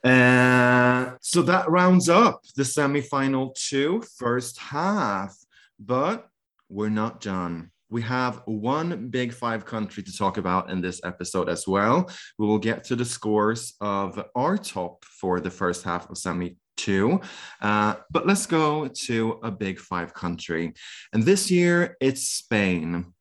Uh, 0.02 1.12
so 1.20 1.42
that 1.42 1.70
rounds 1.70 2.08
up 2.08 2.42
the 2.56 2.64
semi-final 2.64 3.54
two, 3.56 4.02
first 4.18 4.58
half. 4.58 5.36
But 5.78 6.28
we're 6.68 6.88
not 6.88 7.20
done. 7.20 7.70
We 7.90 8.02
have 8.02 8.42
one 8.44 9.08
big 9.08 9.32
five 9.32 9.64
country 9.66 10.02
to 10.04 10.16
talk 10.16 10.36
about 10.36 10.70
in 10.70 10.80
this 10.80 11.00
episode 11.04 11.48
as 11.48 11.66
well. 11.66 12.08
We 12.38 12.46
will 12.46 12.58
get 12.58 12.84
to 12.84 12.96
the 12.96 13.04
scores 13.04 13.74
of 13.80 14.22
our 14.36 14.56
top 14.56 15.04
for 15.04 15.40
the 15.40 15.50
first 15.50 15.82
half 15.82 16.08
of 16.08 16.16
semi 16.16 16.56
two. 16.76 17.20
Uh, 17.60 17.94
but 18.10 18.26
let's 18.26 18.46
go 18.46 18.88
to 18.88 19.40
a 19.42 19.50
big 19.50 19.78
five 19.78 20.14
country. 20.14 20.72
And 21.12 21.24
this 21.24 21.50
year 21.50 21.96
it's 22.00 22.28
Spain. 22.28 23.12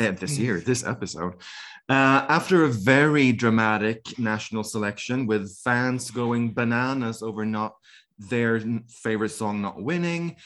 Uh, 0.00 0.10
this 0.12 0.38
year, 0.38 0.60
this 0.60 0.84
episode. 0.84 1.34
Uh, 1.88 2.24
after 2.28 2.64
a 2.64 2.68
very 2.68 3.32
dramatic 3.32 4.18
national 4.18 4.64
selection 4.64 5.26
with 5.26 5.54
fans 5.58 6.10
going 6.10 6.54
bananas 6.54 7.22
over 7.22 7.44
not 7.44 7.74
their 8.18 8.60
favorite 8.88 9.30
song 9.30 9.60
not 9.60 9.82
winning, 9.82 10.36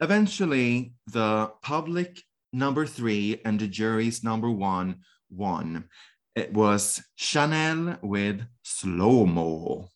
eventually 0.00 0.92
the 1.12 1.50
public 1.62 2.22
number 2.52 2.86
three 2.86 3.40
and 3.44 3.58
the 3.58 3.66
jury's 3.66 4.22
number 4.22 4.50
one 4.50 5.00
won. 5.30 5.88
It 6.34 6.52
was 6.52 7.02
Chanel 7.16 7.98
with 8.02 8.42
Slow 8.62 9.26
Mo. 9.26 9.88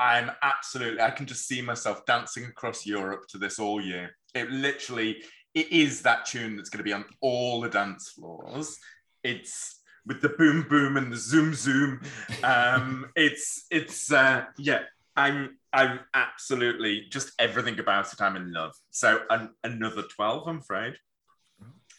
I'm 0.00 0.30
absolutely. 0.42 1.02
I 1.02 1.10
can 1.10 1.26
just 1.26 1.46
see 1.46 1.60
myself 1.60 2.06
dancing 2.06 2.46
across 2.46 2.86
Europe 2.86 3.24
to 3.28 3.38
this 3.38 3.58
all 3.58 3.82
year. 3.82 4.16
It 4.34 4.50
literally, 4.50 5.22
it 5.54 5.70
is 5.70 6.00
that 6.02 6.24
tune 6.24 6.56
that's 6.56 6.70
going 6.70 6.78
to 6.78 6.84
be 6.84 6.94
on 6.94 7.04
all 7.20 7.60
the 7.60 7.68
dance 7.68 8.08
floors. 8.08 8.78
It's 9.22 9.82
with 10.06 10.22
the 10.22 10.30
boom 10.30 10.66
boom 10.70 10.96
and 10.96 11.12
the 11.12 11.18
zoom 11.18 11.52
zoom. 11.52 12.00
Um, 12.42 13.10
it's 13.14 13.66
it's 13.70 14.10
uh, 14.10 14.46
yeah. 14.56 14.80
I'm 15.16 15.58
I'm 15.74 16.00
absolutely 16.14 17.06
just 17.10 17.32
everything 17.38 17.78
about 17.78 18.10
it. 18.10 18.22
I'm 18.22 18.36
in 18.36 18.54
love. 18.54 18.72
So 18.90 19.20
an, 19.28 19.50
another 19.64 20.04
twelve, 20.04 20.48
I'm 20.48 20.58
afraid. 20.58 20.94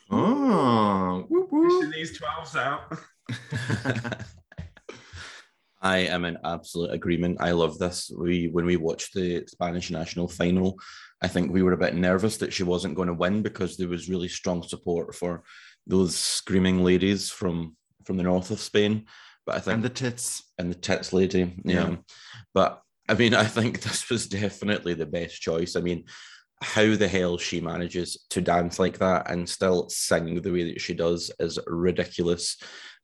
Oh, 0.10 1.26
whoop, 1.30 1.52
Pushing 1.52 1.80
whoop. 1.82 1.93
these 1.93 2.18
twelves 2.18 2.56
out. 2.56 2.97
I 5.82 5.99
am 5.99 6.25
in 6.25 6.38
absolute 6.43 6.91
agreement. 6.91 7.38
I 7.41 7.51
love 7.51 7.79
this. 7.79 8.11
We 8.15 8.47
when 8.47 8.65
we 8.65 8.77
watched 8.77 9.13
the 9.13 9.43
Spanish 9.47 9.89
national 9.89 10.27
final, 10.27 10.79
I 11.21 11.27
think 11.27 11.51
we 11.51 11.63
were 11.63 11.73
a 11.73 11.77
bit 11.77 11.95
nervous 11.95 12.38
that 12.38 12.53
she 12.53 12.63
wasn't 12.63 12.95
going 12.95 13.07
to 13.07 13.13
win 13.13 13.41
because 13.41 13.77
there 13.77 13.88
was 13.88 14.09
really 14.09 14.27
strong 14.27 14.63
support 14.63 15.15
for 15.15 15.43
those 15.88 16.15
screaming 16.15 16.84
ladies 16.84 17.29
from 17.29 17.75
from 18.05 18.17
the 18.17 18.23
north 18.23 18.51
of 18.51 18.59
Spain. 18.59 19.05
But 19.45 19.55
I 19.55 19.59
think 19.59 19.75
and 19.75 19.84
the 19.84 19.89
tits. 19.89 20.43
and 20.59 20.69
the 20.69 20.75
tits 20.75 21.13
lady. 21.13 21.55
Yeah. 21.63 21.89
Yeah. 21.89 21.95
But 22.53 22.82
I 23.09 23.15
mean, 23.15 23.34
I 23.34 23.45
think 23.45 23.82
this 23.82 24.09
was 24.09 24.27
definitely 24.27 24.93
the 24.93 25.05
best 25.05 25.41
choice. 25.41 25.75
I 25.75 25.82
mean, 25.82 26.05
how 26.61 26.95
the 26.95 27.07
hell 27.07 27.38
she 27.38 27.59
manages 27.59 28.25
to 28.29 28.39
dance 28.41 28.77
like 28.77 28.99
that 28.99 29.32
and 29.32 29.49
still 29.49 29.89
sing 29.89 30.41
the 30.41 30.51
way 30.51 30.71
that 30.71 30.82
she 30.82 30.93
does 30.93 31.32
is 31.39 31.57
ridiculous. 31.65 32.57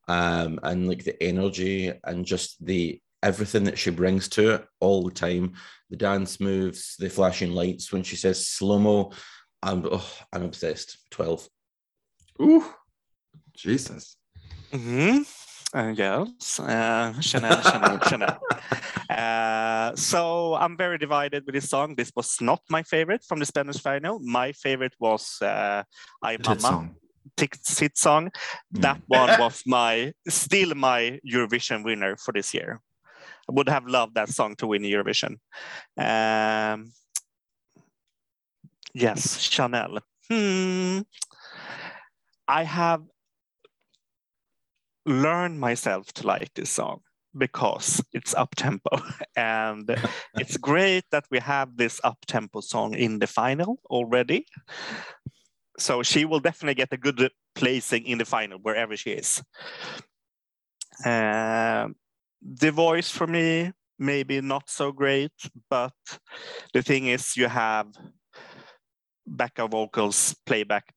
Um, 0.07 0.59
and 0.63 0.87
like 0.87 1.03
the 1.03 1.21
energy 1.21 1.91
and 2.03 2.25
just 2.25 2.65
the 2.65 3.01
everything 3.23 3.63
that 3.65 3.77
she 3.77 3.89
brings 3.89 4.27
to 4.29 4.55
it 4.55 4.65
all 4.79 5.03
the 5.03 5.11
time, 5.11 5.53
the 5.89 5.97
dance 5.97 6.39
moves, 6.39 6.95
the 6.97 7.09
flashing 7.09 7.51
lights 7.51 7.91
when 7.91 8.03
she 8.03 8.15
says 8.15 8.47
slow 8.47 8.79
mo. 8.79 9.11
I'm 9.61 9.85
oh, 9.91 10.09
I'm 10.31 10.43
obsessed. 10.43 10.97
12. 11.11 11.49
Ooh, 12.41 12.65
Jesus. 13.55 14.15
hmm 14.71 15.19
Uh, 15.73 15.91
yes, 15.93 16.59
uh, 16.61 17.11
Chanel, 17.19 17.61
Chanel, 17.61 17.99
Chanel. 18.09 18.39
Uh, 19.09 19.93
so 19.95 20.55
I'm 20.55 20.77
very 20.77 20.97
divided 20.97 21.43
with 21.45 21.55
this 21.55 21.69
song. 21.69 21.95
This 21.95 22.11
was 22.15 22.39
not 22.39 22.61
my 22.69 22.83
favorite 22.83 23.23
from 23.27 23.39
the 23.39 23.45
Spanish 23.45 23.81
final. 23.81 24.19
My 24.19 24.53
favorite 24.53 24.95
was 24.99 25.41
uh, 25.41 25.83
"Ay 26.23 26.37
The 26.37 26.43
tit 26.43 26.61
Mama" 26.61 26.95
Tick 27.35 27.57
song. 27.95 28.31
Mm. 28.75 28.81
That 28.81 29.01
one 29.07 29.39
was 29.39 29.63
my 29.65 30.13
still 30.27 30.75
my 30.75 31.19
Eurovision 31.27 31.83
winner 31.83 32.15
for 32.17 32.31
this 32.31 32.53
year. 32.53 32.81
I 33.49 33.53
would 33.53 33.69
have 33.69 33.87
loved 33.87 34.15
that 34.15 34.29
song 34.29 34.55
to 34.57 34.67
win 34.67 34.83
Eurovision. 34.83 35.37
Um, 35.97 36.91
yes, 38.93 39.39
Chanel. 39.39 39.99
Hmm. 40.29 40.99
I 42.47 42.63
have 42.63 43.03
learned 45.05 45.59
myself 45.59 46.11
to 46.13 46.27
like 46.27 46.53
this 46.53 46.69
song 46.69 46.99
because 47.37 48.01
it's 48.13 48.33
up 48.33 48.55
tempo 48.55 48.89
and 49.35 49.89
it's 50.35 50.57
great 50.57 51.05
that 51.11 51.25
we 51.31 51.39
have 51.39 51.77
this 51.77 52.01
up 52.03 52.17
tempo 52.27 52.61
song 52.61 52.93
in 52.93 53.19
the 53.19 53.27
final 53.27 53.79
already 53.89 54.45
so 55.77 56.03
she 56.03 56.25
will 56.25 56.39
definitely 56.39 56.75
get 56.75 56.91
a 56.91 56.97
good 56.97 57.31
placing 57.55 58.05
in 58.05 58.17
the 58.17 58.25
final 58.25 58.59
wherever 58.59 58.95
she 58.95 59.11
is. 59.11 59.41
Um, 61.05 61.95
the 62.41 62.71
voice 62.71 63.09
for 63.09 63.27
me 63.27 63.71
maybe 63.99 64.41
not 64.41 64.69
so 64.69 64.91
great 64.91 65.31
but 65.69 65.93
the 66.73 66.81
thing 66.81 67.07
is 67.07 67.35
you 67.35 67.47
have 67.47 67.87
backup 69.27 69.71
vocals 69.71 70.35
playback 70.45 70.93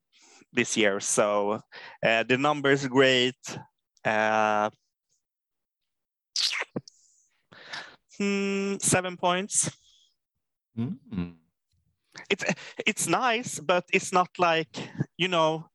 this 0.53 0.75
year. 0.77 0.99
So 0.99 1.61
uh, 2.03 2.23
the 2.23 2.37
number 2.37 2.71
is 2.71 2.87
great. 2.87 3.35
Uh, 4.03 4.69
hmm, 8.17 8.75
seven 8.79 9.17
points. 9.17 9.69
Mm. 10.77 11.40
It's 12.31 12.45
it's 12.85 13.07
nice 13.07 13.59
but 13.59 13.83
it's 13.93 14.11
not 14.11 14.29
like 14.39 14.75
you 15.17 15.27
know 15.27 15.65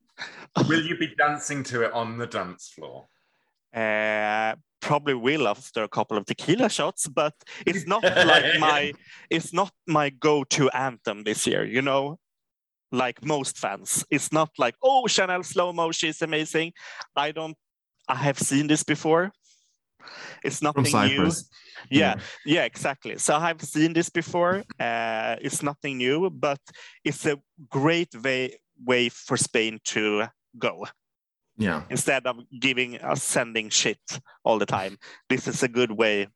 Will 0.69 0.83
you 0.83 0.97
be 0.97 1.15
dancing 1.19 1.63
to 1.65 1.85
it 1.85 1.93
on 1.93 2.17
the 2.17 2.27
dance 2.27 2.73
floor? 2.75 3.07
uh, 3.77 4.55
probably 4.81 5.15
will 5.15 5.49
after 5.49 5.83
a 5.83 5.89
couple 5.89 6.17
of 6.17 6.25
tequila 6.25 6.69
shots, 6.69 7.07
but 7.07 7.35
it's 7.67 7.87
not 7.87 8.03
like 8.33 8.59
my 8.59 8.93
it's 9.31 9.53
not 9.53 9.73
my 9.87 10.11
go-to 10.11 10.71
anthem 10.71 11.25
this 11.25 11.47
year. 11.47 11.65
You 11.65 11.83
know, 11.83 12.19
like 12.91 13.25
most 13.25 13.59
fans, 13.59 14.05
it's 14.11 14.33
not 14.33 14.51
like 14.59 14.75
oh 14.83 15.07
Chanel 15.07 15.43
slow 15.43 15.73
mo, 15.73 15.93
she's 15.93 16.23
amazing. 16.23 16.73
I 17.15 17.33
don't. 17.33 17.57
I 18.09 18.15
have 18.15 18.39
seen 18.39 18.69
this 18.69 18.85
before. 18.85 19.33
It's 20.45 20.63
nothing 20.63 20.85
new. 20.85 20.91
Cyprus. 20.91 21.49
Yeah, 21.91 22.17
yeah, 22.45 22.65
exactly. 22.65 23.19
So 23.19 23.37
I've 23.37 23.61
seen 23.63 23.93
this 23.93 24.09
before. 24.11 24.63
Uh, 24.81 25.37
it's 25.41 25.63
nothing 25.63 25.99
new, 25.99 26.31
but 26.31 26.59
it's 27.05 27.27
a 27.27 27.37
great 27.71 28.15
way 28.23 28.59
way 28.85 29.09
for 29.09 29.37
Spain 29.37 29.79
to 29.85 30.27
go 30.59 30.87
Yeah. 31.59 31.83
instead 31.91 32.27
of 32.27 32.37
giving 32.61 32.99
us 33.01 33.23
sending 33.23 33.71
shit 33.71 33.99
all 34.45 34.59
the 34.59 34.67
time. 34.67 34.99
This 35.29 35.49
is 35.49 35.63
a 35.63 35.69
good 35.69 35.91
way 35.91 36.29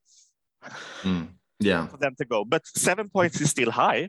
Mm. 1.02 1.28
Yeah. 1.58 1.86
for 1.88 1.96
them 1.98 2.14
to 2.18 2.24
go. 2.24 2.44
But 2.44 2.62
seven 2.66 3.08
points 3.10 3.40
is 3.40 3.50
still 3.50 3.70
high. 3.70 4.08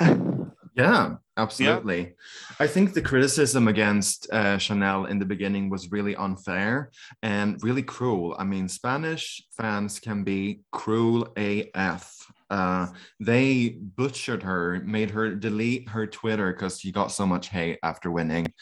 Yeah, 0.74 1.16
absolutely. 1.36 2.14
I 2.58 2.66
think 2.66 2.94
the 2.94 3.02
criticism 3.02 3.68
against 3.68 4.30
uh, 4.32 4.56
Chanel 4.56 5.04
in 5.06 5.18
the 5.18 5.26
beginning 5.26 5.68
was 5.68 5.90
really 5.90 6.16
unfair 6.16 6.90
and 7.22 7.62
really 7.62 7.82
cruel. 7.82 8.34
I 8.38 8.44
mean, 8.44 8.68
Spanish 8.68 9.44
fans 9.56 10.00
can 10.00 10.24
be 10.24 10.60
cruel 10.70 11.28
AF. 11.36 12.14
Uh, 12.48 12.86
they 13.20 13.76
butchered 13.96 14.42
her, 14.42 14.80
made 14.84 15.10
her 15.10 15.34
delete 15.34 15.88
her 15.90 16.06
Twitter 16.06 16.52
because 16.52 16.80
she 16.80 16.90
got 16.90 17.12
so 17.12 17.26
much 17.26 17.48
hate 17.48 17.78
after 17.82 18.10
winning. 18.10 18.52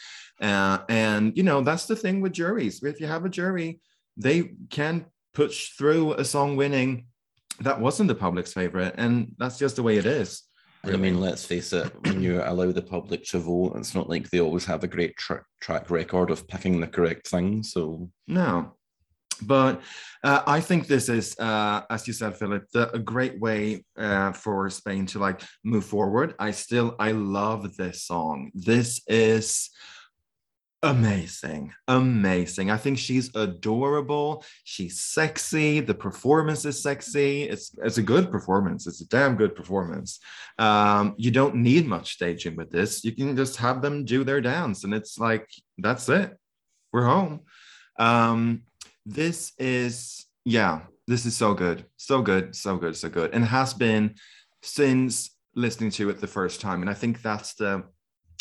Uh, 0.40 0.78
and, 0.88 1.36
you 1.36 1.44
know, 1.44 1.60
that's 1.60 1.86
the 1.86 1.96
thing 1.96 2.20
with 2.20 2.32
juries. 2.32 2.82
If 2.82 3.00
you 3.00 3.06
have 3.06 3.24
a 3.24 3.28
jury, 3.28 3.80
they 4.16 4.50
can 4.70 5.06
push 5.32 5.70
through 5.70 6.14
a 6.14 6.24
song 6.24 6.56
winning 6.56 7.06
that 7.60 7.80
wasn't 7.80 8.08
the 8.08 8.14
public's 8.14 8.52
favorite. 8.52 8.94
And 8.96 9.34
that's 9.38 9.58
just 9.58 9.76
the 9.76 9.82
way 9.82 9.96
it 9.96 10.06
is. 10.06 10.42
And 10.82 10.94
I 10.94 10.96
mean, 10.96 11.20
let's 11.20 11.44
face 11.44 11.72
it, 11.72 11.92
when 12.06 12.22
you 12.22 12.42
allow 12.42 12.72
the 12.72 12.82
public 12.82 13.24
to 13.26 13.38
vote, 13.38 13.76
it's 13.76 13.94
not 13.94 14.08
like 14.08 14.30
they 14.30 14.40
always 14.40 14.64
have 14.64 14.82
a 14.82 14.88
great 14.88 15.16
tra- 15.16 15.44
track 15.60 15.90
record 15.90 16.30
of 16.30 16.48
picking 16.48 16.80
the 16.80 16.86
correct 16.86 17.28
thing. 17.28 17.62
So, 17.62 18.08
No, 18.26 18.76
but 19.42 19.82
uh, 20.24 20.42
I 20.46 20.60
think 20.60 20.86
this 20.86 21.08
is, 21.08 21.38
uh, 21.38 21.82
as 21.90 22.06
you 22.06 22.12
said, 22.12 22.36
Philip, 22.36 22.66
the, 22.72 22.90
a 22.92 22.98
great 22.98 23.40
way 23.40 23.84
uh, 23.96 24.32
for 24.32 24.68
Spain 24.70 25.06
to 25.06 25.18
like 25.18 25.42
move 25.64 25.84
forward. 25.84 26.34
I 26.38 26.50
still, 26.50 26.96
I 26.98 27.12
love 27.12 27.76
this 27.76 28.04
song. 28.04 28.50
This 28.54 29.00
is 29.06 29.70
Amazing, 30.82 31.74
amazing. 31.88 32.70
I 32.70 32.78
think 32.78 32.96
she's 32.96 33.34
adorable. 33.34 34.42
She's 34.64 34.98
sexy. 34.98 35.80
The 35.80 35.92
performance 35.92 36.64
is 36.64 36.82
sexy. 36.82 37.42
It's 37.42 37.76
it's 37.84 37.98
a 37.98 38.02
good 38.02 38.30
performance. 38.30 38.86
It's 38.86 39.02
a 39.02 39.08
damn 39.08 39.36
good 39.36 39.54
performance. 39.54 40.20
Um, 40.58 41.14
you 41.18 41.32
don't 41.32 41.56
need 41.56 41.86
much 41.86 42.14
staging 42.14 42.56
with 42.56 42.70
this. 42.70 43.04
You 43.04 43.12
can 43.12 43.36
just 43.36 43.56
have 43.56 43.82
them 43.82 44.06
do 44.06 44.24
their 44.24 44.40
dance, 44.40 44.84
and 44.84 44.94
it's 44.94 45.18
like 45.18 45.46
that's 45.76 46.08
it. 46.08 46.34
We're 46.94 47.04
home. 47.04 47.40
Um, 47.98 48.62
this 49.04 49.52
is 49.58 50.24
yeah, 50.46 50.80
this 51.06 51.26
is 51.26 51.36
so 51.36 51.52
good, 51.52 51.84
so 51.98 52.22
good, 52.22 52.56
so 52.56 52.78
good, 52.78 52.96
so 52.96 53.10
good, 53.10 53.34
and 53.34 53.44
has 53.44 53.74
been 53.74 54.14
since 54.62 55.36
listening 55.54 55.90
to 55.90 56.08
it 56.08 56.22
the 56.22 56.26
first 56.26 56.62
time. 56.62 56.80
And 56.80 56.88
I 56.88 56.94
think 56.94 57.20
that's 57.20 57.52
the 57.52 57.84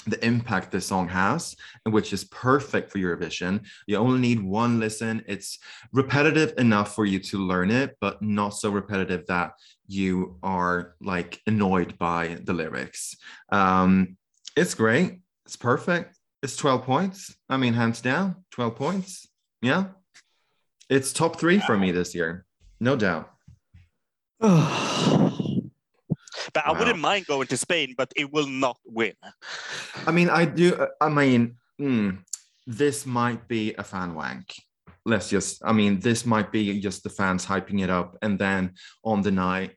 the 0.08 0.24
impact 0.26 0.72
this 0.72 0.86
song 0.86 1.08
has, 1.10 1.56
which 1.84 2.14
is 2.14 2.24
perfect 2.26 2.92
for 2.92 3.00
Eurovision. 3.00 3.66
You 3.88 3.98
only 3.98 4.20
need 4.20 4.42
one 4.42 4.80
listen. 4.80 5.24
It's 5.28 5.60
repetitive 5.92 6.54
enough 6.58 6.96
for 6.96 7.06
you 7.06 7.20
to 7.20 7.38
learn 7.38 7.72
it, 7.72 7.98
but 8.00 8.22
not 8.22 8.50
so 8.50 8.70
repetitive 8.70 9.26
that 9.28 9.54
you 9.88 10.38
are 10.44 10.96
like 11.02 11.42
annoyed 11.48 11.98
by 11.98 12.40
the 12.44 12.54
lyrics. 12.54 13.16
Um, 13.52 14.18
it's 14.56 14.74
great. 14.74 15.20
It's 15.46 15.56
perfect. 15.56 16.18
It's 16.42 16.56
12 16.56 16.84
points. 16.84 17.36
I 17.50 17.58
mean, 17.58 17.74
hands 17.74 18.02
down, 18.02 18.46
12 18.52 18.76
points. 18.76 19.28
Yeah. 19.62 19.88
It's 20.90 21.14
top 21.14 21.40
three 21.40 21.60
for 21.60 21.78
me 21.78 21.92
this 21.92 22.16
year. 22.16 22.46
No 22.80 22.96
doubt. 22.96 23.30
But 26.54 26.66
I 26.66 26.72
wouldn't 26.72 27.00
mind 27.00 27.26
going 27.26 27.48
to 27.48 27.58
Spain, 27.58 27.96
but 27.98 28.12
it 28.16 28.32
will 28.32 28.48
not 28.48 28.78
win. 28.86 29.14
I 30.06 30.12
mean, 30.12 30.30
I 30.30 30.46
do. 30.46 30.88
I 31.02 31.10
mean, 31.10 31.56
mm, 31.80 32.20
this 32.66 33.06
might 33.06 33.48
be 33.48 33.74
a 33.76 33.84
fan 33.84 34.14
wank. 34.14 34.54
Let's 35.06 35.30
just. 35.30 35.62
I 35.64 35.74
mean, 35.74 36.00
this 36.00 36.26
might 36.26 36.52
be 36.52 36.80
just 36.80 37.04
the 37.04 37.10
fans 37.10 37.46
hyping 37.46 37.82
it 37.82 37.90
up, 37.90 38.18
and 38.22 38.38
then 38.38 38.74
on 39.04 39.22
the 39.22 39.32
night, 39.32 39.72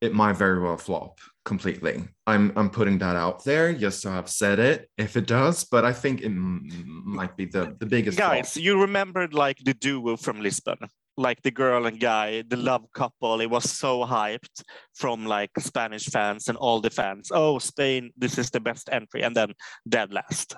it 0.00 0.14
might 0.14 0.36
very 0.36 0.60
well 0.60 0.76
flop 0.76 1.18
completely. 1.44 2.08
I'm 2.26 2.52
I'm 2.56 2.70
putting 2.70 2.98
that 2.98 3.16
out 3.16 3.44
there 3.44 3.72
just 3.74 4.00
so 4.02 4.12
I've 4.12 4.30
said 4.30 4.58
it. 4.58 4.88
If 4.96 5.16
it 5.16 5.26
does, 5.26 5.64
but 5.64 5.84
I 5.84 5.92
think 5.92 6.20
it 6.20 6.26
m- 6.26 6.68
might 7.04 7.36
be 7.36 7.46
the 7.46 7.76
the 7.78 7.86
biggest. 7.86 8.16
flop. 8.18 8.32
Guys, 8.32 8.56
you 8.56 8.80
remembered 8.80 9.34
like 9.34 9.58
the 9.58 9.74
duo 9.74 10.16
from 10.16 10.40
Lisbon, 10.40 10.78
like 11.20 11.42
the 11.42 11.50
girl 11.50 11.86
and 11.86 12.00
guy, 12.00 12.42
the 12.48 12.56
love 12.56 12.86
couple. 12.92 13.40
It 13.40 13.50
was 13.50 13.70
so 13.70 14.04
hyped 14.04 14.62
from 14.94 15.26
like 15.26 15.50
Spanish 15.58 16.06
fans 16.06 16.48
and 16.48 16.56
all 16.58 16.80
the 16.80 16.90
fans. 16.90 17.30
Oh, 17.32 17.58
Spain, 17.58 18.10
this 18.16 18.38
is 18.38 18.50
the 18.50 18.60
best 18.60 18.88
entry, 18.90 19.22
and 19.22 19.36
then 19.36 19.52
dead 19.88 20.12
last. 20.12 20.56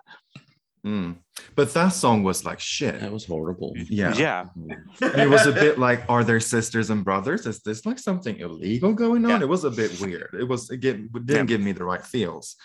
Mm. 0.86 1.18
But 1.54 1.72
that 1.74 1.90
song 1.90 2.24
was 2.24 2.44
like 2.44 2.58
shit. 2.58 2.96
It 2.96 3.12
was 3.12 3.24
horrible. 3.24 3.72
Yeah. 3.76 4.14
Yeah, 4.16 4.44
it 5.00 5.30
was 5.30 5.46
a 5.46 5.52
bit 5.52 5.78
like, 5.78 6.02
are 6.08 6.24
there 6.24 6.40
sisters 6.40 6.90
and 6.90 7.04
brothers? 7.04 7.46
Is 7.46 7.60
this 7.60 7.86
like 7.86 7.98
something 7.98 8.38
illegal 8.38 8.92
going 8.92 9.24
on? 9.24 9.30
Yeah. 9.30 9.40
It 9.42 9.48
was 9.48 9.64
a 9.64 9.70
bit 9.70 10.00
weird. 10.00 10.34
It 10.38 10.48
was 10.48 10.70
again 10.70 11.08
it 11.14 11.26
didn't 11.26 11.48
Yeah. 11.48 11.56
give 11.56 11.60
me 11.60 11.72
the 11.72 11.84
right 11.84 12.04
feels. 12.04 12.56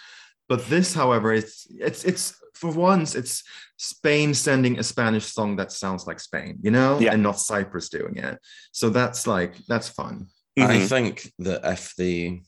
But 0.49 0.65
this, 0.67 0.93
however, 0.93 1.33
it's 1.33 1.67
it's 1.69 2.03
it's 2.05 2.33
for 2.53 2.71
once, 2.71 3.15
it's 3.15 3.43
Spain 3.77 4.33
sending 4.33 4.79
a 4.79 4.83
Spanish 4.83 5.25
song 5.25 5.57
that 5.57 5.71
sounds 5.71 6.07
like 6.07 6.19
Spain, 6.19 6.57
you 6.63 6.71
know, 6.71 6.99
Yeah. 6.99 7.13
and 7.13 7.21
not 7.21 7.39
Cyprus 7.39 7.89
doing 7.89 8.17
it. 8.17 8.39
So 8.71 8.89
that's 8.89 9.27
like 9.27 9.55
that's 9.67 9.89
fun. 9.89 10.27
I 10.57 10.61
Mhm. 10.77 10.89
think 10.89 11.31
that 11.39 11.61
if 11.63 11.93
they 11.95 12.41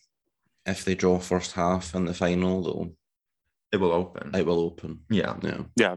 if 0.66 0.86
they 0.86 0.96
draw 0.96 1.20
first 1.20 1.52
half 1.54 1.96
in 1.96 2.06
the 2.06 2.14
final, 2.14 2.62
though, 2.64 2.96
It 3.72 3.78
will 3.78 3.92
open. 3.92 4.36
it 4.36 4.46
will 4.46 4.60
open. 4.62 5.06
yeah, 5.10 5.36
Yeah, 5.76 5.96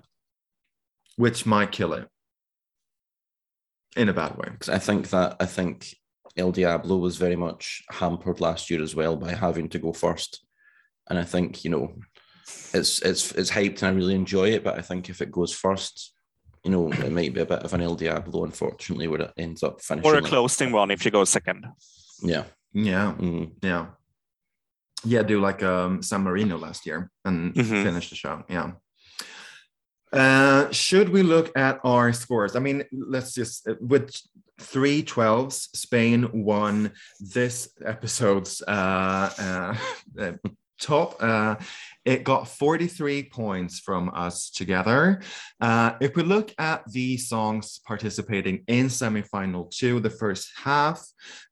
which 1.16 1.46
might 1.46 1.72
kill 1.72 1.92
it 1.94 2.09
in 3.96 4.09
a 4.09 4.12
bad 4.12 4.36
way. 4.36 4.48
because 4.50 4.68
I 4.68 4.78
think 4.78 5.11
that 5.11 5.36
I 5.40 5.46
think 5.46 5.94
El 6.36 6.53
Diablo 6.53 6.96
was 6.96 7.16
very 7.16 7.36
much 7.36 7.82
hampered 7.90 8.40
last 8.40 8.70
year 8.70 8.82
as 8.82 8.94
well 8.94 9.16
by 9.16 9.32
having 9.34 9.68
to 9.70 9.78
go 9.78 9.92
first, 9.92 10.44
and 11.09 11.18
I 11.18 11.24
think 11.24 11.64
you 11.64 11.70
know, 11.70 11.94
it's 12.74 13.00
it's 13.03 13.32
it's 13.32 13.50
hyped 13.50 13.82
and 13.82 13.84
I 13.84 13.98
really 13.98 14.14
enjoy 14.14 14.50
it, 14.50 14.64
but 14.64 14.78
I 14.78 14.82
think 14.82 15.09
if 15.11 15.20
it 15.20 15.30
goes 15.30 15.53
first, 15.53 16.12
you 16.64 16.70
know, 16.70 16.90
it 16.92 17.12
might 17.12 17.34
be 17.34 17.40
a 17.40 17.46
bit 17.46 17.62
of 17.64 17.74
an 17.74 17.80
El 17.82 17.94
Diablo, 17.96 18.44
unfortunately, 18.44 19.09
where 19.09 19.22
it 19.22 19.32
ends 19.36 19.62
up 19.62 19.80
finishing. 19.82 20.11
or 20.11 20.14
a 20.18 20.20
like- 20.20 20.30
closing 20.30 20.72
one 20.72 20.90
if 20.90 21.05
you 21.05 21.11
go 21.11 21.24
second. 21.24 21.66
Yeah. 22.22 22.44
Yeah, 22.74 23.14
Mm. 23.18 23.50
yeah, 23.62 23.86
yeah. 25.05 25.22
Do 25.22 25.40
like 25.40 25.62
um 25.62 26.03
San 26.03 26.22
Marino 26.22 26.57
last 26.57 26.86
year 26.86 27.11
and 27.24 27.53
Mhm. 27.55 27.82
finish 27.84 28.09
the 28.09 28.16
show. 28.16 28.44
Yeah. 28.48 28.72
Uh, 30.12 30.70
should 30.70 31.09
we 31.09 31.22
look 31.22 31.50
at 31.57 31.80
our 31.84 32.12
scores? 32.12 32.55
I 32.57 32.61
mean, 32.61 32.84
let's 32.92 33.32
just 33.34 33.66
with 33.80 34.14
three 34.61 35.03
12s, 35.03 35.68
Spain 35.74 36.28
won 36.44 36.92
this 37.18 37.70
episode's 37.84 38.62
uh, 38.68 39.30
uh, 39.38 39.74
uh, 40.22 40.32
top. 40.83 41.16
Uh, 41.20 41.57
it 42.05 42.24
got 42.24 42.49
43 42.49 43.24
points 43.24 43.78
from 43.78 44.11
us 44.12 44.51
together. 44.51 45.22
Uh, 45.61 45.93
if 46.01 46.16
we 46.16 46.24
look 46.24 46.53
at 46.59 46.83
the 46.91 47.16
songs 47.16 47.80
participating 47.87 48.64
in 48.66 48.87
semifinal 48.87 49.70
two, 49.70 50.01
the 50.01 50.11
first 50.11 50.51
half, 50.57 51.01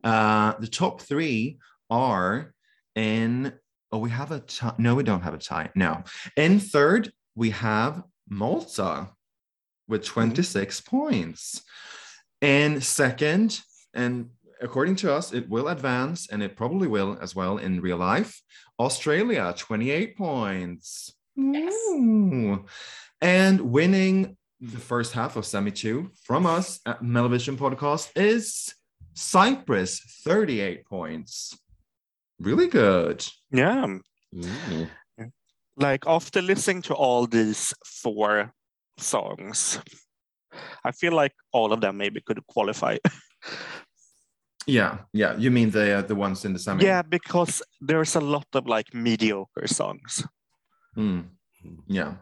uh, 0.02 0.54
the 0.58 0.66
top 0.66 1.00
three 1.00 1.58
are 1.88 2.52
in. 2.94 3.52
Oh, 3.92 3.98
we 3.98 4.10
have 4.10 4.30
a 4.30 4.40
tie. 4.40 4.74
No, 4.78 4.94
we 4.94 5.02
don't 5.02 5.22
have 5.22 5.34
a 5.34 5.38
tie. 5.38 5.70
No. 5.74 6.02
In 6.36 6.60
third, 6.60 7.12
we 7.34 7.50
have 7.50 8.02
Malta 8.28 9.08
with 9.88 10.04
26 10.04 10.80
points. 10.82 11.62
In 12.40 12.80
second, 12.80 13.60
and 13.92 14.30
according 14.62 14.96
to 14.96 15.12
us, 15.12 15.32
it 15.32 15.48
will 15.48 15.68
advance 15.68 16.28
and 16.30 16.42
it 16.42 16.56
probably 16.56 16.88
will 16.88 17.18
as 17.20 17.34
well 17.34 17.58
in 17.58 17.80
real 17.80 17.96
life. 17.96 18.40
Australia, 18.80 19.54
28 19.56 20.16
points. 20.16 21.12
Ooh. 21.38 22.64
And 23.20 23.60
winning 23.60 24.36
the 24.60 24.78
first 24.78 25.12
half 25.12 25.36
of 25.36 25.44
Semi 25.44 25.70
2 25.70 26.10
from 26.24 26.46
us 26.46 26.80
at 26.86 27.02
Mellovision 27.02 27.56
Podcast 27.56 28.10
is 28.16 28.74
Cyprus, 29.14 30.00
38 30.24 30.86
points. 30.86 31.58
Really 32.38 32.68
good. 32.68 33.24
Yeah, 33.50 33.98
Mm. 34.34 34.88
like 35.76 36.06
after 36.06 36.40
listening 36.40 36.82
to 36.82 36.94
all 36.94 37.26
these 37.26 37.74
four 37.84 38.54
songs, 38.96 39.78
I 40.84 40.92
feel 40.92 41.12
like 41.12 41.32
all 41.52 41.72
of 41.72 41.80
them 41.80 41.96
maybe 41.98 42.20
could 42.20 42.40
qualify. 42.46 42.96
Yeah, 44.66 44.98
yeah. 45.12 45.36
You 45.36 45.50
mean 45.50 45.70
the 45.70 45.98
uh, 45.98 46.02
the 46.02 46.14
ones 46.14 46.44
in 46.44 46.52
the 46.52 46.58
semi? 46.58 46.84
yeah, 46.84 47.02
because 47.02 47.62
there's 47.80 48.16
a 48.16 48.20
lot 48.20 48.46
of 48.54 48.66
like 48.66 48.94
mediocre 48.94 49.66
songs. 49.66 50.26
Mm. 50.96 51.24
Yeah. 51.86 52.14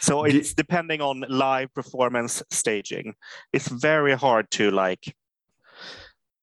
So 0.00 0.24
it's 0.24 0.54
depending 0.54 1.00
on 1.00 1.24
live 1.28 1.72
performance 1.74 2.42
staging. 2.50 3.14
It's 3.52 3.68
very 3.68 4.14
hard 4.16 4.50
to 4.52 4.70
like 4.70 5.14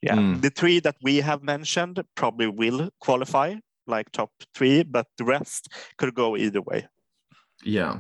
yeah, 0.02 0.16
Mm. 0.16 0.42
the 0.42 0.50
three 0.50 0.80
that 0.82 0.96
we 1.02 1.22
have 1.22 1.42
mentioned 1.42 2.04
probably 2.16 2.48
will 2.48 2.90
qualify 3.00 3.56
like 3.88 4.12
top 4.12 4.32
three, 4.54 4.84
but 4.84 5.08
the 5.18 5.24
rest 5.24 5.68
could 5.98 6.14
go 6.14 6.36
either 6.38 6.62
way. 6.62 6.88
Yeah. 7.64 8.00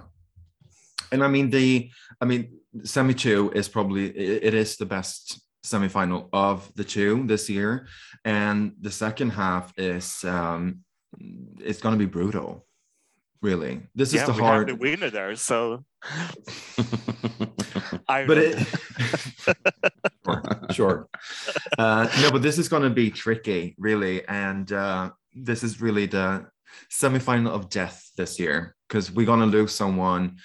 And 1.11 1.23
I 1.23 1.27
mean 1.27 1.49
the 1.49 1.89
I 2.21 2.25
mean 2.25 2.59
semi 2.83 3.13
two 3.13 3.51
is 3.55 3.69
probably 3.69 4.05
it 4.43 4.53
is 4.53 4.77
the 4.77 4.85
best 4.85 5.41
semifinal 5.65 6.29
of 6.31 6.71
the 6.75 6.83
two 6.83 7.25
this 7.25 7.49
year. 7.49 7.87
And 8.23 8.73
the 8.79 8.91
second 8.91 9.31
half 9.31 9.73
is 9.77 10.23
um 10.23 10.81
it's 11.59 11.81
gonna 11.81 11.97
be 11.97 12.05
brutal. 12.05 12.65
Really. 13.41 13.81
This 13.93 14.09
is 14.09 14.15
yeah, 14.15 14.25
the 14.25 14.33
we 14.33 14.39
hard 14.39 14.69
have 14.69 14.79
the 14.79 14.81
winner 14.81 15.09
there, 15.09 15.35
so 15.35 15.83
I 18.07 18.25
but 18.25 18.37
it 18.37 18.57
sure, 20.25 20.43
sure. 20.71 21.09
Uh, 21.77 22.07
no, 22.21 22.31
but 22.31 22.41
this 22.41 22.57
is 22.57 22.67
going 22.69 22.83
to 22.83 22.89
be 22.89 23.11
tricky, 23.11 23.75
really, 23.77 24.25
and 24.27 24.71
uh, 24.71 25.11
this 25.33 25.63
is 25.63 25.81
really 25.81 26.05
the 26.07 26.47
semifinal 26.91 27.49
of 27.49 27.69
death 27.69 28.11
this 28.17 28.39
year 28.39 28.75
because 28.87 29.11
we're 29.11 29.25
going 29.25 29.39
to 29.39 29.45
lose 29.45 29.73
someone, 29.73 30.37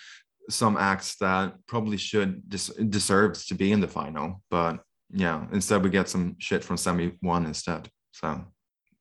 some 0.49 0.77
acts 0.77 1.17
that 1.17 1.55
probably 1.67 1.97
should 1.97 2.49
des- 2.49 2.85
deserves 2.89 3.47
to 3.47 3.55
be 3.55 3.73
in 3.73 3.81
the 3.81 3.89
final, 3.89 4.43
but 4.51 4.81
yeah, 5.13 5.47
instead 5.53 5.83
we 5.83 5.91
get 5.91 6.09
some 6.09 6.37
shit 6.39 6.65
from 6.65 6.77
semi 6.77 7.13
one 7.21 7.47
instead. 7.47 7.91
So 8.13 8.45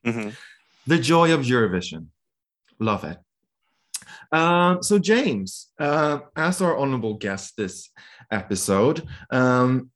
Mhm. 0.06 0.36
the 0.88 0.98
joy 0.98 1.34
of 1.34 1.42
Eurovision, 1.42 2.08
love 2.80 3.04
it. 3.04 3.18
Um, 4.32 4.82
so 4.84 5.00
James, 5.00 5.72
uh, 5.80 6.20
as 6.36 6.62
our 6.62 6.78
honorable 6.78 7.16
guest 7.16 7.56
this 7.58 7.90
episode, 8.32 9.08
um, 9.32 9.92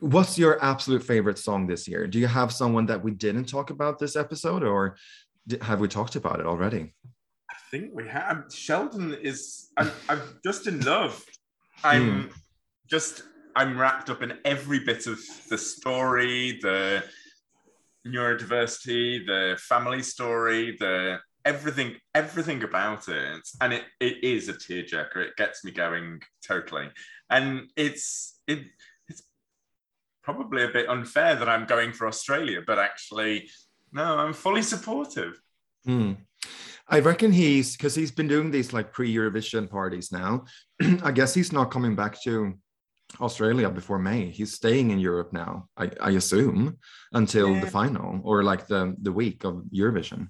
what's 0.00 0.38
your 0.38 0.62
absolute 0.62 1.02
favorite 1.02 1.38
song 1.38 1.66
this 1.66 1.88
year? 1.88 2.06
Do 2.06 2.18
you 2.18 2.26
have 2.26 2.52
someone 2.52 2.86
that 2.86 3.02
we 3.02 3.12
didn't 3.12 3.46
talk 3.48 3.70
about 3.70 3.98
this 3.98 4.16
episode, 4.16 4.62
or 4.62 4.96
have 5.62 5.80
we 5.80 5.88
talked 5.88 6.16
about 6.16 6.40
it 6.40 6.46
already? 6.46 6.94
I 7.50 7.54
think 7.70 7.90
we 7.94 8.06
have. 8.08 8.44
Sheldon 8.52 9.14
is. 9.14 9.70
I'm, 9.76 9.90
I'm 10.08 10.20
just 10.44 10.66
in 10.66 10.80
love. 10.80 11.24
I'm 11.82 12.30
just. 12.88 13.22
I'm 13.56 13.78
wrapped 13.78 14.10
up 14.10 14.22
in 14.22 14.38
every 14.44 14.80
bit 14.80 15.06
of 15.06 15.18
the 15.48 15.58
story, 15.58 16.58
the 16.60 17.04
neurodiversity, 18.06 19.26
the 19.26 19.56
family 19.58 20.02
story, 20.02 20.76
the 20.78 21.20
everything, 21.44 21.96
everything 22.14 22.62
about 22.62 23.08
it, 23.08 23.48
and 23.60 23.72
it, 23.72 23.84
it 24.00 24.24
is 24.24 24.48
a 24.48 24.54
tearjerker. 24.54 25.16
It 25.16 25.36
gets 25.36 25.64
me 25.64 25.70
going 25.70 26.20
totally, 26.46 26.88
and 27.30 27.70
it's 27.76 28.40
it. 28.46 28.60
It's 29.08 29.22
probably 30.22 30.64
a 30.64 30.68
bit 30.68 30.88
unfair 30.88 31.36
that 31.36 31.48
I'm 31.48 31.66
going 31.66 31.92
for 31.92 32.06
Australia, 32.06 32.60
but 32.66 32.78
actually, 32.78 33.48
no, 33.92 34.18
I'm 34.18 34.32
fully 34.32 34.62
supportive. 34.62 35.40
Hmm. 35.84 36.12
I 36.88 37.00
reckon 37.00 37.32
he's 37.32 37.76
because 37.76 37.94
he's 37.94 38.10
been 38.10 38.28
doing 38.28 38.50
these 38.50 38.72
like 38.74 38.92
pre-Eurovision 38.92 39.70
parties 39.70 40.12
now. 40.12 40.44
I 41.02 41.12
guess 41.12 41.32
he's 41.32 41.52
not 41.52 41.70
coming 41.70 41.96
back 41.96 42.22
to 42.24 42.58
Australia 43.20 43.68
before 43.70 43.98
May. 43.98 44.30
He's 44.30 44.54
staying 44.54 44.90
in 44.90 44.98
Europe 44.98 45.32
now, 45.32 45.68
I, 45.76 45.90
I 46.00 46.10
assume, 46.10 46.78
until 47.12 47.50
Yeah. 47.54 47.60
the 47.60 47.70
final 47.70 48.20
or 48.24 48.42
like 48.42 48.66
the 48.66 48.94
the 49.02 49.12
week 49.12 49.44
of 49.44 49.62
Eurovision. 49.72 50.28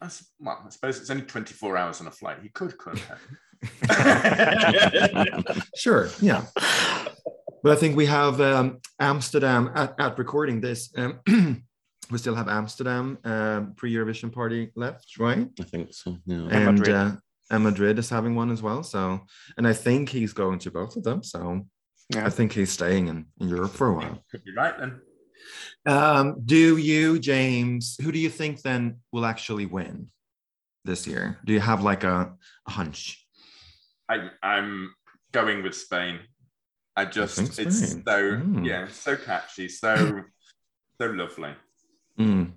I 0.00 0.06
s- 0.06 0.30
well, 0.38 0.62
I 0.66 0.70
suppose 0.70 0.98
it's 1.00 1.10
only 1.10 1.22
24 1.24 1.76
hours 1.76 2.00
on 2.00 2.06
a 2.06 2.10
flight. 2.10 2.38
He 2.42 2.48
could, 2.50 2.76
couldn't? 2.78 3.02
Sure, 5.76 6.08
yeah. 6.20 6.44
But 7.62 7.72
I 7.72 7.76
think 7.76 7.96
we 7.96 8.06
have 8.06 8.40
um, 8.40 8.78
Amsterdam 8.98 9.70
at, 9.74 9.94
at 9.98 10.18
recording 10.18 10.60
this. 10.60 10.90
Um, 10.96 11.20
we 12.10 12.18
still 12.18 12.34
have 12.34 12.48
Amsterdam 12.48 13.18
um, 13.24 13.74
pre-Eurovision 13.76 14.32
party 14.32 14.70
left, 14.76 15.18
right? 15.18 15.46
I 15.60 15.64
think 15.64 15.92
so. 15.92 16.16
Yeah. 16.26 16.36
And 16.36 16.52
and 16.52 16.78
Madrid. 16.78 16.96
uh, 16.96 17.12
and 17.50 17.64
Madrid 17.64 17.98
is 17.98 18.08
having 18.08 18.34
one 18.34 18.50
as 18.50 18.62
well. 18.62 18.82
So, 18.82 19.20
and 19.56 19.66
I 19.66 19.72
think 19.72 20.08
he's 20.08 20.32
going 20.32 20.58
to 20.60 20.70
both 20.70 20.96
of 20.96 21.02
them. 21.02 21.22
So, 21.22 21.66
Yeah. 22.14 22.26
I 22.26 22.30
think 22.30 22.52
he's 22.52 22.70
staying 22.72 23.08
in, 23.08 23.26
in 23.40 23.48
Europe 23.48 23.72
for 23.72 23.88
a 23.88 23.94
while. 23.94 24.24
Could 24.30 24.44
be 24.44 24.52
right 24.54 24.76
then. 24.78 25.00
Um, 25.86 26.40
do 26.44 26.76
you, 26.76 27.18
James? 27.18 27.96
Who 28.02 28.12
do 28.12 28.18
you 28.18 28.30
think 28.30 28.62
then 28.62 28.96
will 29.12 29.24
actually 29.26 29.66
win 29.66 30.08
this 30.84 31.06
year? 31.06 31.38
Do 31.44 31.52
you 31.52 31.60
have 31.60 31.82
like 31.82 32.04
a, 32.04 32.32
a 32.66 32.70
hunch? 32.70 33.24
I, 34.08 34.30
I'm 34.42 34.94
going 35.32 35.62
with 35.62 35.74
Spain. 35.74 36.20
I 36.96 37.04
just, 37.04 37.36
think 37.36 37.58
it's 37.58 37.92
so, 37.92 37.98
Mm. 38.02 38.66
yeah, 38.66 38.88
so 38.88 39.16
catchy, 39.16 39.68
so, 39.68 40.22
so 41.00 41.06
lovely. 41.06 41.54
Mm. 42.18 42.52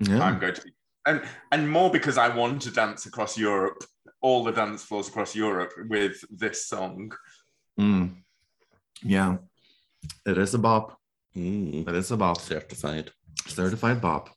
Yeah. 0.00 0.22
I'm 0.22 0.38
going 0.38 0.54
to 0.54 0.62
be, 0.62 0.72
and 1.06 1.22
and 1.52 1.70
more 1.70 1.90
because 1.90 2.18
I 2.18 2.28
want 2.34 2.62
to 2.62 2.70
dance 2.70 3.06
across 3.06 3.38
Europe, 3.38 3.82
all 4.24 4.42
the 4.42 4.52
dance 4.52 4.82
floors 4.82 5.08
across 5.08 5.36
Europe 5.36 5.72
with 5.90 6.24
this 6.30 6.66
song. 6.66 7.12
Mm. 7.78 8.14
Yeah. 9.02 9.36
It 10.24 10.38
is 10.38 10.54
a 10.54 10.58
bop. 10.58 10.98
Mm, 11.36 11.86
It 11.86 11.94
is 11.94 12.10
a 12.10 12.16
bop. 12.16 12.40
certified. 12.40 13.10
Certified 13.46 14.00
bop. 14.00 14.30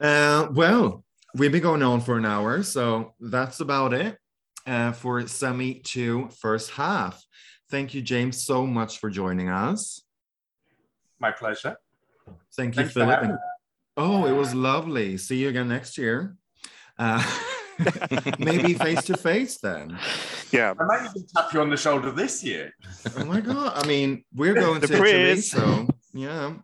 Uh, 0.00 0.48
well, 0.50 1.04
we've 1.36 1.52
been 1.52 1.62
going 1.62 1.84
on 1.84 2.00
for 2.00 2.18
an 2.18 2.24
hour, 2.26 2.64
so 2.64 3.14
that's 3.20 3.60
about 3.60 3.92
it 3.94 4.18
uh, 4.66 4.90
for 4.90 5.24
semi 5.28 5.74
two 5.74 6.28
first 6.40 6.72
half. 6.72 7.22
Thank 7.70 7.94
you, 7.94 8.02
James, 8.02 8.42
so 8.44 8.66
much 8.66 8.98
for 8.98 9.10
joining 9.10 9.48
us. 9.48 10.02
My 11.20 11.30
pleasure. 11.30 11.76
Thank 12.56 12.74
you, 12.74 12.82
Thanks 12.82 12.94
for 12.94 13.00
Philip. 13.00 13.20
having 13.20 13.38
Oh, 13.96 14.26
it 14.26 14.32
was 14.32 14.54
lovely. 14.54 15.18
See 15.18 15.36
you 15.42 15.50
again 15.50 15.68
next 15.68 15.98
year. 15.98 16.36
Uh, 16.98 17.22
maybe 18.38 18.74
face 18.74 19.04
to 19.04 19.16
face 19.16 19.58
then. 19.58 19.98
Yeah. 20.52 20.74
I 20.78 20.84
might 20.84 21.10
even 21.10 21.26
tap 21.34 21.52
you 21.52 21.60
on 21.60 21.70
the 21.70 21.76
shoulder 21.76 22.10
this 22.10 22.42
year. 22.42 22.72
Oh 23.16 23.24
my 23.24 23.40
god! 23.40 23.72
I 23.74 23.86
mean, 23.86 24.24
we're 24.34 24.54
going 24.54 24.80
The 24.80 24.88
to 24.88 25.04
Italy, 25.04 25.40
so 25.40 25.86
yeah, 26.12 26.54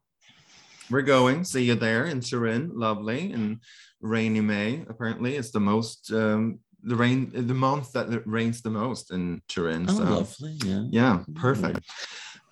we're 0.91 1.03
going. 1.03 1.45
See 1.45 1.65
you 1.65 1.75
there 1.75 2.07
in 2.07 2.21
Turin. 2.21 2.71
Lovely 2.75 3.33
and 3.33 3.61
rainy 4.01 4.41
May. 4.41 4.85
Apparently, 4.89 5.37
it's 5.37 5.51
the 5.51 5.61
most 5.61 6.13
um, 6.13 6.61
the 6.83 6.97
rain 6.97 7.31
the 7.35 7.55
month 7.55 7.93
that 7.93 8.13
it 8.13 8.23
rains 8.27 8.63
the 8.63 8.71
most 8.71 9.13
in 9.13 9.43
Turin. 9.49 9.87
Oh, 9.89 9.95
so 9.95 10.05
lovely. 10.05 10.59
Yeah. 10.65 10.85
yeah, 10.91 11.23
perfect. 11.35 11.81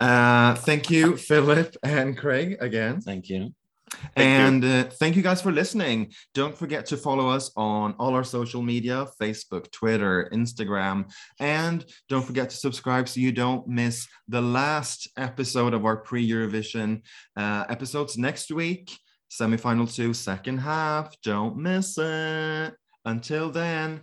Uh, 0.01 0.55
thank 0.57 0.91
you, 0.91 1.17
Philip 1.17 1.77
and 1.85 2.19
Craig, 2.19 2.57
again. 2.61 3.01
Thank 3.01 3.29
you. 3.29 3.55
And 4.17 4.65
uh, 4.65 4.85
thank 4.85 5.17
you 5.17 5.23
guys 5.23 5.43
for 5.43 5.53
listening. 5.53 6.13
Don't 6.35 6.57
forget 6.57 6.87
to 6.87 6.97
follow 6.97 7.29
us 7.29 7.51
on 7.57 7.95
all 7.99 8.15
our 8.15 8.25
social 8.25 8.63
media 8.63 9.07
Facebook, 9.21 9.71
Twitter, 9.71 10.29
Instagram. 10.33 11.11
And 11.41 11.85
don't 12.09 12.25
forget 12.25 12.51
to 12.51 12.57
subscribe 12.57 13.09
so 13.09 13.21
you 13.21 13.33
don't 13.33 13.67
miss 13.67 14.07
the 14.29 14.43
last 14.43 15.09
episode 15.17 15.75
of 15.75 15.85
our 15.85 15.97
pre 15.97 16.29
Eurovision 16.29 17.03
uh, 17.37 17.65
episodes 17.69 18.19
next 18.19 18.51
week. 18.51 18.97
Semifinal 19.31 19.93
two, 19.93 20.13
second 20.13 20.59
half. 20.59 21.15
Don't 21.23 21.57
miss 21.57 21.97
it. 21.99 22.75
Until 23.05 23.51
then, 23.51 24.03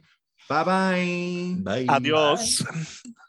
bye 0.49 0.63
bye. 0.63 1.55
Bye. 1.59 1.85
Adios. 1.87 2.63